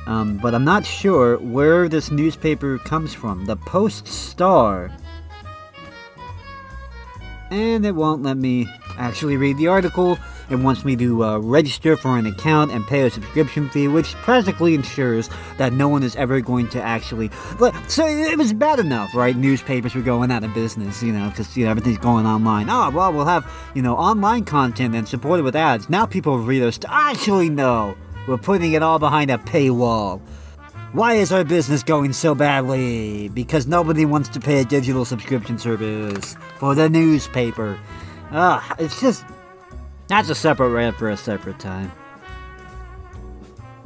um, 0.08 0.38
but 0.38 0.54
I'm 0.54 0.64
not 0.64 0.86
sure 0.86 1.36
where 1.36 1.86
this 1.86 2.10
newspaper 2.10 2.78
comes 2.78 3.12
from. 3.12 3.44
The 3.44 3.56
Post 3.56 4.06
Star. 4.06 4.90
And 7.50 7.84
it 7.84 7.94
won't 7.94 8.22
let 8.22 8.38
me 8.38 8.66
actually 8.96 9.36
read 9.36 9.58
the 9.58 9.68
article. 9.68 10.18
It 10.48 10.56
wants 10.56 10.82
me 10.82 10.96
to 10.96 11.24
uh, 11.24 11.38
register 11.38 11.94
for 11.94 12.16
an 12.16 12.24
account 12.24 12.72
and 12.72 12.86
pay 12.86 13.02
a 13.02 13.10
subscription 13.10 13.68
fee, 13.68 13.86
which 13.86 14.14
practically 14.14 14.74
ensures 14.74 15.28
that 15.58 15.74
no 15.74 15.88
one 15.88 16.02
is 16.02 16.16
ever 16.16 16.40
going 16.40 16.68
to 16.70 16.82
actually. 16.82 17.30
So 17.86 18.06
it 18.06 18.38
was 18.38 18.54
bad 18.54 18.78
enough, 18.78 19.14
right? 19.14 19.36
Newspapers 19.36 19.94
were 19.94 20.00
going 20.00 20.30
out 20.30 20.42
of 20.42 20.54
business, 20.54 21.02
you 21.02 21.12
know, 21.12 21.28
because 21.28 21.54
you 21.54 21.66
know 21.66 21.70
everything's 21.70 21.98
going 21.98 22.24
online. 22.24 22.70
Oh 22.70 22.88
well, 22.88 23.12
we'll 23.12 23.26
have 23.26 23.50
you 23.74 23.82
know 23.82 23.94
online 23.94 24.46
content 24.46 24.94
and 24.94 25.06
support 25.06 25.38
it 25.38 25.42
with 25.42 25.54
ads. 25.54 25.90
Now 25.90 26.06
people 26.06 26.38
read 26.38 26.62
us. 26.62 26.78
Actually, 26.88 27.50
no, 27.50 27.94
we're 28.28 28.38
putting 28.38 28.74
it 28.74 28.82
all 28.82 28.98
behind 28.98 29.30
a 29.30 29.38
paywall. 29.38 30.20
Why 30.92 31.14
is 31.14 31.32
our 31.32 31.44
business 31.44 31.82
going 31.82 32.12
so 32.12 32.34
badly? 32.34 33.28
Because 33.30 33.66
nobody 33.66 34.04
wants 34.04 34.28
to 34.30 34.40
pay 34.40 34.60
a 34.60 34.64
digital 34.64 35.04
subscription 35.04 35.58
service 35.58 36.36
for 36.58 36.74
the 36.74 36.88
newspaper. 36.88 37.78
Ah, 38.30 38.76
it's 38.78 39.00
just 39.00 39.24
that's 40.08 40.28
a 40.28 40.34
separate 40.34 40.70
rant 40.70 40.96
for 40.96 41.10
a 41.10 41.16
separate 41.16 41.58
time. 41.58 41.90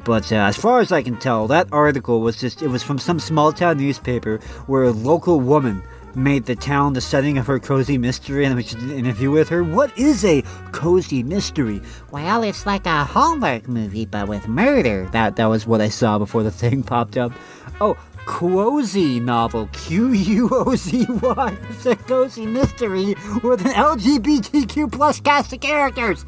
But 0.05 0.33
uh, 0.33 0.37
as 0.37 0.57
far 0.57 0.81
as 0.81 0.91
I 0.91 1.03
can 1.03 1.17
tell, 1.17 1.47
that 1.49 1.69
article 1.71 2.21
was 2.21 2.37
just, 2.37 2.61
it 2.63 2.69
was 2.69 2.83
from 2.83 2.99
some 2.99 3.21
small 3.21 3.53
town 3.53 3.79
newspaper 3.79 4.39
where 4.67 4.83
a 4.83 4.91
local 4.91 5.41
woman 5.41 5.83
made 6.15 6.45
the 6.47 6.57
town 6.57 6.93
the 6.93 7.01
setting 7.01 7.39
of 7.39 7.47
her 7.47 7.59
cozy 7.59 7.99
mystery 7.99 8.45
and 8.45 8.55
we 8.57 8.63
should 8.63 8.83
interview 8.91 9.31
with 9.31 9.49
her. 9.49 9.65
What 9.65 9.97
is 9.99 10.25
a 10.25 10.43
cozy 10.73 11.23
mystery? 11.23 11.81
Well, 12.11 12.43
it's 12.43 12.67
like 12.67 12.87
a 12.87 13.05
Hallmark 13.05 13.69
movie, 13.69 14.07
but 14.07 14.29
with 14.29 14.49
murder. 14.49 15.09
That, 15.13 15.37
that 15.37 15.47
was 15.47 15.67
what 15.67 15.81
I 15.81 15.89
saw 15.89 16.19
before 16.19 16.43
the 16.43 16.51
thing 16.51 16.83
popped 16.83 17.17
up. 17.17 17.33
Oh, 17.81 17.97
cozy 18.27 19.21
novel. 19.21 19.69
Q 19.73 20.13
U 20.13 20.49
O 20.53 20.75
Z 20.77 21.07
Y. 21.09 21.57
It's 21.71 21.87
a 21.87 21.97
cozy 21.97 22.47
mystery 22.47 23.15
with 23.43 23.65
an 23.65 23.73
LGBTQ 23.73 24.93
plus 24.93 25.21
cast 25.21 25.53
of 25.53 25.61
characters. 25.61 26.25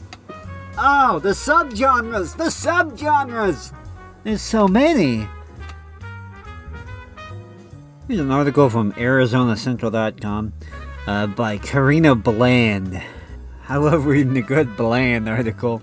Oh, 0.76 1.20
the 1.20 1.30
subgenres! 1.30 2.36
The 2.36 2.44
subgenres! 2.44 3.72
There's 4.24 4.42
so 4.42 4.66
many. 4.66 5.28
Here's 8.06 8.20
an 8.20 8.30
article 8.30 8.68
from 8.68 8.92
ArizonaCentral.com 8.92 10.52
uh, 11.06 11.26
by 11.28 11.56
Karina 11.56 12.14
Bland. 12.14 13.02
I 13.66 13.78
love 13.78 14.04
reading 14.04 14.36
a 14.36 14.42
good 14.42 14.76
Bland 14.76 15.26
article. 15.26 15.80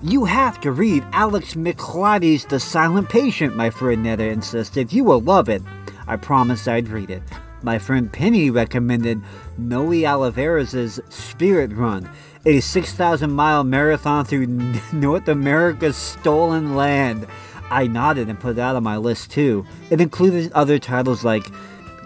You 0.00 0.26
have 0.26 0.60
to 0.60 0.70
read 0.70 1.04
Alex 1.10 1.54
Michaelides' 1.54 2.48
The 2.48 2.60
Silent 2.60 3.08
Patient, 3.08 3.56
my 3.56 3.70
friend 3.70 4.04
Netta 4.04 4.22
insisted. 4.22 4.92
You 4.92 5.02
will 5.02 5.20
love 5.20 5.48
it. 5.48 5.62
I 6.06 6.14
promised 6.14 6.68
I'd 6.68 6.86
read 6.86 7.10
it. 7.10 7.24
My 7.64 7.80
friend 7.80 8.12
Penny 8.12 8.50
recommended 8.50 9.20
Noe 9.58 10.04
Oliveira's 10.04 11.00
Spirit 11.08 11.72
Run, 11.72 12.08
a 12.46 12.60
6,000 12.60 13.32
mile 13.32 13.64
marathon 13.64 14.24
through 14.24 14.46
North 14.92 15.26
America's 15.26 15.96
stolen 15.96 16.76
land. 16.76 17.26
I 17.70 17.86
nodded 17.86 18.28
and 18.28 18.38
put 18.38 18.56
that 18.56 18.76
on 18.76 18.82
my 18.82 18.96
list 18.96 19.30
too. 19.30 19.66
It 19.90 20.00
included 20.00 20.52
other 20.52 20.78
titles 20.78 21.24
like 21.24 21.50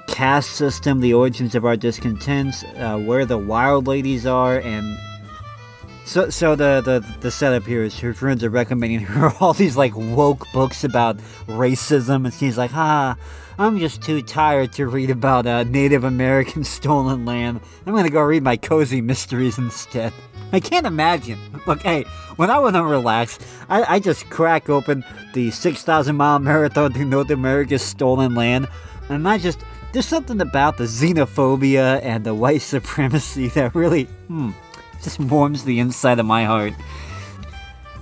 Caste 0.07 0.51
System, 0.51 1.01
The 1.01 1.15
Origins 1.15 1.55
of 1.55 1.65
Our 1.65 1.77
Discontents, 1.77 2.65
uh, 2.77 2.99
Where 2.99 3.25
the 3.27 3.39
Wild 3.39 3.87
Ladies 3.87 4.27
Are, 4.27 4.59
and 4.59 4.99
so, 6.05 6.31
so 6.31 6.57
the, 6.57 6.81
the 6.83 7.05
the 7.21 7.31
setup 7.31 7.67
here 7.67 7.83
is 7.83 7.99
her 8.01 8.15
friends 8.15 8.43
are 8.43 8.49
recommending 8.49 9.01
her 9.15 9.31
all 9.41 9.53
these 9.53 9.77
like 9.77 9.95
woke 9.95 10.51
books 10.53 10.83
about 10.83 11.19
racism, 11.47 12.25
and 12.25 12.33
she's 12.33 12.57
like, 12.57 12.71
"Ah, 12.75 13.17
I'm 13.59 13.79
just 13.79 14.03
too 14.03 14.23
tired 14.23 14.73
to 14.75 14.87
read 14.87 15.11
about 15.11 15.47
a 15.47 15.65
Native 15.65 16.05
American 16.05 16.63
stolen 16.77 17.25
land. 17.25 17.61
I'm 17.87 17.95
gonna 17.95 18.09
go 18.09 18.23
read 18.23 18.43
my 18.43 18.57
cozy 18.57 19.01
mysteries 19.01 19.59
instead." 19.59 20.13
I 20.53 20.61
can't 20.61 20.87
imagine. 20.87 21.39
Look, 21.67 21.83
hey, 21.83 22.05
when 22.37 22.51
I 22.51 22.59
want 22.59 22.77
to 22.77 22.83
relax, 22.83 23.39
I, 23.69 23.97
I 23.97 23.99
just 24.01 24.31
crack 24.31 24.71
open 24.71 25.05
the 25.35 25.51
6,000 25.51 26.17
mile 26.17 26.39
marathon 26.39 26.95
through 26.95 27.05
North 27.05 27.31
America's 27.31 27.83
stolen 27.83 28.35
land, 28.35 28.67
and 29.11 29.29
I 29.29 29.37
just 29.37 29.61
there's 29.93 30.07
something 30.07 30.41
about 30.41 30.77
the 30.77 30.85
xenophobia 30.85 32.01
and 32.03 32.25
the 32.25 32.35
white 32.35 32.63
supremacy 32.63 33.49
that 33.49 33.75
really, 33.75 34.05
hmm 34.29 34.53
just 35.03 35.21
warms 35.21 35.65
the 35.65 35.79
inside 35.79 36.19
of 36.19 36.27
my 36.27 36.45
heart. 36.45 36.73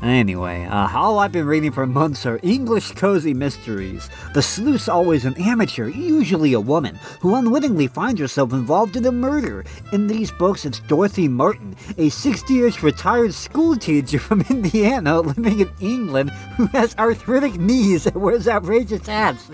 Anyway, 0.03 0.67
uh, 0.67 0.89
all 0.95 1.19
I've 1.19 1.33
been 1.33 1.47
reading 1.47 1.73
for 1.73 1.87
months 1.87 2.27
are 2.27 2.39
English 2.43 2.93
cozy 2.93 3.33
mysteries. 3.33 4.11
The 4.35 4.43
sleuth's 4.43 4.89
always 4.89 5.25
an 5.25 5.41
amateur, 5.41 5.89
usually 5.89 6.53
a 6.53 6.61
woman, 6.61 6.99
who 7.21 7.35
unwittingly 7.35 7.87
finds 7.87 8.21
herself 8.21 8.53
involved 8.53 8.97
in 8.97 9.07
a 9.07 9.13
murder. 9.13 9.65
In 9.93 10.07
these 10.07 10.31
books, 10.31 10.67
it's 10.67 10.81
Dorothy 10.81 11.29
Martin, 11.29 11.75
a 11.97 12.11
60-ish 12.11 12.83
retired 12.83 13.33
schoolteacher 13.33 14.19
from 14.19 14.41
Indiana 14.51 15.21
living 15.23 15.61
in 15.61 15.71
England 15.81 16.31
who 16.57 16.67
has 16.67 16.95
arthritic 16.99 17.55
knees 17.55 18.07
and 18.07 18.17
wears 18.17 18.47
outrageous 18.47 19.07
hats. 19.07 19.51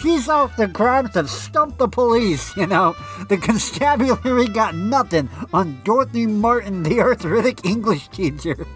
She's 0.00 0.28
off 0.28 0.56
the 0.56 0.68
crimes 0.68 1.12
that 1.14 1.28
stumped 1.28 1.78
the 1.78 1.88
police, 1.88 2.56
you 2.56 2.66
know. 2.66 2.96
The 3.28 3.36
constabulary 3.36 4.48
got 4.48 4.74
nothing 4.74 5.28
on 5.52 5.80
Dorothy 5.84 6.26
Martin, 6.26 6.82
the 6.82 7.00
arthritic 7.00 7.64
English 7.64 8.08
teacher. 8.08 8.66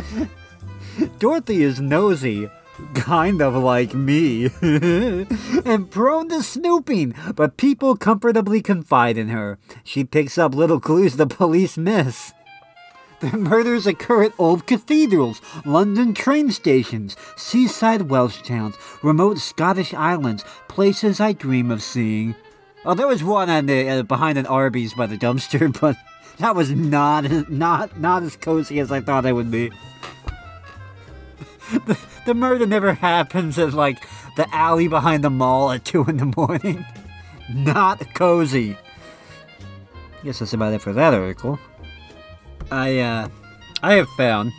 Dorothy 1.18 1.62
is 1.62 1.80
nosy, 1.80 2.50
kind 2.94 3.40
of 3.40 3.54
like 3.54 3.94
me, 3.94 4.50
and 4.62 5.90
prone 5.90 6.28
to 6.28 6.42
snooping, 6.42 7.14
but 7.34 7.56
people 7.56 7.96
comfortably 7.96 8.60
confide 8.60 9.16
in 9.16 9.28
her. 9.28 9.58
She 9.84 10.04
picks 10.04 10.38
up 10.38 10.54
little 10.54 10.80
clues 10.80 11.16
the 11.16 11.26
police 11.26 11.76
miss. 11.76 12.32
The 13.20 13.36
murders 13.38 13.86
occur 13.86 14.24
at 14.24 14.32
old 14.36 14.66
cathedrals, 14.66 15.40
London 15.64 16.12
train 16.12 16.50
stations, 16.50 17.16
seaside 17.36 18.10
Welsh 18.10 18.42
towns, 18.42 18.74
remote 19.00 19.38
Scottish 19.38 19.94
islands, 19.94 20.44
places 20.66 21.20
I 21.20 21.32
dream 21.32 21.70
of 21.70 21.84
seeing. 21.84 22.34
Oh, 22.84 22.94
there 22.94 23.06
was 23.06 23.22
one 23.22 23.48
on 23.48 23.66
the, 23.66 23.88
uh, 23.88 24.02
behind 24.02 24.38
an 24.38 24.46
Arby's 24.46 24.94
by 24.94 25.06
the 25.06 25.16
dumpster, 25.16 25.72
but 25.80 25.96
that 26.38 26.54
was 26.54 26.70
not 26.70 27.50
not 27.50 27.98
not 27.98 28.22
as 28.22 28.36
cozy 28.36 28.78
as 28.80 28.90
I 28.90 29.00
thought 29.00 29.26
it 29.26 29.32
would 29.32 29.50
be. 29.50 29.70
the, 31.72 31.98
the 32.26 32.34
murder 32.34 32.66
never 32.66 32.94
happens 32.94 33.58
at 33.58 33.72
like 33.72 34.06
the 34.36 34.52
alley 34.54 34.88
behind 34.88 35.24
the 35.24 35.30
mall 35.30 35.70
at 35.70 35.84
two 35.84 36.04
in 36.04 36.16
the 36.16 36.32
morning. 36.36 36.84
Not 37.54 38.14
cozy. 38.14 38.76
Guess 40.24 40.38
that's 40.38 40.52
about 40.52 40.72
it 40.72 40.80
for 40.80 40.92
that 40.92 41.12
article. 41.12 41.58
I 42.70 42.98
uh, 43.00 43.28
I 43.82 43.94
have 43.94 44.08
found 44.10 44.52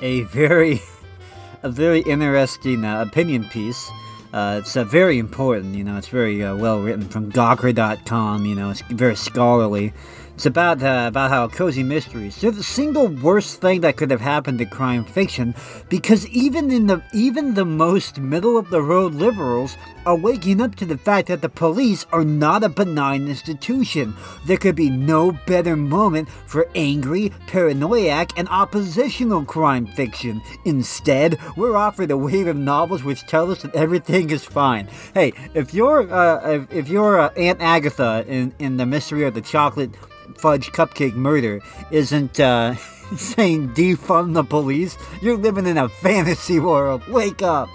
a 0.00 0.22
very 0.22 0.80
a 1.62 1.70
very 1.70 2.00
interesting 2.00 2.84
uh, 2.84 3.02
opinion 3.02 3.44
piece. 3.44 3.90
Uh, 4.32 4.60
it's 4.62 4.76
uh, 4.76 4.84
very 4.84 5.18
important, 5.18 5.74
you 5.74 5.82
know. 5.82 5.96
It's 5.96 6.06
very 6.06 6.42
uh, 6.42 6.54
well 6.54 6.80
written 6.80 7.08
from 7.08 7.32
Gawker.com. 7.32 8.46
You 8.46 8.54
know, 8.54 8.70
it's 8.70 8.82
very 8.82 9.16
scholarly. 9.16 9.92
It's 10.40 10.46
about 10.46 10.82
uh, 10.82 11.04
about 11.06 11.28
how 11.28 11.48
cozy 11.48 11.82
mysteries. 11.82 12.40
They're 12.40 12.50
the 12.50 12.62
single 12.62 13.08
worst 13.08 13.60
thing 13.60 13.82
that 13.82 13.98
could 13.98 14.10
have 14.10 14.22
happened 14.22 14.58
to 14.60 14.64
crime 14.64 15.04
fiction, 15.04 15.54
because 15.90 16.26
even 16.28 16.70
in 16.70 16.86
the 16.86 17.02
even 17.12 17.52
the 17.52 17.66
most 17.66 18.18
middle 18.18 18.56
of 18.56 18.70
the 18.70 18.80
road 18.80 19.12
liberals 19.12 19.76
are 20.06 20.16
waking 20.16 20.62
up 20.62 20.76
to 20.76 20.86
the 20.86 20.96
fact 20.96 21.28
that 21.28 21.42
the 21.42 21.50
police 21.50 22.06
are 22.10 22.24
not 22.24 22.64
a 22.64 22.70
benign 22.70 23.28
institution. 23.28 24.14
There 24.46 24.56
could 24.56 24.76
be 24.76 24.88
no 24.88 25.32
better 25.44 25.76
moment 25.76 26.30
for 26.46 26.66
angry, 26.74 27.32
paranoiac, 27.46 28.38
and 28.38 28.48
oppositional 28.48 29.44
crime 29.44 29.84
fiction. 29.88 30.40
Instead, 30.64 31.36
we're 31.54 31.76
offered 31.76 32.10
a 32.10 32.16
wave 32.16 32.46
of 32.46 32.56
novels 32.56 33.04
which 33.04 33.26
tell 33.26 33.50
us 33.50 33.60
that 33.60 33.74
everything 33.74 34.30
is 34.30 34.46
fine. 34.46 34.88
Hey, 35.12 35.34
if 35.52 35.74
you're 35.74 36.10
uh, 36.10 36.64
if 36.70 36.88
you're 36.88 37.20
uh, 37.20 37.28
Aunt 37.36 37.60
Agatha 37.60 38.24
in 38.26 38.54
in 38.58 38.78
the 38.78 38.86
mystery 38.86 39.24
of 39.24 39.34
the 39.34 39.42
chocolate 39.42 39.90
fudge 40.38 40.72
cupcake 40.72 41.14
murder 41.14 41.60
isn't 41.90 42.38
uh, 42.40 42.74
saying 43.16 43.74
defund 43.74 44.34
the 44.34 44.44
police. 44.44 44.96
You're 45.20 45.36
living 45.36 45.66
in 45.66 45.78
a 45.78 45.88
fantasy 45.88 46.58
world. 46.58 47.06
Wake 47.08 47.42
up. 47.42 47.68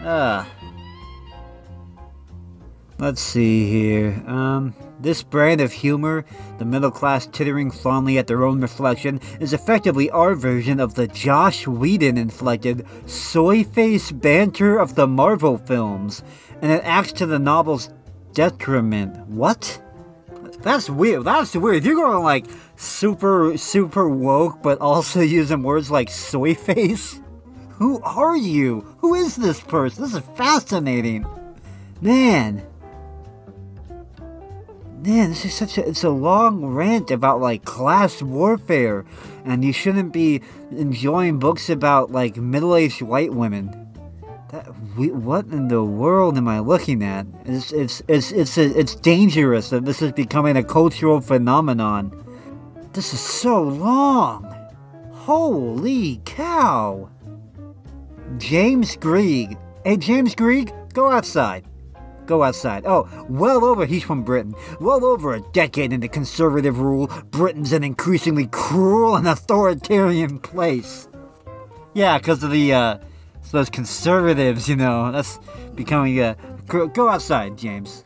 Uh, 0.00 0.44
let's 2.98 3.20
see 3.20 3.68
here. 3.68 4.22
Um, 4.26 4.74
this 5.00 5.22
brand 5.22 5.60
of 5.60 5.72
humor, 5.72 6.24
the 6.58 6.64
middle 6.64 6.90
class 6.90 7.26
tittering 7.26 7.70
fondly 7.70 8.18
at 8.18 8.26
their 8.26 8.44
own 8.44 8.60
reflection, 8.60 9.20
is 9.38 9.52
effectively 9.52 10.10
our 10.10 10.34
version 10.34 10.80
of 10.80 10.94
the 10.94 11.06
Josh 11.06 11.66
Whedon 11.66 12.18
inflected 12.18 12.86
soy 13.06 13.64
face 13.64 14.10
banter 14.10 14.78
of 14.78 14.94
the 14.94 15.06
Marvel 15.06 15.58
films, 15.58 16.22
and 16.60 16.72
it 16.72 16.82
acts 16.84 17.12
to 17.12 17.26
the 17.26 17.38
novel's 17.38 17.90
detriment. 18.32 19.16
What? 19.28 19.80
That's 20.62 20.90
weird. 20.90 21.24
That's 21.24 21.54
weird. 21.54 21.84
You're 21.84 21.94
going 21.94 22.22
like 22.22 22.46
super, 22.76 23.56
super 23.56 24.08
woke, 24.08 24.62
but 24.62 24.80
also 24.80 25.20
using 25.40 25.62
words 25.62 25.90
like 25.90 26.10
soy 26.10 26.54
face. 26.54 27.20
Who 27.78 28.00
are 28.02 28.36
you? 28.36 28.80
Who 28.98 29.14
is 29.14 29.36
this 29.36 29.60
person? 29.60 30.02
This 30.02 30.14
is 30.14 30.22
fascinating. 30.36 31.26
Man. 32.00 32.62
Man, 35.04 35.30
this 35.30 35.44
is 35.44 35.54
such 35.54 35.78
a 35.78 35.88
it's 35.88 36.02
a 36.02 36.10
long 36.10 36.66
rant 36.66 37.12
about 37.12 37.40
like 37.40 37.64
class 37.64 38.20
warfare 38.20 39.04
and 39.44 39.64
you 39.64 39.72
shouldn't 39.72 40.12
be 40.12 40.42
enjoying 40.72 41.38
books 41.38 41.70
about 41.70 42.10
like 42.10 42.36
middle-aged 42.36 43.02
white 43.02 43.32
women. 43.32 43.87
That, 44.50 44.66
we, 44.96 45.10
what 45.10 45.46
in 45.46 45.68
the 45.68 45.84
world 45.84 46.38
am 46.38 46.48
I 46.48 46.60
looking 46.60 47.02
at? 47.02 47.26
It's 47.44 47.70
it's 47.70 48.02
it's 48.08 48.32
it's 48.32 48.56
it's 48.56 48.94
dangerous 48.94 49.68
that 49.70 49.84
this 49.84 50.00
is 50.00 50.12
becoming 50.12 50.56
a 50.56 50.64
cultural 50.64 51.20
phenomenon. 51.20 52.12
This 52.94 53.12
is 53.12 53.20
so 53.20 53.62
long. 53.62 54.54
Holy 55.12 56.22
cow! 56.24 57.10
James 58.38 58.96
Greig. 58.96 59.58
Hey, 59.84 59.98
James 59.98 60.34
Greig, 60.34 60.72
go 60.94 61.10
outside. 61.10 61.66
Go 62.24 62.42
outside. 62.42 62.84
Oh, 62.86 63.06
well 63.28 63.64
over, 63.64 63.84
he's 63.84 64.02
from 64.02 64.22
Britain. 64.22 64.54
Well 64.80 65.04
over 65.04 65.34
a 65.34 65.40
decade 65.52 65.92
into 65.92 66.08
conservative 66.08 66.78
rule, 66.78 67.08
Britain's 67.30 67.72
an 67.72 67.84
increasingly 67.84 68.46
cruel 68.46 69.16
and 69.16 69.28
authoritarian 69.28 70.38
place. 70.38 71.08
Yeah, 71.92 72.16
because 72.16 72.42
of 72.42 72.50
the, 72.50 72.72
uh, 72.72 72.98
those 73.52 73.70
conservatives, 73.70 74.68
you 74.68 74.76
know, 74.76 75.12
that's 75.12 75.38
becoming 75.74 76.18
a. 76.20 76.36
Go 76.66 77.08
outside, 77.08 77.56
James. 77.56 78.04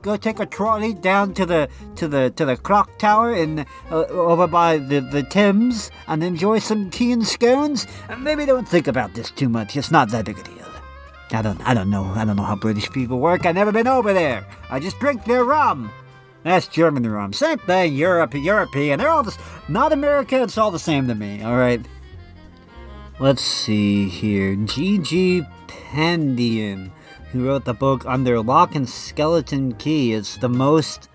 Go 0.00 0.16
take 0.16 0.38
a 0.38 0.46
trolley 0.46 0.94
down 0.94 1.34
to 1.34 1.44
the 1.44 1.68
to 1.96 2.08
the 2.08 2.30
to 2.36 2.44
the 2.44 2.56
clock 2.56 2.98
tower 2.98 3.34
in 3.34 3.66
uh, 3.90 4.04
over 4.06 4.46
by 4.46 4.78
the 4.78 5.00
the 5.00 5.22
Thames 5.22 5.90
and 6.06 6.22
enjoy 6.22 6.60
some 6.60 6.88
tea 6.90 7.12
and 7.12 7.26
scones. 7.26 7.86
And 8.08 8.22
maybe 8.22 8.46
don't 8.46 8.68
think 8.68 8.86
about 8.86 9.14
this 9.14 9.30
too 9.30 9.48
much. 9.48 9.76
It's 9.76 9.90
not 9.90 10.10
that 10.10 10.24
big 10.24 10.38
a 10.38 10.42
deal. 10.42 10.66
I 11.32 11.42
don't 11.42 11.60
I 11.68 11.74
don't 11.74 11.90
know 11.90 12.04
I 12.14 12.24
don't 12.24 12.36
know 12.36 12.44
how 12.44 12.56
British 12.56 12.90
people 12.90 13.18
work. 13.18 13.44
I've 13.44 13.54
never 13.54 13.72
been 13.72 13.88
over 13.88 14.12
there. 14.12 14.46
I 14.70 14.78
just 14.80 14.98
drink 14.98 15.24
their 15.24 15.44
rum. 15.44 15.90
That's 16.44 16.68
German 16.68 17.06
rum. 17.06 17.32
Same 17.32 17.58
thing. 17.58 17.94
Europe, 17.94 18.34
European. 18.34 18.98
They're 18.98 19.08
all 19.08 19.24
just 19.24 19.40
not 19.68 19.92
America. 19.92 20.42
It's 20.42 20.56
all 20.56 20.70
the 20.70 20.78
same 20.78 21.08
to 21.08 21.14
me. 21.14 21.42
All 21.42 21.56
right. 21.56 21.84
Let's 23.20 23.42
see 23.42 24.08
here. 24.08 24.54
Gigi 24.54 25.42
Pandian, 25.66 26.92
who 27.32 27.48
wrote 27.48 27.64
the 27.64 27.74
book 27.74 28.06
Under 28.06 28.40
Lock 28.40 28.76
and 28.76 28.88
Skeleton 28.88 29.72
Key, 29.74 30.12
is 30.12 30.36
the 30.36 30.48
most 30.48 31.08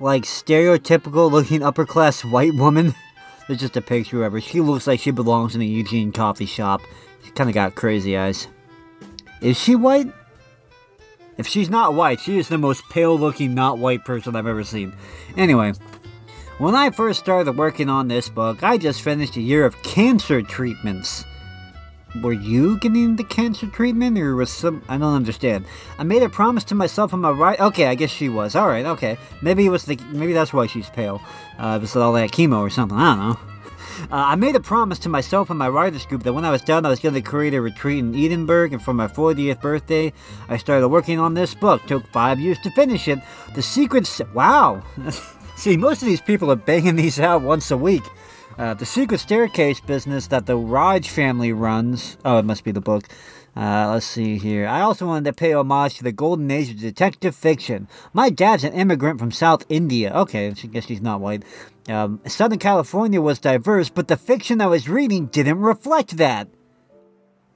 like 0.00 0.22
stereotypical 0.22 1.30
looking 1.30 1.62
upper 1.62 1.84
class 1.84 2.24
white 2.24 2.54
woman. 2.54 2.94
There's 3.46 3.60
just 3.60 3.76
a 3.76 3.82
picture 3.82 4.24
of 4.24 4.32
her. 4.32 4.40
She 4.40 4.62
looks 4.62 4.86
like 4.86 5.00
she 5.00 5.10
belongs 5.10 5.54
in 5.54 5.60
a 5.60 5.66
Eugene 5.66 6.10
coffee 6.10 6.46
shop. 6.46 6.80
She 7.22 7.30
kind 7.32 7.50
of 7.50 7.54
got 7.54 7.74
crazy 7.74 8.16
eyes. 8.16 8.48
Is 9.42 9.60
she 9.60 9.74
white? 9.74 10.10
If 11.36 11.46
she's 11.46 11.68
not 11.68 11.92
white, 11.92 12.20
she 12.20 12.38
is 12.38 12.48
the 12.48 12.56
most 12.56 12.82
pale 12.88 13.18
looking 13.18 13.54
not 13.54 13.76
white 13.76 14.06
person 14.06 14.36
I've 14.36 14.46
ever 14.46 14.64
seen. 14.64 14.94
Anyway, 15.36 15.74
when 16.56 16.74
I 16.74 16.88
first 16.88 17.20
started 17.20 17.58
working 17.58 17.90
on 17.90 18.08
this 18.08 18.30
book, 18.30 18.62
I 18.62 18.78
just 18.78 19.02
finished 19.02 19.36
a 19.36 19.42
year 19.42 19.66
of 19.66 19.82
cancer 19.82 20.40
treatments 20.40 21.26
were 22.20 22.32
you 22.32 22.78
getting 22.78 23.16
the 23.16 23.24
cancer 23.24 23.66
treatment 23.66 24.18
or 24.18 24.36
was 24.36 24.50
some 24.50 24.82
I 24.88 24.98
don't 24.98 25.14
understand. 25.14 25.64
I 25.98 26.04
made 26.04 26.22
a 26.22 26.28
promise 26.28 26.64
to 26.64 26.74
myself 26.74 27.14
on 27.14 27.20
my 27.20 27.30
right 27.30 27.58
okay, 27.60 27.86
I 27.86 27.94
guess 27.94 28.10
she 28.10 28.28
was. 28.28 28.54
Alright, 28.54 28.84
okay. 28.86 29.16
Maybe 29.40 29.64
it 29.64 29.70
was 29.70 29.84
the 29.84 29.96
maybe 30.10 30.32
that's 30.32 30.52
why 30.52 30.66
she's 30.66 30.90
pale. 30.90 31.22
Uh 31.58 31.78
it 31.78 31.80
was 31.80 31.96
all 31.96 32.12
that 32.14 32.30
chemo 32.30 32.60
or 32.60 32.70
something, 32.70 32.98
I 32.98 33.14
don't 33.14 33.28
know. 33.28 33.38
Uh, 34.10 34.32
I 34.32 34.34
made 34.34 34.56
a 34.56 34.60
promise 34.60 34.98
to 35.00 35.08
myself 35.08 35.50
and 35.50 35.58
my 35.58 35.68
writers 35.68 36.06
group 36.06 36.22
that 36.24 36.32
when 36.32 36.44
I 36.44 36.50
was 36.50 36.62
done, 36.62 36.84
I 36.84 36.88
was 36.88 36.98
going 36.98 37.14
to 37.14 37.22
create 37.22 37.54
a 37.54 37.60
retreat 37.60 37.98
in 37.98 38.14
Edinburgh, 38.14 38.70
and 38.72 38.82
for 38.82 38.92
my 38.92 39.06
40th 39.06 39.60
birthday, 39.60 40.12
I 40.48 40.56
started 40.56 40.88
working 40.88 41.20
on 41.20 41.34
this 41.34 41.54
book. 41.54 41.86
Took 41.86 42.06
five 42.08 42.40
years 42.40 42.58
to 42.60 42.70
finish 42.70 43.06
it. 43.06 43.20
The 43.54 43.62
secrets. 43.62 44.20
Wow! 44.34 44.82
See, 45.56 45.76
most 45.76 46.02
of 46.02 46.08
these 46.08 46.20
people 46.20 46.50
are 46.50 46.56
banging 46.56 46.96
these 46.96 47.20
out 47.20 47.42
once 47.42 47.70
a 47.70 47.76
week. 47.76 48.02
Uh, 48.58 48.74
the 48.74 48.86
secret 48.86 49.18
staircase 49.18 49.80
business 49.80 50.26
that 50.28 50.46
the 50.46 50.56
Raj 50.56 51.08
family 51.08 51.52
runs. 51.52 52.16
Oh, 52.24 52.38
it 52.38 52.44
must 52.44 52.64
be 52.64 52.72
the 52.72 52.80
book. 52.80 53.08
Uh, 53.54 53.90
let's 53.92 54.06
see 54.06 54.38
here. 54.38 54.66
I 54.66 54.80
also 54.80 55.06
wanted 55.06 55.24
to 55.26 55.32
pay 55.34 55.52
homage 55.52 55.96
to 55.96 56.04
the 56.04 56.12
golden 56.12 56.50
age 56.50 56.70
of 56.70 56.80
detective 56.80 57.36
fiction. 57.36 57.86
My 58.12 58.30
dad's 58.30 58.64
an 58.64 58.72
immigrant 58.72 59.18
from 59.18 59.30
South 59.30 59.64
India. 59.68 60.12
Okay, 60.14 60.48
I 60.48 60.50
guess 60.52 60.86
he's 60.86 61.02
not 61.02 61.20
white. 61.20 61.44
Um, 61.88 62.20
Southern 62.26 62.58
California 62.58 63.20
was 63.20 63.38
diverse, 63.38 63.90
but 63.90 64.08
the 64.08 64.16
fiction 64.16 64.60
I 64.60 64.68
was 64.68 64.88
reading 64.88 65.26
didn't 65.26 65.60
reflect 65.60 66.16
that. 66.16 66.48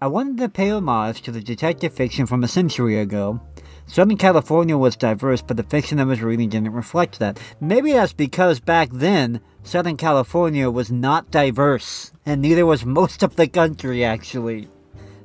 I 0.01 0.09
wanted 0.09 0.37
to 0.39 0.51
pay 0.51 0.71
homage 0.71 1.23
to 1.23 1.33
the 1.33 1.41
detective 1.41 1.95
fiction 1.95 2.27
from 2.27 2.45
a 2.45 2.49
century 2.49 2.99
ago. 2.99 3.41
Southern 3.87 4.19
California 4.19 4.77
was 4.77 4.97
diverse, 4.97 5.41
but 5.41 5.57
the 5.57 5.63
fiction 5.63 6.01
I 6.01 6.05
was 6.05 6.21
reading 6.21 6.51
didn't 6.51 6.73
reflect 6.73 7.19
that. 7.21 7.41
Maybe 7.61 7.93
that's 7.93 8.13
because 8.13 8.61
back 8.61 8.91
then, 8.93 9.41
Southern 9.67 9.97
California 9.97 10.71
was 10.71 10.93
not 10.93 11.33
diverse, 11.33 12.12
and 12.25 12.41
neither 12.41 12.64
was 12.64 12.87
most 12.87 13.25
of 13.25 13.35
the 13.35 13.49
country, 13.49 14.05
actually. 14.05 14.69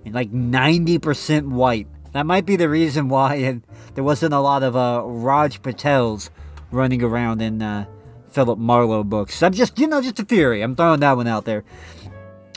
Like 0.04 0.32
90% 0.32 1.50
white. 1.50 1.88
That 2.14 2.26
might 2.26 2.48
be 2.48 2.56
the 2.56 2.68
reason 2.68 3.08
why 3.08 3.36
it, 3.36 3.64
there 3.94 4.04
wasn't 4.04 4.34
a 4.34 4.40
lot 4.40 4.64
of 4.64 4.76
uh, 4.76 5.04
Raj 5.06 5.62
Patels 5.62 6.32
running 6.72 7.04
around 7.04 7.40
in 7.40 7.62
uh, 7.62 7.86
Philip 8.32 8.58
Marlowe 8.58 9.04
books. 9.04 9.44
I'm 9.44 9.54
just, 9.54 9.78
you 9.78 9.86
know, 9.86 10.02
just 10.02 10.20
a 10.20 10.26
theory. 10.26 10.64
I'm 10.64 10.76
throwing 10.76 11.02
that 11.02 11.16
one 11.16 11.28
out 11.28 11.46
there. 11.46 11.64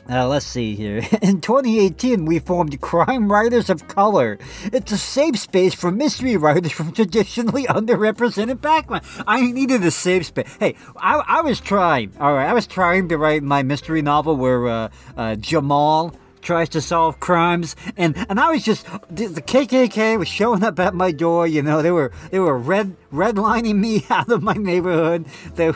Uh, 0.08 0.28
let's 0.28 0.44
see 0.44 0.74
here. 0.74 0.98
In 1.22 1.40
2018, 1.40 2.26
we 2.26 2.38
formed 2.38 2.78
Crime 2.80 3.32
Writers 3.32 3.70
of 3.70 3.88
Color. 3.88 4.38
It's 4.64 4.92
a 4.92 4.98
safe 4.98 5.38
space 5.38 5.72
for 5.72 5.90
mystery 5.90 6.36
writers 6.36 6.72
from 6.72 6.92
traditionally 6.92 7.64
underrepresented 7.68 8.60
backgrounds. 8.60 9.08
I 9.26 9.50
needed 9.50 9.82
a 9.82 9.90
safe 9.90 10.26
space. 10.26 10.54
Hey, 10.60 10.76
I, 10.96 11.22
I 11.26 11.40
was 11.40 11.58
trying. 11.58 12.12
All 12.20 12.34
right, 12.34 12.48
I 12.48 12.52
was 12.52 12.66
trying 12.66 13.08
to 13.08 13.18
write 13.18 13.42
my 13.42 13.62
mystery 13.62 14.02
novel 14.02 14.36
where 14.36 14.68
uh, 14.68 14.88
uh, 15.16 15.36
Jamal 15.36 16.14
tries 16.42 16.68
to 16.68 16.80
solve 16.82 17.18
crimes, 17.20 17.74
and 17.96 18.14
and 18.28 18.38
I 18.38 18.52
was 18.52 18.62
just 18.62 18.84
the 19.08 19.40
KKK 19.40 20.18
was 20.18 20.28
showing 20.28 20.62
up 20.62 20.78
at 20.78 20.94
my 20.94 21.10
door. 21.10 21.46
You 21.46 21.62
know, 21.62 21.80
they 21.80 21.90
were 21.90 22.12
they 22.30 22.38
were 22.38 22.58
red 22.58 22.94
redlining 23.10 23.76
me 23.76 24.04
out 24.10 24.30
of 24.30 24.42
my 24.42 24.52
neighborhood. 24.52 25.24
They 25.54 25.72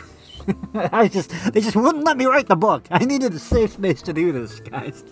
I 0.73 1.07
just 1.07 1.31
they 1.53 1.61
just 1.61 1.75
wouldn't 1.75 2.05
let 2.05 2.17
me 2.17 2.25
write 2.25 2.47
the 2.47 2.55
book. 2.55 2.85
I 2.91 3.05
needed 3.05 3.33
a 3.33 3.39
safe 3.39 3.73
space 3.73 4.01
to 4.03 4.13
do 4.13 4.31
this, 4.31 4.59
guys. 4.59 5.03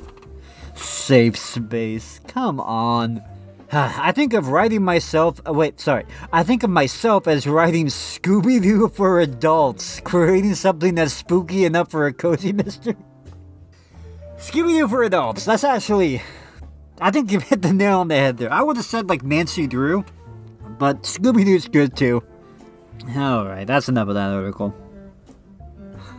Safe 0.76 1.38
space. 1.38 2.20
Come 2.28 2.60
on. 2.60 3.24
I 3.72 4.12
think 4.12 4.34
of 4.34 4.50
writing 4.50 4.84
myself. 4.84 5.42
Oh, 5.46 5.54
wait, 5.54 5.80
sorry. 5.80 6.06
I 6.32 6.44
think 6.44 6.64
of 6.64 6.70
myself 6.70 7.28
as 7.28 7.46
writing 7.48 7.88
Scooby 7.88 8.62
Doo 8.62 8.88
for 8.88 9.20
adults, 9.20 10.00
creating 10.02 10.56
something 10.56 10.96
that's 10.96 11.14
spooky 11.14 11.66
enough 11.66 11.92
for 11.92 12.08
a 12.08 12.14
cozy 12.14 12.54
mystery. 12.54 12.96
Scooby 14.38 14.80
Doo 14.80 14.88
for 14.88 15.04
adults. 15.04 15.46
That's 15.46 15.64
actually. 15.64 16.22
I 17.02 17.12
think 17.12 17.32
you've 17.32 17.44
hit 17.50 17.62
the 17.62 17.74
nail 17.74 18.00
on 18.00 18.08
the 18.08 18.16
head 18.16 18.38
there. 18.38 18.52
I 18.52 18.62
would 18.62 18.78
have 18.78 18.86
said 18.86 19.10
like 19.10 19.24
Nancy 19.24 19.68
Drew, 19.68 20.06
but 20.80 21.04
Scooby 21.04 21.44
Doo's 21.44 21.68
good 21.68 21.96
too. 21.98 22.24
Alright, 23.16 23.68
that's 23.68 23.90
enough 23.90 24.08
of 24.08 24.16
that 24.16 24.32
article. 24.32 24.74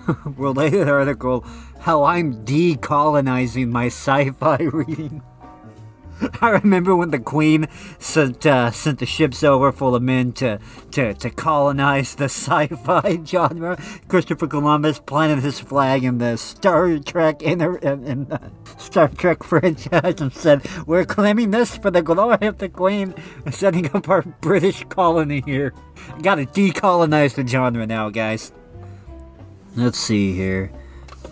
Related 0.25 0.89
article 0.89 1.45
How 1.81 2.05
I'm 2.05 2.45
decolonizing 2.45 3.69
my 3.69 3.87
sci 3.87 4.31
fi 4.31 4.57
reading. 4.73 5.23
I 6.41 6.51
remember 6.51 6.97
when 6.97 7.11
the 7.11 7.21
Queen 7.21 7.69
sent 8.01 8.45
uh, 8.45 8.73
sent 8.73 8.99
the 8.99 9.07
ships 9.07 9.45
over 9.45 9.71
full 9.71 9.95
of 9.95 10.03
men 10.03 10.33
to 10.33 10.59
to, 10.93 11.15
to 11.15 11.31
colonize 11.31 12.17
the 12.17 12.25
sci-fi 12.29 13.21
genre. 13.25 13.79
Christopher 14.09 14.49
Columbus 14.49 14.99
planted 14.99 15.45
his 15.45 15.61
flag 15.61 16.03
in 16.03 16.19
the 16.19 16.37
Star 16.37 16.99
Trek 16.99 17.43
in, 17.43 17.61
in, 17.61 18.05
in 18.05 18.25
the 18.25 18.41
Star 18.79 19.07
Trek 19.09 19.45
franchise 19.45 20.21
and 20.21 20.33
said, 20.33 20.67
"We're 20.87 21.05
claiming 21.05 21.53
this 21.53 21.77
for 21.77 21.93
the 21.93 22.03
glory 22.03 22.49
of 22.49 22.59
the 22.59 22.69
Queen, 22.69 23.15
setting 23.53 23.89
up 23.95 24.09
our 24.09 24.23
British 24.23 24.85
colony 24.89 25.43
here. 25.47 25.73
Got 26.23 26.37
to 26.37 26.47
decolonize 26.47 27.35
the 27.35 27.47
genre 27.47 27.87
now, 27.87 28.11
guys." 28.11 28.53
Let's 29.79 29.97
see 29.97 30.33
here. 30.33 30.73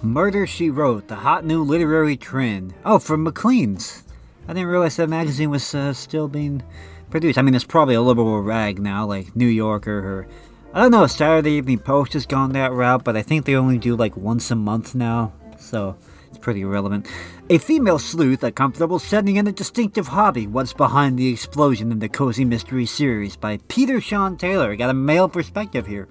Murder 0.04 0.46
She 0.46 0.70
Wrote, 0.70 1.08
the 1.08 1.16
hot 1.16 1.44
new 1.44 1.64
literary 1.64 2.16
trend. 2.16 2.74
Oh, 2.84 3.00
from 3.00 3.24
Maclean's. 3.24 4.04
I 4.46 4.52
didn't 4.52 4.68
realize 4.68 4.94
that 4.96 5.08
magazine 5.08 5.50
was 5.50 5.74
uh, 5.74 5.92
still 5.92 6.28
being 6.28 6.62
produced. 7.10 7.38
I 7.38 7.42
mean, 7.42 7.56
it's 7.56 7.64
probably 7.64 7.96
a 7.96 8.00
liberal 8.00 8.40
rag 8.40 8.78
now, 8.78 9.04
like 9.04 9.34
New 9.34 9.48
Yorker 9.48 9.98
or 9.98 10.28
I 10.72 10.82
don't 10.82 10.92
know. 10.92 11.08
Saturday 11.08 11.54
Evening 11.54 11.80
Post 11.80 12.12
has 12.12 12.24
gone 12.24 12.52
that 12.52 12.70
route, 12.70 13.02
but 13.02 13.16
I 13.16 13.22
think 13.22 13.46
they 13.46 13.56
only 13.56 13.78
do 13.78 13.96
like 13.96 14.16
once 14.16 14.48
a 14.52 14.54
month 14.54 14.94
now, 14.94 15.32
so 15.58 15.96
it's 16.28 16.38
pretty 16.38 16.60
irrelevant. 16.60 17.08
A 17.50 17.58
female 17.58 17.98
sleuth, 17.98 18.44
a 18.44 18.52
comfortable 18.52 19.00
setting, 19.00 19.38
and 19.38 19.48
a 19.48 19.52
distinctive 19.52 20.06
hobby. 20.06 20.46
What's 20.46 20.72
behind 20.72 21.18
the 21.18 21.32
explosion 21.32 21.90
in 21.90 21.98
the 21.98 22.08
cozy 22.08 22.44
mystery 22.44 22.86
series 22.86 23.34
by 23.34 23.58
Peter 23.66 24.00
Shawn 24.00 24.36
Taylor? 24.36 24.76
Got 24.76 24.90
a 24.90 24.94
male 24.94 25.28
perspective 25.28 25.88
here. 25.88 26.06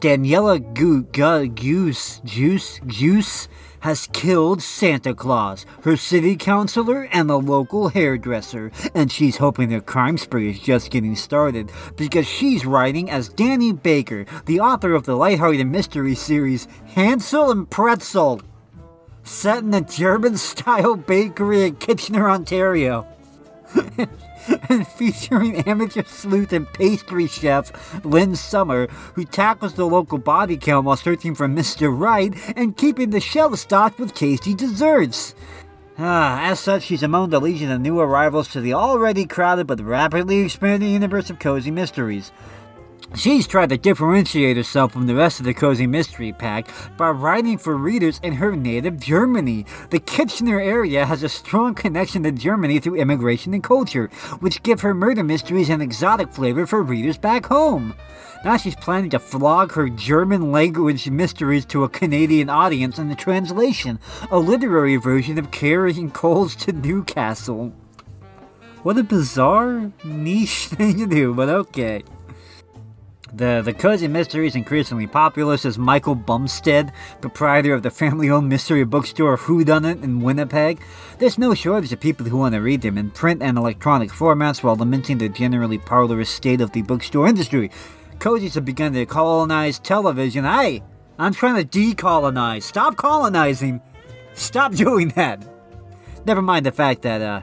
Daniela 0.00 0.58
Gu- 0.74 1.04
Gu- 1.04 1.48
Goose 1.48 2.20
Juice 2.24 2.80
Juice 2.86 3.48
has 3.80 4.08
killed 4.12 4.60
Santa 4.62 5.14
Claus, 5.14 5.64
her 5.82 5.96
city 5.96 6.36
councilor, 6.36 7.08
and 7.12 7.30
the 7.30 7.38
local 7.38 7.88
hairdresser, 7.88 8.72
and 8.94 9.12
she's 9.12 9.36
hoping 9.36 9.68
their 9.68 9.80
crime 9.80 10.18
spree 10.18 10.50
is 10.50 10.58
just 10.58 10.90
getting 10.90 11.14
started 11.14 11.70
because 11.96 12.26
she's 12.26 12.66
writing 12.66 13.08
as 13.10 13.28
Danny 13.28 13.72
Baker, 13.72 14.26
the 14.46 14.60
author 14.60 14.92
of 14.94 15.04
the 15.04 15.14
lighthearted 15.14 15.66
mystery 15.66 16.14
series 16.14 16.66
Hansel 16.94 17.50
and 17.50 17.70
Pretzel, 17.70 18.42
set 19.22 19.62
in 19.62 19.72
a 19.72 19.80
German-style 19.80 20.96
bakery 20.96 21.66
in 21.66 21.76
Kitchener, 21.76 22.28
Ontario. 22.28 23.06
and 24.68 24.86
featuring 24.86 25.56
amateur 25.66 26.04
sleuth 26.04 26.52
and 26.52 26.70
pastry 26.72 27.26
chef 27.26 28.04
Lynn 28.04 28.36
Summer, 28.36 28.86
who 29.14 29.24
tackles 29.24 29.74
the 29.74 29.86
local 29.86 30.18
body 30.18 30.56
count 30.56 30.86
while 30.86 30.96
searching 30.96 31.34
for 31.34 31.46
Mr. 31.46 31.96
Right 31.96 32.34
and 32.56 32.76
keeping 32.76 33.10
the 33.10 33.20
shelves 33.20 33.60
stocked 33.60 33.98
with 33.98 34.14
tasty 34.14 34.54
desserts. 34.54 35.34
Ah, 35.98 36.42
as 36.50 36.60
such, 36.60 36.82
she's 36.82 37.02
among 37.02 37.30
the 37.30 37.40
legion 37.40 37.70
of 37.70 37.80
new 37.80 37.98
arrivals 37.98 38.48
to 38.48 38.60
the 38.60 38.74
already 38.74 39.24
crowded 39.24 39.66
but 39.66 39.80
rapidly 39.80 40.40
expanding 40.40 40.92
universe 40.92 41.30
of 41.30 41.38
cozy 41.38 41.70
mysteries. 41.70 42.32
She's 43.14 43.46
tried 43.46 43.68
to 43.70 43.78
differentiate 43.78 44.56
herself 44.56 44.92
from 44.92 45.06
the 45.06 45.14
rest 45.14 45.38
of 45.38 45.46
the 45.46 45.54
Cozy 45.54 45.86
Mystery 45.86 46.32
Pack 46.32 46.68
by 46.98 47.10
writing 47.10 47.56
for 47.56 47.76
readers 47.76 48.20
in 48.22 48.34
her 48.34 48.54
native 48.56 48.98
Germany. 48.98 49.64
The 49.90 50.00
Kitchener 50.00 50.60
area 50.60 51.06
has 51.06 51.22
a 51.22 51.28
strong 51.28 51.74
connection 51.74 52.24
to 52.24 52.32
Germany 52.32 52.80
through 52.80 52.96
immigration 52.96 53.54
and 53.54 53.62
culture, 53.62 54.08
which 54.40 54.62
give 54.62 54.80
her 54.80 54.92
murder 54.92 55.22
mysteries 55.22 55.70
an 55.70 55.80
exotic 55.80 56.32
flavor 56.32 56.66
for 56.66 56.82
readers 56.82 57.16
back 57.16 57.46
home. 57.46 57.94
Now 58.44 58.56
she's 58.56 58.76
planning 58.76 59.10
to 59.10 59.18
flog 59.18 59.72
her 59.72 59.88
German 59.88 60.52
language 60.52 61.08
mysteries 61.08 61.64
to 61.66 61.84
a 61.84 61.88
Canadian 61.88 62.50
audience 62.50 62.98
in 62.98 63.08
the 63.08 63.14
translation, 63.14 63.98
a 64.30 64.38
literary 64.38 64.96
version 64.96 65.38
of 65.38 65.52
Carrying 65.52 66.10
Coals 66.10 66.56
to 66.56 66.72
Newcastle. 66.72 67.72
What 68.82 68.98
a 68.98 69.02
bizarre 69.02 69.92
niche 70.04 70.66
thing 70.66 70.98
to 70.98 71.06
do, 71.06 71.34
but 71.34 71.48
okay. 71.48 72.02
The, 73.32 73.60
the 73.64 73.72
Cozy 73.72 74.06
Mystery 74.06 74.46
is 74.46 74.54
increasingly 74.54 75.06
popular, 75.06 75.56
says 75.56 75.78
Michael 75.78 76.14
Bumstead, 76.14 76.92
proprietor 77.20 77.74
of 77.74 77.82
the 77.82 77.90
family 77.90 78.30
owned 78.30 78.48
mystery 78.48 78.84
bookstore 78.84 79.36
Who 79.36 79.64
Done 79.64 79.84
It 79.84 80.02
in 80.02 80.20
Winnipeg. 80.20 80.80
There's 81.18 81.38
no 81.38 81.52
shortage 81.52 81.92
of 81.92 82.00
people 82.00 82.26
who 82.26 82.36
want 82.36 82.54
to 82.54 82.60
read 82.60 82.82
them 82.82 82.96
in 82.96 83.10
print 83.10 83.42
and 83.42 83.58
electronic 83.58 84.10
formats 84.10 84.62
while 84.62 84.76
lamenting 84.76 85.18
the 85.18 85.28
generally 85.28 85.78
parlorist 85.78 86.34
state 86.34 86.60
of 86.60 86.70
the 86.70 86.82
bookstore 86.82 87.26
industry. 87.26 87.70
Cozies 88.18 88.54
have 88.54 88.64
begun 88.64 88.92
to 88.92 89.04
colonize 89.06 89.80
television. 89.80 90.44
Hey, 90.44 90.82
I'm 91.18 91.34
trying 91.34 91.66
to 91.66 91.78
decolonize. 91.78 92.62
Stop 92.62 92.96
colonizing. 92.96 93.80
Stop 94.34 94.72
doing 94.76 95.08
that. 95.10 95.44
Never 96.24 96.42
mind 96.42 96.64
the 96.64 96.72
fact 96.72 97.02
that, 97.02 97.20
uh, 97.20 97.42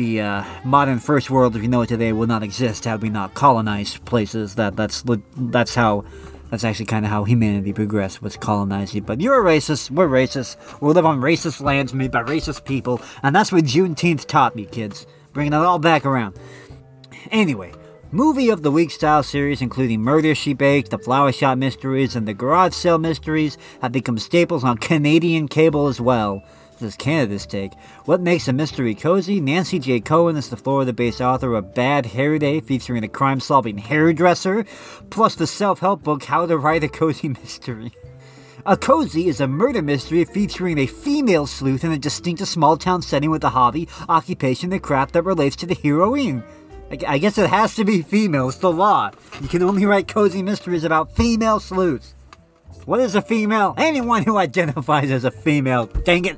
the 0.00 0.22
uh, 0.22 0.44
modern 0.64 0.98
first 0.98 1.28
world 1.28 1.54
as 1.54 1.60
we 1.60 1.68
know 1.68 1.82
it 1.82 1.88
today 1.88 2.14
will 2.14 2.26
not 2.26 2.42
exist 2.42 2.86
had 2.86 3.02
we 3.02 3.10
not 3.10 3.34
colonized 3.34 4.02
places. 4.06 4.54
That 4.54 4.74
that's 4.74 5.04
that's 5.36 5.74
how 5.74 6.06
that's 6.48 6.64
actually 6.64 6.86
kind 6.86 7.04
of 7.04 7.10
how 7.10 7.24
humanity 7.24 7.74
progressed 7.74 8.22
was 8.22 8.34
colonizing. 8.34 9.02
But 9.02 9.20
you're 9.20 9.38
a 9.38 9.44
racist. 9.44 9.90
We're 9.90 10.08
racist. 10.08 10.56
We 10.80 10.90
live 10.94 11.04
on 11.04 11.20
racist 11.20 11.60
lands 11.60 11.92
made 11.92 12.12
by 12.12 12.22
racist 12.22 12.64
people, 12.64 13.02
and 13.22 13.36
that's 13.36 13.52
what 13.52 13.64
Juneteenth 13.64 14.24
taught 14.24 14.56
me, 14.56 14.64
kids. 14.64 15.06
Bringing 15.34 15.52
it 15.52 15.56
all 15.56 15.78
back 15.78 16.06
around. 16.06 16.34
Anyway, 17.30 17.72
movie 18.10 18.48
of 18.48 18.62
the 18.62 18.70
week 18.70 18.90
style 18.90 19.22
series, 19.22 19.60
including 19.60 20.00
Murder 20.00 20.34
She 20.34 20.54
Baked, 20.54 20.90
The 20.90 20.98
Flower 20.98 21.30
Shop 21.30 21.58
Mysteries, 21.58 22.16
and 22.16 22.26
The 22.26 22.32
Garage 22.32 22.72
Sale 22.72 22.98
Mysteries, 22.98 23.58
have 23.82 23.92
become 23.92 24.18
staples 24.18 24.64
on 24.64 24.78
Canadian 24.78 25.46
cable 25.46 25.88
as 25.88 26.00
well 26.00 26.42
is 26.82 26.96
Canada's 26.96 27.46
take. 27.46 27.74
What 28.04 28.20
makes 28.20 28.48
a 28.48 28.52
mystery 28.52 28.94
cozy? 28.94 29.40
Nancy 29.40 29.78
J. 29.78 30.00
Cohen 30.00 30.36
is 30.36 30.48
the 30.48 30.56
Florida 30.56 30.92
based 30.92 31.20
author 31.20 31.54
of 31.54 31.74
Bad 31.74 32.06
Hair 32.06 32.38
Day, 32.38 32.60
featuring 32.60 33.04
a 33.04 33.08
crime 33.08 33.40
solving 33.40 33.78
hairdresser, 33.78 34.64
plus 35.10 35.34
the 35.34 35.46
self 35.46 35.80
help 35.80 36.02
book 36.02 36.24
How 36.24 36.46
to 36.46 36.56
Write 36.58 36.84
a 36.84 36.88
Cozy 36.88 37.28
Mystery. 37.42 37.92
A 38.66 38.76
Cozy 38.76 39.28
is 39.28 39.40
a 39.40 39.48
murder 39.48 39.80
mystery 39.80 40.24
featuring 40.24 40.78
a 40.78 40.86
female 40.86 41.46
sleuth 41.46 41.82
in 41.82 41.92
a 41.92 41.98
distinctive 41.98 42.48
small 42.48 42.76
town 42.76 43.00
setting 43.00 43.30
with 43.30 43.42
a 43.44 43.48
hobby, 43.50 43.88
occupation, 44.08 44.72
and 44.72 44.82
craft 44.82 45.14
that 45.14 45.22
relates 45.22 45.56
to 45.56 45.66
the 45.66 45.74
heroine. 45.74 46.44
I 47.06 47.18
guess 47.18 47.38
it 47.38 47.48
has 47.48 47.76
to 47.76 47.84
be 47.84 48.02
female, 48.02 48.48
it's 48.48 48.58
the 48.58 48.70
law. 48.70 49.12
You 49.40 49.48
can 49.48 49.62
only 49.62 49.86
write 49.86 50.08
cozy 50.08 50.42
mysteries 50.42 50.84
about 50.84 51.14
female 51.14 51.60
sleuths. 51.60 52.14
What 52.84 53.00
is 53.00 53.14
a 53.14 53.22
female? 53.22 53.74
Anyone 53.76 54.24
who 54.24 54.36
identifies 54.36 55.10
as 55.10 55.24
a 55.24 55.30
female. 55.30 55.86
Dang 55.86 56.24
it. 56.24 56.36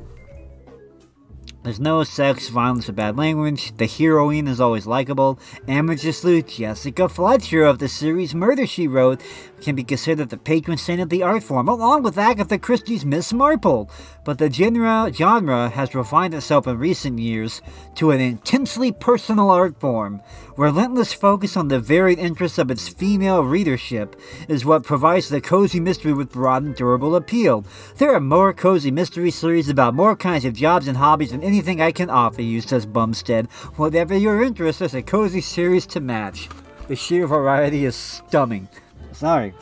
There's 1.63 1.79
no 1.79 2.03
sex, 2.03 2.49
violence, 2.49 2.89
or 2.89 2.93
bad 2.93 3.17
language. 3.17 3.77
The 3.77 3.87
heroine 3.87 4.49
is 4.49 4.61
always 4.61 4.85
likable. 4.85 5.39
Amateur 5.69 6.11
sleuth 6.11 6.49
Jessica 6.49 7.09
Fletcher 7.09 7.63
of 7.63 7.79
the 7.79 7.89
series 7.89 8.35
Murder 8.35 8.67
She 8.67 8.89
Wrote 8.89 9.21
can 9.61 9.77
be 9.77 9.85
considered 9.85 10.31
the 10.31 10.37
patron 10.37 10.77
saint 10.77 11.01
of 11.01 11.09
the 11.09 11.23
art 11.23 11.45
form, 11.45 11.69
along 11.69 12.03
with 12.03 12.19
Agatha 12.19 12.59
Christie's 12.59 13.05
Miss 13.05 13.33
Marple. 13.33 13.89
But 14.25 14.39
the 14.39 14.51
genre, 14.51 15.13
genre 15.13 15.69
has 15.69 15.95
refined 15.95 16.35
itself 16.35 16.67
in 16.67 16.79
recent 16.79 17.21
years 17.21 17.63
to 17.95 18.11
an 18.11 18.21
intensely 18.21 18.91
personal 18.91 19.49
art 19.49 19.79
form. 19.79 20.21
Relentless 20.57 21.13
focus 21.13 21.57
on 21.57 21.69
the 21.69 21.79
varied 21.79 22.19
interests 22.19 22.59
of 22.59 22.73
its 22.73 22.89
female 22.89 23.45
readership 23.45 24.17
is 24.49 24.65
what 24.65 24.83
provides 24.83 25.29
the 25.29 25.41
cozy 25.41 25.79
mystery 25.79 26.13
with 26.13 26.33
broad 26.33 26.65
and 26.65 26.75
durable 26.75 27.15
appeal. 27.15 27.65
There 27.99 28.13
are 28.13 28.21
more 28.21 28.53
cozy 28.53 28.91
mystery 28.91 29.31
series 29.31 29.69
about 29.69 29.95
more 29.95 30.17
kinds 30.17 30.45
of 30.45 30.55
jobs 30.55 30.89
and 30.89 30.97
hobbies 30.97 31.31
than 31.31 31.52
anything 31.53 31.83
I 31.83 31.93
can 31.93 32.09
offer 32.09 32.41
you, 32.41 32.63
says 32.63 32.87
Bumstead. 32.87 33.51
Whatever 33.77 34.17
your 34.17 34.43
interest, 34.43 34.79
there's 34.79 34.95
a 34.95 35.03
cozy 35.03 35.43
series 35.43 35.85
to 35.89 36.01
match. 36.01 36.49
The 36.89 36.97
sheer 36.97 37.27
variety 37.27 37.85
is 37.85 37.95
stunning. 37.95 38.69
Sorry. 39.13 39.53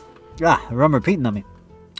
Ah, 0.41 0.65
repeating 0.93 1.25
on 1.25 1.33
me. 1.33 1.43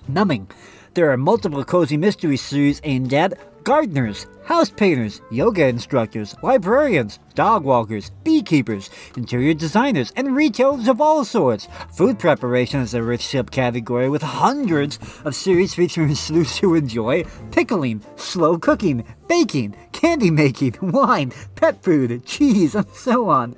Numbing. 0.07 0.49
There 0.93 1.11
are 1.11 1.17
multiple 1.17 1.63
cozy 1.65 1.97
mystery 1.97 2.37
series 2.37 2.79
aimed 2.85 3.13
at 3.13 3.37
gardeners, 3.63 4.27
house 4.43 4.69
painters, 4.69 5.21
yoga 5.31 5.67
instructors, 5.67 6.35
librarians, 6.41 7.19
dog 7.35 7.63
walkers, 7.63 8.11
beekeepers, 8.23 8.89
interior 9.15 9.53
designers, 9.53 10.11
and 10.15 10.35
retailers 10.35 10.87
of 10.87 10.99
all 10.99 11.23
sorts. 11.23 11.67
Food 11.95 12.19
preparation 12.19 12.81
is 12.81 12.93
a 12.93 13.03
rich 13.03 13.21
subcategory 13.21 14.09
with 14.09 14.21
hundreds 14.21 14.99
of 15.25 15.35
series 15.35 15.73
featuring 15.73 16.15
sleuths 16.15 16.57
who 16.57 16.75
enjoy 16.75 17.23
pickling, 17.51 18.01
slow 18.15 18.57
cooking, 18.57 19.05
baking, 19.27 19.75
candy 19.91 20.31
making, 20.31 20.75
wine, 20.81 21.31
pet 21.55 21.83
food, 21.83 22.25
cheese, 22.25 22.75
and 22.75 22.89
so 22.93 23.29
on. 23.29 23.55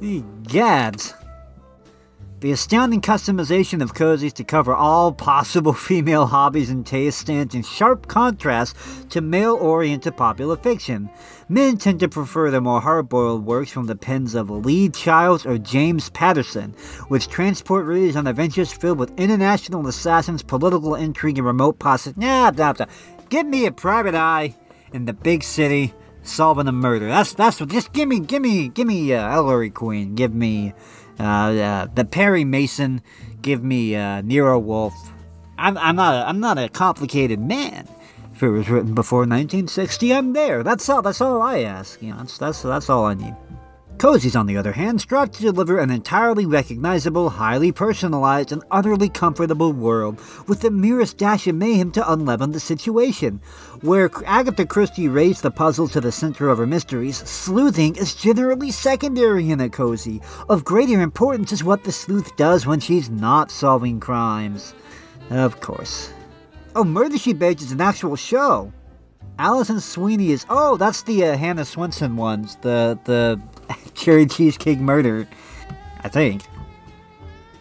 The 0.00 0.24
gads. 0.42 1.14
The 2.44 2.52
astounding 2.52 3.00
customization 3.00 3.80
of 3.80 3.94
cozies 3.94 4.34
to 4.34 4.44
cover 4.44 4.74
all 4.74 5.12
possible 5.12 5.72
female 5.88 6.26
hobbies 6.26 6.68
and 6.68 6.84
tastes 6.84 7.22
stands 7.22 7.54
in 7.54 7.62
sharp 7.62 8.06
contrast 8.06 8.76
to 9.12 9.22
male 9.22 9.54
oriented 9.54 10.18
popular 10.18 10.58
fiction. 10.58 11.08
Men 11.48 11.78
tend 11.78 12.00
to 12.00 12.08
prefer 12.10 12.50
the 12.50 12.60
more 12.60 12.82
hard 12.82 13.08
boiled 13.08 13.46
works 13.46 13.70
from 13.70 13.86
the 13.86 13.96
pens 13.96 14.34
of 14.34 14.50
Lee 14.50 14.90
Childs 14.90 15.46
or 15.46 15.56
James 15.56 16.10
Patterson, 16.10 16.74
which 17.08 17.28
transport 17.28 17.86
readers 17.86 18.14
on 18.14 18.26
adventures 18.26 18.74
filled 18.74 18.98
with 18.98 19.18
international 19.18 19.86
assassins, 19.86 20.42
political 20.42 20.96
intrigue, 20.96 21.38
and 21.38 21.46
remote 21.46 21.78
possibilities. 21.78 22.28
Nah, 22.28 22.50
nah, 22.50 22.74
nah. 22.78 22.84
Give 23.30 23.46
me 23.46 23.64
a 23.64 23.72
private 23.72 24.14
eye 24.14 24.54
in 24.92 25.06
the 25.06 25.14
big 25.14 25.44
city 25.44 25.94
solving 26.22 26.68
a 26.68 26.72
murder. 26.72 27.06
That's 27.06 27.32
that's 27.32 27.58
what. 27.58 27.70
Just 27.70 27.94
give 27.94 28.06
me, 28.06 28.20
give 28.20 28.42
me, 28.42 28.68
give 28.68 28.86
me 28.86 29.14
uh, 29.14 29.30
Ellery 29.30 29.70
Queen. 29.70 30.14
Give 30.14 30.34
me 30.34 30.74
uh, 31.18 31.22
uh, 31.22 31.86
the 31.94 32.04
Perry 32.04 32.44
Mason. 32.44 33.02
Give 33.42 33.62
me 33.62 33.94
uh, 33.94 34.22
Nero 34.22 34.58
Wolfe. 34.58 34.94
I'm, 35.58 35.76
I'm 35.78 35.96
not 35.96 36.14
a, 36.14 36.28
I'm 36.28 36.40
not 36.40 36.58
a 36.58 36.68
complicated 36.68 37.40
man. 37.40 37.88
If 38.34 38.42
it 38.42 38.48
was 38.48 38.68
written 38.68 38.94
before 38.94 39.20
1960, 39.20 40.12
I'm 40.12 40.32
there. 40.32 40.62
That's 40.62 40.88
all. 40.88 41.02
That's 41.02 41.20
all 41.20 41.40
I 41.40 41.60
ask. 41.60 42.02
You 42.02 42.10
know, 42.10 42.18
that's 42.18 42.38
that's 42.38 42.62
that's 42.62 42.90
all 42.90 43.04
I 43.04 43.14
need. 43.14 43.36
Cozies, 43.96 44.38
on 44.38 44.46
the 44.46 44.56
other 44.56 44.72
hand, 44.72 45.00
strive 45.00 45.30
to 45.30 45.40
deliver 45.40 45.78
an 45.78 45.90
entirely 45.90 46.44
recognizable, 46.44 47.30
highly 47.30 47.70
personalized, 47.70 48.50
and 48.50 48.62
utterly 48.70 49.08
comfortable 49.08 49.72
world 49.72 50.20
with 50.48 50.60
the 50.60 50.70
merest 50.70 51.16
dash 51.16 51.46
of 51.46 51.54
mayhem 51.54 51.90
to 51.92 52.12
unleaven 52.12 52.50
the 52.50 52.60
situation. 52.60 53.40
Where 53.82 54.10
Agatha 54.26 54.66
Christie 54.66 55.08
raised 55.08 55.42
the 55.42 55.50
puzzle 55.50 55.88
to 55.88 56.00
the 56.00 56.12
center 56.12 56.48
of 56.48 56.58
her 56.58 56.66
mysteries, 56.66 57.16
sleuthing 57.18 57.96
is 57.96 58.14
generally 58.14 58.72
secondary 58.72 59.50
in 59.50 59.60
a 59.60 59.70
cozy. 59.70 60.20
Of 60.48 60.64
greater 60.64 61.00
importance 61.00 61.52
is 61.52 61.64
what 61.64 61.84
the 61.84 61.92
sleuth 61.92 62.36
does 62.36 62.66
when 62.66 62.80
she's 62.80 63.08
not 63.08 63.50
solving 63.50 64.00
crimes. 64.00 64.74
Of 65.30 65.60
course. 65.60 66.12
Oh, 66.76 66.84
Murder 66.84 67.16
She 67.16 67.32
Baked 67.32 67.62
is 67.62 67.72
an 67.72 67.80
actual 67.80 68.16
show. 68.16 68.72
Alison 69.38 69.80
Sweeney 69.80 70.30
is 70.30 70.46
oh, 70.48 70.76
that's 70.76 71.02
the 71.02 71.24
uh, 71.24 71.36
Hannah 71.36 71.62
Swensen 71.62 72.14
ones, 72.14 72.56
the 72.62 72.98
the 73.04 73.40
cherry 73.94 74.26
cheesecake 74.26 74.78
murder, 74.78 75.26
I 76.02 76.08
think. 76.08 76.42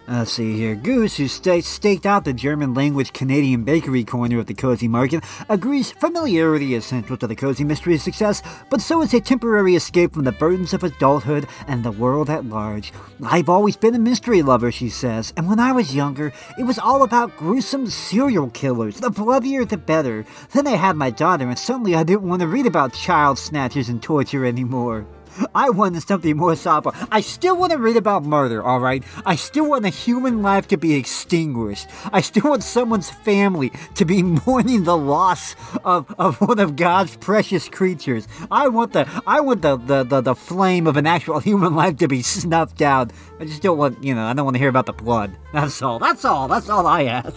Let's 0.06 0.34
see 0.34 0.58
here. 0.58 0.76
Goose, 0.76 1.16
who 1.16 1.30
st- 1.30 1.64
staked 1.64 2.06
out 2.06 2.26
the 2.26 2.34
German 2.34 2.74
language 2.74 3.14
Canadian 3.14 3.64
bakery 3.64 4.04
corner 4.04 4.38
of 4.40 4.48
the 4.48 4.54
cozy 4.54 4.90
market, 4.90 5.24
agrees 5.48 5.94
familiarity 5.94 6.74
is 6.74 6.86
central 6.86 7.18
to 7.20 7.28
the 7.28 7.38
cozy 7.38 7.64
mystery's 7.64 8.04
success, 8.04 8.42
but 8.70 8.82
so 8.82 9.02
is 9.02 9.14
a 9.14 9.22
temporary 9.22 9.76
escape 9.76 10.14
from 10.14 10.26
the 10.26 10.34
burdens 10.34 10.74
of 10.74 10.84
adulthood 10.84 11.48
and 11.68 11.84
the 11.84 11.92
world 11.92 12.30
at 12.30 12.46
large. 12.46 12.92
I've 13.24 13.48
always 13.48 13.78
been 13.78 13.96
a 13.96 14.00
mystery 14.00 14.42
lover, 14.42 14.74
she 14.74 14.90
says, 14.90 15.32
and 15.38 15.48
when 15.48 15.60
I 15.60 15.72
was 15.72 15.96
younger, 15.96 16.34
it 16.60 16.64
was 16.64 16.80
all 16.80 17.04
about 17.04 17.38
gruesome 17.38 17.88
serial 17.88 18.50
killers. 18.50 19.00
The 19.00 19.10
bloodier 19.10 19.64
the 19.64 19.78
better. 19.78 20.26
Then 20.52 20.68
I 20.68 20.72
had 20.72 20.98
my 20.98 21.12
daughter, 21.12 21.48
and 21.48 21.58
suddenly 21.58 21.96
I 21.96 22.04
didn't 22.04 22.28
want 22.28 22.42
to 22.42 22.48
read 22.48 22.66
about 22.66 22.94
child 22.94 23.40
snatchers 23.40 23.88
and 23.88 24.04
torture 24.04 24.44
anymore. 24.44 25.06
I 25.56 25.70
wanted 25.70 26.04
something 26.04 26.38
more 26.38 26.56
sober. 26.56 26.92
I 27.12 27.22
still 27.22 27.58
want 27.58 27.72
to 27.72 27.78
read 27.78 27.98
about 27.98 28.24
murder, 28.24 28.66
alright? 28.66 29.04
I 29.26 29.36
still 29.36 29.70
want 29.70 29.86
a 29.86 29.90
human 29.90 30.42
life 30.42 30.68
to 30.70 30.78
be 30.78 30.96
extinguished. 30.96 31.88
I 32.12 32.22
still 32.22 32.50
want 32.50 32.64
someone's 32.64 33.10
family 33.10 33.72
to 33.96 34.06
be 34.06 34.24
mourning 34.46 34.84
the 34.84 34.98
loss 34.98 35.56
of, 35.84 36.14
of 36.18 36.42
one 36.42 36.60
of 36.60 36.76
God's 36.76 37.16
precious 37.18 37.70
creatures. 37.70 38.28
I 38.52 38.68
want 38.68 38.94
the 38.94 39.08
I 39.26 39.42
want 39.42 39.62
the, 39.62 39.78
the, 39.78 40.04
the, 40.04 40.22
the 40.22 40.36
flame 40.36 40.88
of 40.88 40.98
an 40.98 41.08
actual 41.08 41.40
human 41.40 41.76
life 41.76 41.98
to 41.98 42.08
be 42.08 42.22
snuffed 42.22 42.82
out. 42.82 43.12
I 43.40 43.46
just 43.46 43.62
don't 43.62 43.78
want 43.78 44.04
you 44.04 44.16
know, 44.16 44.26
I 44.26 44.34
don't 44.34 44.46
want 44.46 44.56
to 44.56 44.60
hear 44.60 44.70
about 44.70 44.86
the 44.86 44.94
blood. 44.94 45.36
That's 45.54 45.82
all. 45.82 46.00
That's 46.00 46.26
all. 46.26 46.48
That's 46.48 46.70
all 46.70 46.88
I 46.88 47.04
ask. 47.04 47.36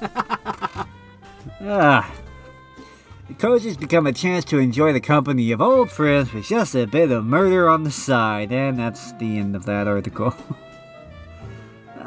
ah. 1.60 2.12
The 3.28 3.34
cozies 3.34 3.78
become 3.78 4.06
a 4.06 4.12
chance 4.12 4.44
to 4.46 4.58
enjoy 4.58 4.92
the 4.92 5.00
company 5.00 5.50
of 5.50 5.60
old 5.60 5.90
friends 5.90 6.32
with 6.32 6.46
just 6.46 6.76
a 6.76 6.86
bit 6.86 7.10
of 7.10 7.24
murder 7.24 7.68
on 7.68 7.82
the 7.82 7.90
side, 7.90 8.52
and 8.52 8.78
that's 8.78 9.12
the 9.14 9.38
end 9.38 9.56
of 9.56 9.64
that 9.66 9.88
article. 9.88 10.34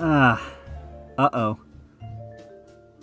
Ah, 0.02 0.42
uh, 1.18 1.24
uh 1.24 1.30
oh. 1.34 1.60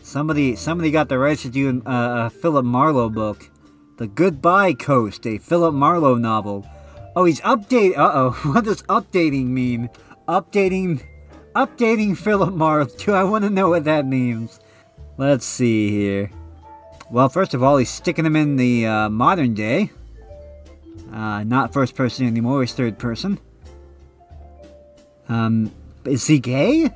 Somebody, 0.00 0.56
somebody 0.56 0.90
got 0.90 1.10
the 1.10 1.18
rights 1.18 1.42
to 1.42 1.50
do 1.50 1.82
a, 1.84 1.90
a 1.90 2.30
Philip 2.30 2.64
Marlowe 2.64 3.10
book, 3.10 3.50
The 3.98 4.06
Goodbye 4.06 4.72
Coast, 4.72 5.26
a 5.26 5.36
Philip 5.36 5.74
Marlowe 5.74 6.14
novel. 6.14 6.66
Oh, 7.14 7.26
he's 7.26 7.42
update. 7.42 7.98
Uh 7.98 8.10
oh, 8.14 8.30
what 8.52 8.64
does 8.64 8.80
updating 8.84 9.48
mean? 9.48 9.90
Updating, 10.26 11.04
updating 11.54 12.16
Philip 12.16 12.54
Marlowe. 12.54 12.86
Do 12.98 13.12
I 13.12 13.24
want 13.24 13.44
to 13.44 13.50
know 13.50 13.68
what 13.68 13.84
that 13.84 14.06
means? 14.06 14.58
Let's 15.18 15.44
see 15.44 15.90
here. 15.90 16.30
Well, 17.10 17.28
first 17.28 17.54
of 17.54 17.62
all, 17.62 17.76
he's 17.76 17.90
sticking 17.90 18.24
them 18.24 18.36
in 18.36 18.56
the 18.56 18.86
uh, 18.86 19.08
modern 19.08 19.54
day. 19.54 19.90
Uh, 21.12 21.44
not 21.44 21.72
first 21.72 21.94
person 21.94 22.26
anymore, 22.26 22.62
he's 22.62 22.72
third 22.72 22.98
person. 22.98 23.38
Um, 25.28 25.72
is 26.04 26.26
he 26.26 26.38
gay? 26.38 26.90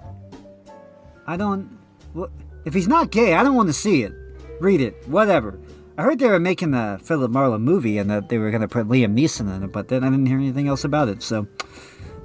I 1.27 1.37
don't. 1.37 1.79
Well, 2.15 2.31
if 2.65 2.75
he's 2.75 2.89
not 2.89 3.11
gay, 3.11 3.35
I 3.35 3.43
don't 3.43 3.55
want 3.55 3.69
to 3.69 3.73
see 3.73 4.03
it. 4.03 4.13
Read 4.61 4.81
it, 4.81 5.09
whatever. 5.09 5.59
I 5.97 6.03
heard 6.03 6.19
they 6.19 6.29
were 6.29 6.41
making 6.41 6.73
the 6.73 7.01
Philip 7.03 7.31
Marlowe 7.31 7.59
movie 7.59 7.99
and 7.99 8.11
that 8.11 8.29
they 8.29 8.39
were 8.39 8.51
going 8.51 8.63
to 8.63 8.69
put 8.69 8.89
Liam 8.89 9.15
Neeson 9.15 9.55
in 9.55 9.63
it, 9.63 9.73
but 9.73 9.89
then 9.89 10.03
I 10.03 10.11
didn't 10.11 10.27
hear 10.27 10.39
anything 10.39 10.69
else 10.69 10.85
about 10.85 11.09
it, 11.09 11.23
so. 11.23 11.47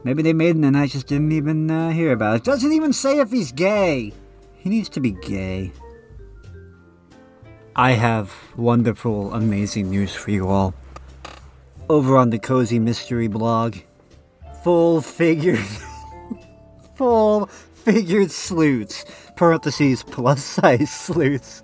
Maybe 0.05 0.21
they 0.21 0.33
made 0.33 0.55
it 0.55 0.63
and 0.63 0.77
I 0.77 0.85
just 0.85 1.07
didn't 1.07 1.31
even 1.31 1.71
uh, 1.71 1.89
hear 1.89 2.11
about 2.11 2.35
it. 2.35 2.43
Doesn't 2.43 2.71
even 2.71 2.93
say 2.93 3.19
if 3.19 3.31
he's 3.31 3.51
gay. 3.51 4.13
He 4.55 4.69
needs 4.69 4.87
to 4.89 4.99
be 4.99 5.13
gay. 5.13 5.71
I 7.77 7.91
have 7.91 8.33
wonderful, 8.55 9.33
amazing 9.33 9.89
news 9.89 10.15
for 10.15 10.31
you 10.31 10.47
all. 10.47 10.73
Over 11.89 12.15
on 12.15 12.29
the 12.29 12.39
Cozy 12.39 12.79
Mystery 12.79 13.27
blog, 13.27 13.75
full 14.63 15.01
figured, 15.01 15.59
full 16.95 17.47
figured 17.47 18.31
sleuths, 18.31 19.03
parentheses 19.35 20.03
plus 20.03 20.41
size 20.41 20.89
sleuths. 20.89 21.63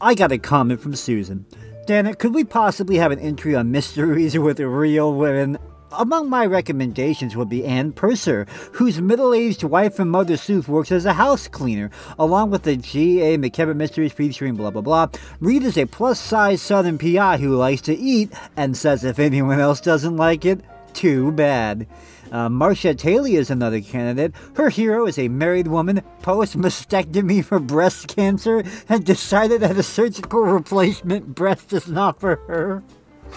I 0.00 0.16
got 0.16 0.32
a 0.32 0.38
comment 0.38 0.80
from 0.80 0.96
Susan. 0.96 1.46
Dana, 1.86 2.16
could 2.16 2.34
we 2.34 2.42
possibly 2.42 2.96
have 2.96 3.12
an 3.12 3.20
entry 3.20 3.54
on 3.54 3.70
mysteries 3.70 4.36
with 4.36 4.58
real 4.58 5.14
women? 5.14 5.58
Among 5.96 6.28
my 6.28 6.44
recommendations 6.44 7.36
would 7.36 7.48
be 7.48 7.64
Ann 7.64 7.92
Purser, 7.92 8.46
whose 8.72 9.00
middle-aged 9.00 9.62
wife 9.62 9.98
and 9.98 10.10
mother 10.10 10.36
Sooth 10.36 10.66
works 10.66 10.90
as 10.90 11.04
a 11.04 11.12
house 11.12 11.46
cleaner, 11.46 11.90
along 12.18 12.50
with 12.50 12.64
the 12.64 12.76
G.A. 12.76 13.38
McKevitt 13.38 13.76
mysteries 13.76 14.12
featuring 14.12 14.56
blah 14.56 14.70
blah 14.70 14.82
blah. 14.82 15.08
Reid 15.40 15.62
is 15.62 15.78
a 15.78 15.86
plus-size 15.86 16.60
Southern 16.60 16.98
PI 16.98 17.36
who 17.38 17.56
likes 17.56 17.80
to 17.82 17.94
eat 17.94 18.32
and 18.56 18.76
says 18.76 19.04
if 19.04 19.18
anyone 19.18 19.60
else 19.60 19.80
doesn't 19.80 20.16
like 20.16 20.44
it, 20.44 20.60
too 20.94 21.30
bad. 21.32 21.86
Uh, 22.32 22.48
Marcia 22.48 22.94
Taylor 22.94 23.28
is 23.28 23.50
another 23.50 23.80
candidate. 23.80 24.32
Her 24.56 24.70
hero 24.70 25.06
is 25.06 25.18
a 25.18 25.28
married 25.28 25.68
woman 25.68 26.02
post 26.22 26.58
mastectomy 26.58 27.44
for 27.44 27.60
breast 27.60 28.08
cancer 28.08 28.64
and 28.88 29.04
decided 29.04 29.60
that 29.60 29.76
a 29.76 29.82
surgical 29.82 30.40
replacement 30.40 31.34
breast 31.34 31.72
is 31.72 31.86
not 31.86 32.18
for 32.18 32.36
her. 32.48 32.82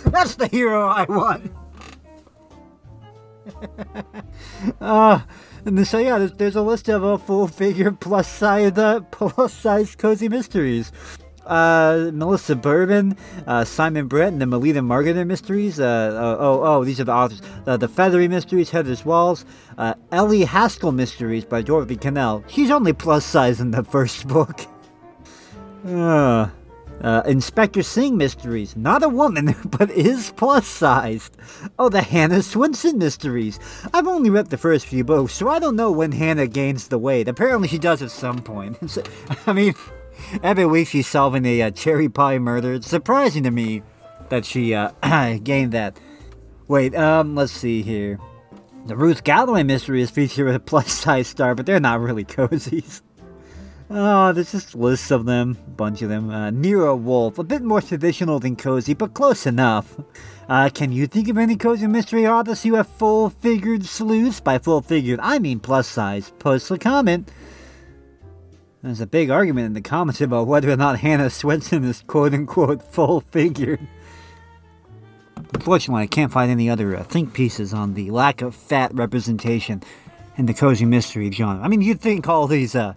That's 0.05 0.35
the 0.35 0.47
hero 0.47 0.87
I 0.87 1.03
want. 1.03 1.51
Uh, 4.81 5.21
and 5.65 5.87
so 5.87 5.97
yeah, 5.97 6.17
there's, 6.17 6.31
there's 6.33 6.55
a 6.55 6.61
list 6.61 6.89
of 6.89 7.03
uh, 7.03 7.17
full 7.17 7.47
figure 7.47 7.91
plus 7.91 8.27
size 8.27 8.77
uh, 8.77 8.99
plus 9.11 9.53
size 9.53 9.95
cozy 9.95 10.29
mysteries. 10.29 10.91
Uh, 11.45 12.11
Melissa 12.13 12.57
Bourbon, 12.57 13.15
uh, 13.45 13.63
Simon 13.63 14.07
Brett, 14.07 14.33
and 14.33 14.41
the 14.41 14.45
Melita 14.45 14.81
Margaret 14.81 15.23
mysteries. 15.25 15.79
Uh, 15.79 15.85
uh, 15.85 16.37
oh, 16.43 16.61
oh, 16.61 16.83
these 16.83 16.99
are 16.99 17.05
the 17.05 17.13
authors. 17.13 17.41
Uh, 17.65 17.77
the 17.77 17.87
Fethering 17.87 18.29
Mysteries, 18.29 18.69
Heather's 18.69 19.05
Walls. 19.05 19.45
Ellie 20.11 20.43
Haskell 20.43 20.91
Mysteries 20.91 21.45
by 21.45 21.61
Dorothy 21.61 21.95
Cannell. 21.95 22.43
She's 22.47 22.69
only 22.69 22.91
plus 22.91 23.25
size 23.25 23.61
in 23.61 23.71
the 23.71 23.83
first 23.85 24.27
book. 24.27 24.59
Uh, 25.87 26.49
uh, 27.01 27.23
Inspector 27.25 27.81
Singh 27.83 28.17
Mysteries. 28.17 28.75
Not 28.75 29.03
a 29.03 29.09
woman, 29.09 29.55
but 29.65 29.91
is 29.91 30.31
plus 30.35 30.67
sized. 30.67 31.37
Oh, 31.77 31.89
the 31.89 32.01
Hannah 32.01 32.39
Swensen 32.39 32.95
Mysteries. 32.95 33.59
I've 33.93 34.07
only 34.07 34.29
read 34.29 34.49
the 34.49 34.57
first 34.57 34.87
few 34.87 35.03
books, 35.03 35.33
so 35.33 35.49
I 35.49 35.59
don't 35.59 35.75
know 35.75 35.91
when 35.91 36.11
Hannah 36.11 36.47
gains 36.47 36.87
the 36.87 36.97
weight. 36.97 37.27
Apparently, 37.27 37.67
she 37.67 37.77
does 37.77 38.01
at 38.01 38.11
some 38.11 38.39
point. 38.39 38.77
I 39.47 39.53
mean, 39.53 39.73
every 40.43 40.65
week 40.65 40.87
she's 40.87 41.07
solving 41.07 41.45
a 41.45 41.63
uh, 41.63 41.71
cherry 41.71 42.09
pie 42.09 42.39
murder. 42.39 42.73
It's 42.73 42.87
surprising 42.87 43.43
to 43.43 43.51
me 43.51 43.83
that 44.29 44.45
she 44.45 44.73
uh, 44.73 44.91
gained 45.43 45.73
that. 45.73 45.99
Wait, 46.67 46.95
um, 46.95 47.35
let's 47.35 47.53
see 47.53 47.81
here. 47.81 48.19
The 48.87 48.95
Ruth 48.95 49.23
Galloway 49.23 49.63
Mysteries 49.63 50.09
feature 50.09 50.47
a 50.47 50.59
plus 50.59 50.91
size 50.91 51.27
star, 51.27 51.55
but 51.55 51.65
they're 51.65 51.79
not 51.79 51.99
really 51.99 52.23
cozies. 52.25 53.01
Oh, 53.89 54.33
there's 54.33 54.51
just 54.51 54.75
lists 54.75 55.11
of 55.11 55.25
them, 55.25 55.57
a 55.65 55.69
bunch 55.71 56.01
of 56.01 56.09
them. 56.09 56.29
Uh, 56.29 56.49
Nero 56.49 56.93
Wolfe, 56.93 57.37
a 57.37 57.43
bit 57.43 57.61
more 57.61 57.81
traditional 57.81 58.37
than 58.37 58.57
cozy, 58.57 58.93
but 58.93 59.13
close 59.13 59.45
enough. 59.45 59.95
Uh, 60.49 60.69
can 60.73 60.91
you 60.91 61.07
think 61.07 61.29
of 61.29 61.37
any 61.37 61.55
cozy 61.55 61.87
mystery 61.87 62.27
authors 62.27 62.63
who 62.63 62.75
have 62.75 62.87
full-figured 62.87 63.85
sleuths? 63.85 64.41
By 64.41 64.59
full-figured, 64.59 65.21
I 65.21 65.39
mean 65.39 65.61
plus-size. 65.61 66.33
Post 66.37 66.69
a 66.69 66.77
comment. 66.77 67.31
There's 68.81 68.99
a 68.99 69.07
big 69.07 69.29
argument 69.29 69.67
in 69.67 69.73
the 69.73 69.81
comments 69.81 70.19
about 70.19 70.47
whether 70.47 70.69
or 70.69 70.77
not 70.77 70.99
Hannah 70.99 71.27
Swensen 71.27 71.85
is 71.85 72.03
quote-unquote 72.07 72.83
full-figured. 72.83 73.79
Unfortunately, 75.53 76.03
I 76.03 76.07
can't 76.07 76.31
find 76.31 76.51
any 76.51 76.69
other 76.69 76.95
uh, 76.95 77.03
think 77.03 77.33
pieces 77.33 77.73
on 77.73 77.93
the 77.93 78.11
lack 78.11 78.41
of 78.41 78.53
fat 78.53 78.93
representation 78.93 79.81
in 80.35 80.45
the 80.45 80.53
cozy 80.53 80.85
mystery 80.85 81.31
genre. 81.31 81.63
I 81.63 81.69
mean, 81.69 81.81
you'd 81.81 82.01
think 82.01 82.27
all 82.27 82.47
these 82.47 82.75
uh, 82.75 82.93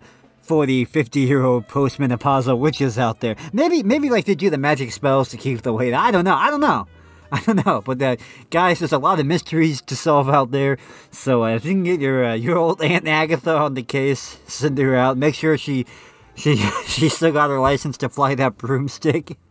40, 0.51 0.85
50 0.85 1.21
year 1.21 1.45
old 1.45 1.69
postmenopausal 1.69 2.59
witches 2.59 2.99
out 2.99 3.21
there, 3.21 3.37
maybe, 3.53 3.85
maybe 3.85 4.11
like 4.11 4.25
they 4.25 4.35
do 4.35 4.51
the 4.51 4.59
magic 4.59 4.91
spells 4.91 5.29
to 5.29 5.37
keep 5.37 5.63
the 5.63 5.73
weight. 5.73 5.95
I 5.95 6.11
don't 6.11 6.25
know. 6.25 6.35
I 6.35 6.51
don't 6.51 6.61
know. 6.61 6.89
I 7.33 7.41
don't 7.43 7.65
know, 7.65 7.83
but 7.83 8.03
uh, 8.03 8.17
guys, 8.51 8.81
there's 8.81 8.91
a 8.91 8.99
lot 8.99 9.21
of 9.21 9.27
mysteries 9.27 9.81
to 9.83 9.95
solve 9.95 10.29
out 10.29 10.51
there. 10.51 10.77
So 11.13 11.45
uh, 11.45 11.55
if 11.55 11.65
you 11.65 11.71
can 11.71 11.85
get 11.85 12.01
your 12.01 12.25
uh, 12.25 12.35
your 12.35 12.59
old 12.59 12.83
Aunt 12.83 13.07
Agatha 13.07 13.57
on 13.57 13.75
the 13.75 13.85
case, 13.85 14.39
send 14.49 14.77
her 14.79 14.97
out. 14.97 15.17
Make 15.17 15.37
sure 15.37 15.57
she 15.57 15.87
she 16.35 16.57
she 16.89 17.09
still 17.09 17.31
got 17.31 17.51
her 17.51 17.61
license 17.61 17.97
to 17.99 18.09
fly 18.09 18.35
that 18.35 18.59
broomstick. 18.59 19.39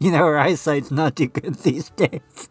You 0.00 0.12
know, 0.12 0.18
her 0.18 0.38
eyesight's 0.38 0.90
not 0.90 1.16
too 1.16 1.28
good 1.28 1.56
these 1.56 1.90
days. 1.90 2.48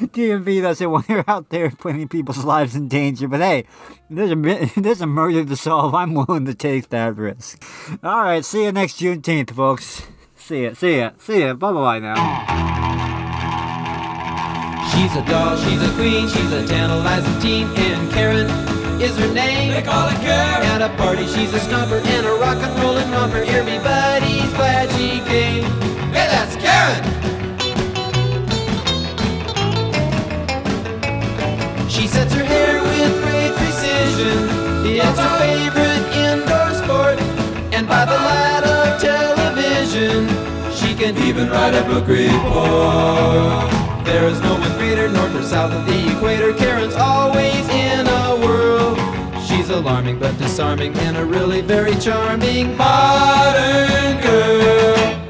DMV 0.00 0.62
doesn't 0.62 0.90
want 0.90 1.06
her 1.06 1.24
out 1.28 1.48
there 1.50 1.70
putting 1.70 2.08
people's 2.08 2.44
lives 2.44 2.74
in 2.74 2.88
danger, 2.88 3.28
but 3.28 3.40
hey, 3.40 3.64
there's 4.10 4.30
a, 4.30 4.80
there's 4.80 5.00
a 5.00 5.06
murder 5.06 5.44
to 5.44 5.56
solve. 5.56 5.94
I'm 5.94 6.14
willing 6.14 6.46
to 6.46 6.54
take 6.54 6.88
that 6.90 7.16
risk. 7.16 7.62
All 8.02 8.22
right, 8.22 8.44
see 8.44 8.64
you 8.64 8.72
next 8.72 9.00
Juneteenth, 9.00 9.54
folks. 9.54 10.02
See 10.36 10.64
ya, 10.64 10.74
see 10.74 10.98
ya, 10.98 11.10
see 11.18 11.40
ya. 11.40 11.54
Bye 11.54 11.72
bye 11.72 11.98
now. 12.00 12.16
She's 14.90 15.16
a 15.16 15.24
doll, 15.24 15.56
she's 15.56 15.82
a 15.82 15.94
queen, 15.94 16.28
she's 16.28 16.52
a 16.52 16.66
tantalizing 16.66 17.40
teen, 17.40 17.66
and 17.76 18.12
Karen 18.12 18.46
is 19.00 19.16
her 19.16 19.32
name. 19.32 19.72
They 19.72 19.82
call 19.82 20.08
her 20.08 20.20
Karen. 20.22 20.66
At 20.66 20.82
a 20.82 20.94
party, 20.96 21.26
she's 21.26 21.54
a 21.54 21.58
stomper 21.58 22.04
and 22.04 22.26
a 22.26 22.32
rock 22.34 22.58
and 22.58 22.78
rollin' 22.82 23.10
romper. 23.10 23.38
Everybody's 23.38 24.52
glad 24.52 24.90
she 24.92 25.20
came. 25.30 25.64
Hey, 26.12 26.28
that's 26.28 26.56
Karen. 26.56 27.31
She 31.92 32.06
sets 32.06 32.32
her 32.32 32.42
hair 32.42 32.80
with 32.82 33.22
great 33.22 33.52
precision. 33.54 34.48
It's 34.86 35.18
her 35.18 35.38
favorite 35.38 36.04
indoor 36.16 36.72
sport, 36.80 37.20
and 37.74 37.86
by 37.86 38.06
the 38.06 38.14
light 38.14 38.64
of 38.64 38.98
television, 38.98 40.26
she 40.72 40.94
can 40.94 41.14
Even 41.18 41.50
write 41.50 41.74
a 41.74 41.82
book 41.84 42.08
report. 42.08 43.68
There 44.06 44.26
is 44.26 44.40
no 44.40 44.54
one 44.54 44.72
greater 44.78 45.08
north 45.10 45.34
or 45.34 45.42
south 45.42 45.72
of 45.72 45.84
the 45.84 46.16
equator. 46.16 46.54
Karen's 46.54 46.94
always 46.94 47.68
in 47.68 48.06
a 48.06 48.36
whirl. 48.40 48.96
She's 49.46 49.68
alarming 49.68 50.18
but 50.18 50.38
disarming 50.38 50.96
and 50.96 51.18
a 51.18 51.24
really 51.26 51.60
very 51.60 51.94
charming 51.96 52.74
modern 52.74 54.18
girl. 54.22 55.21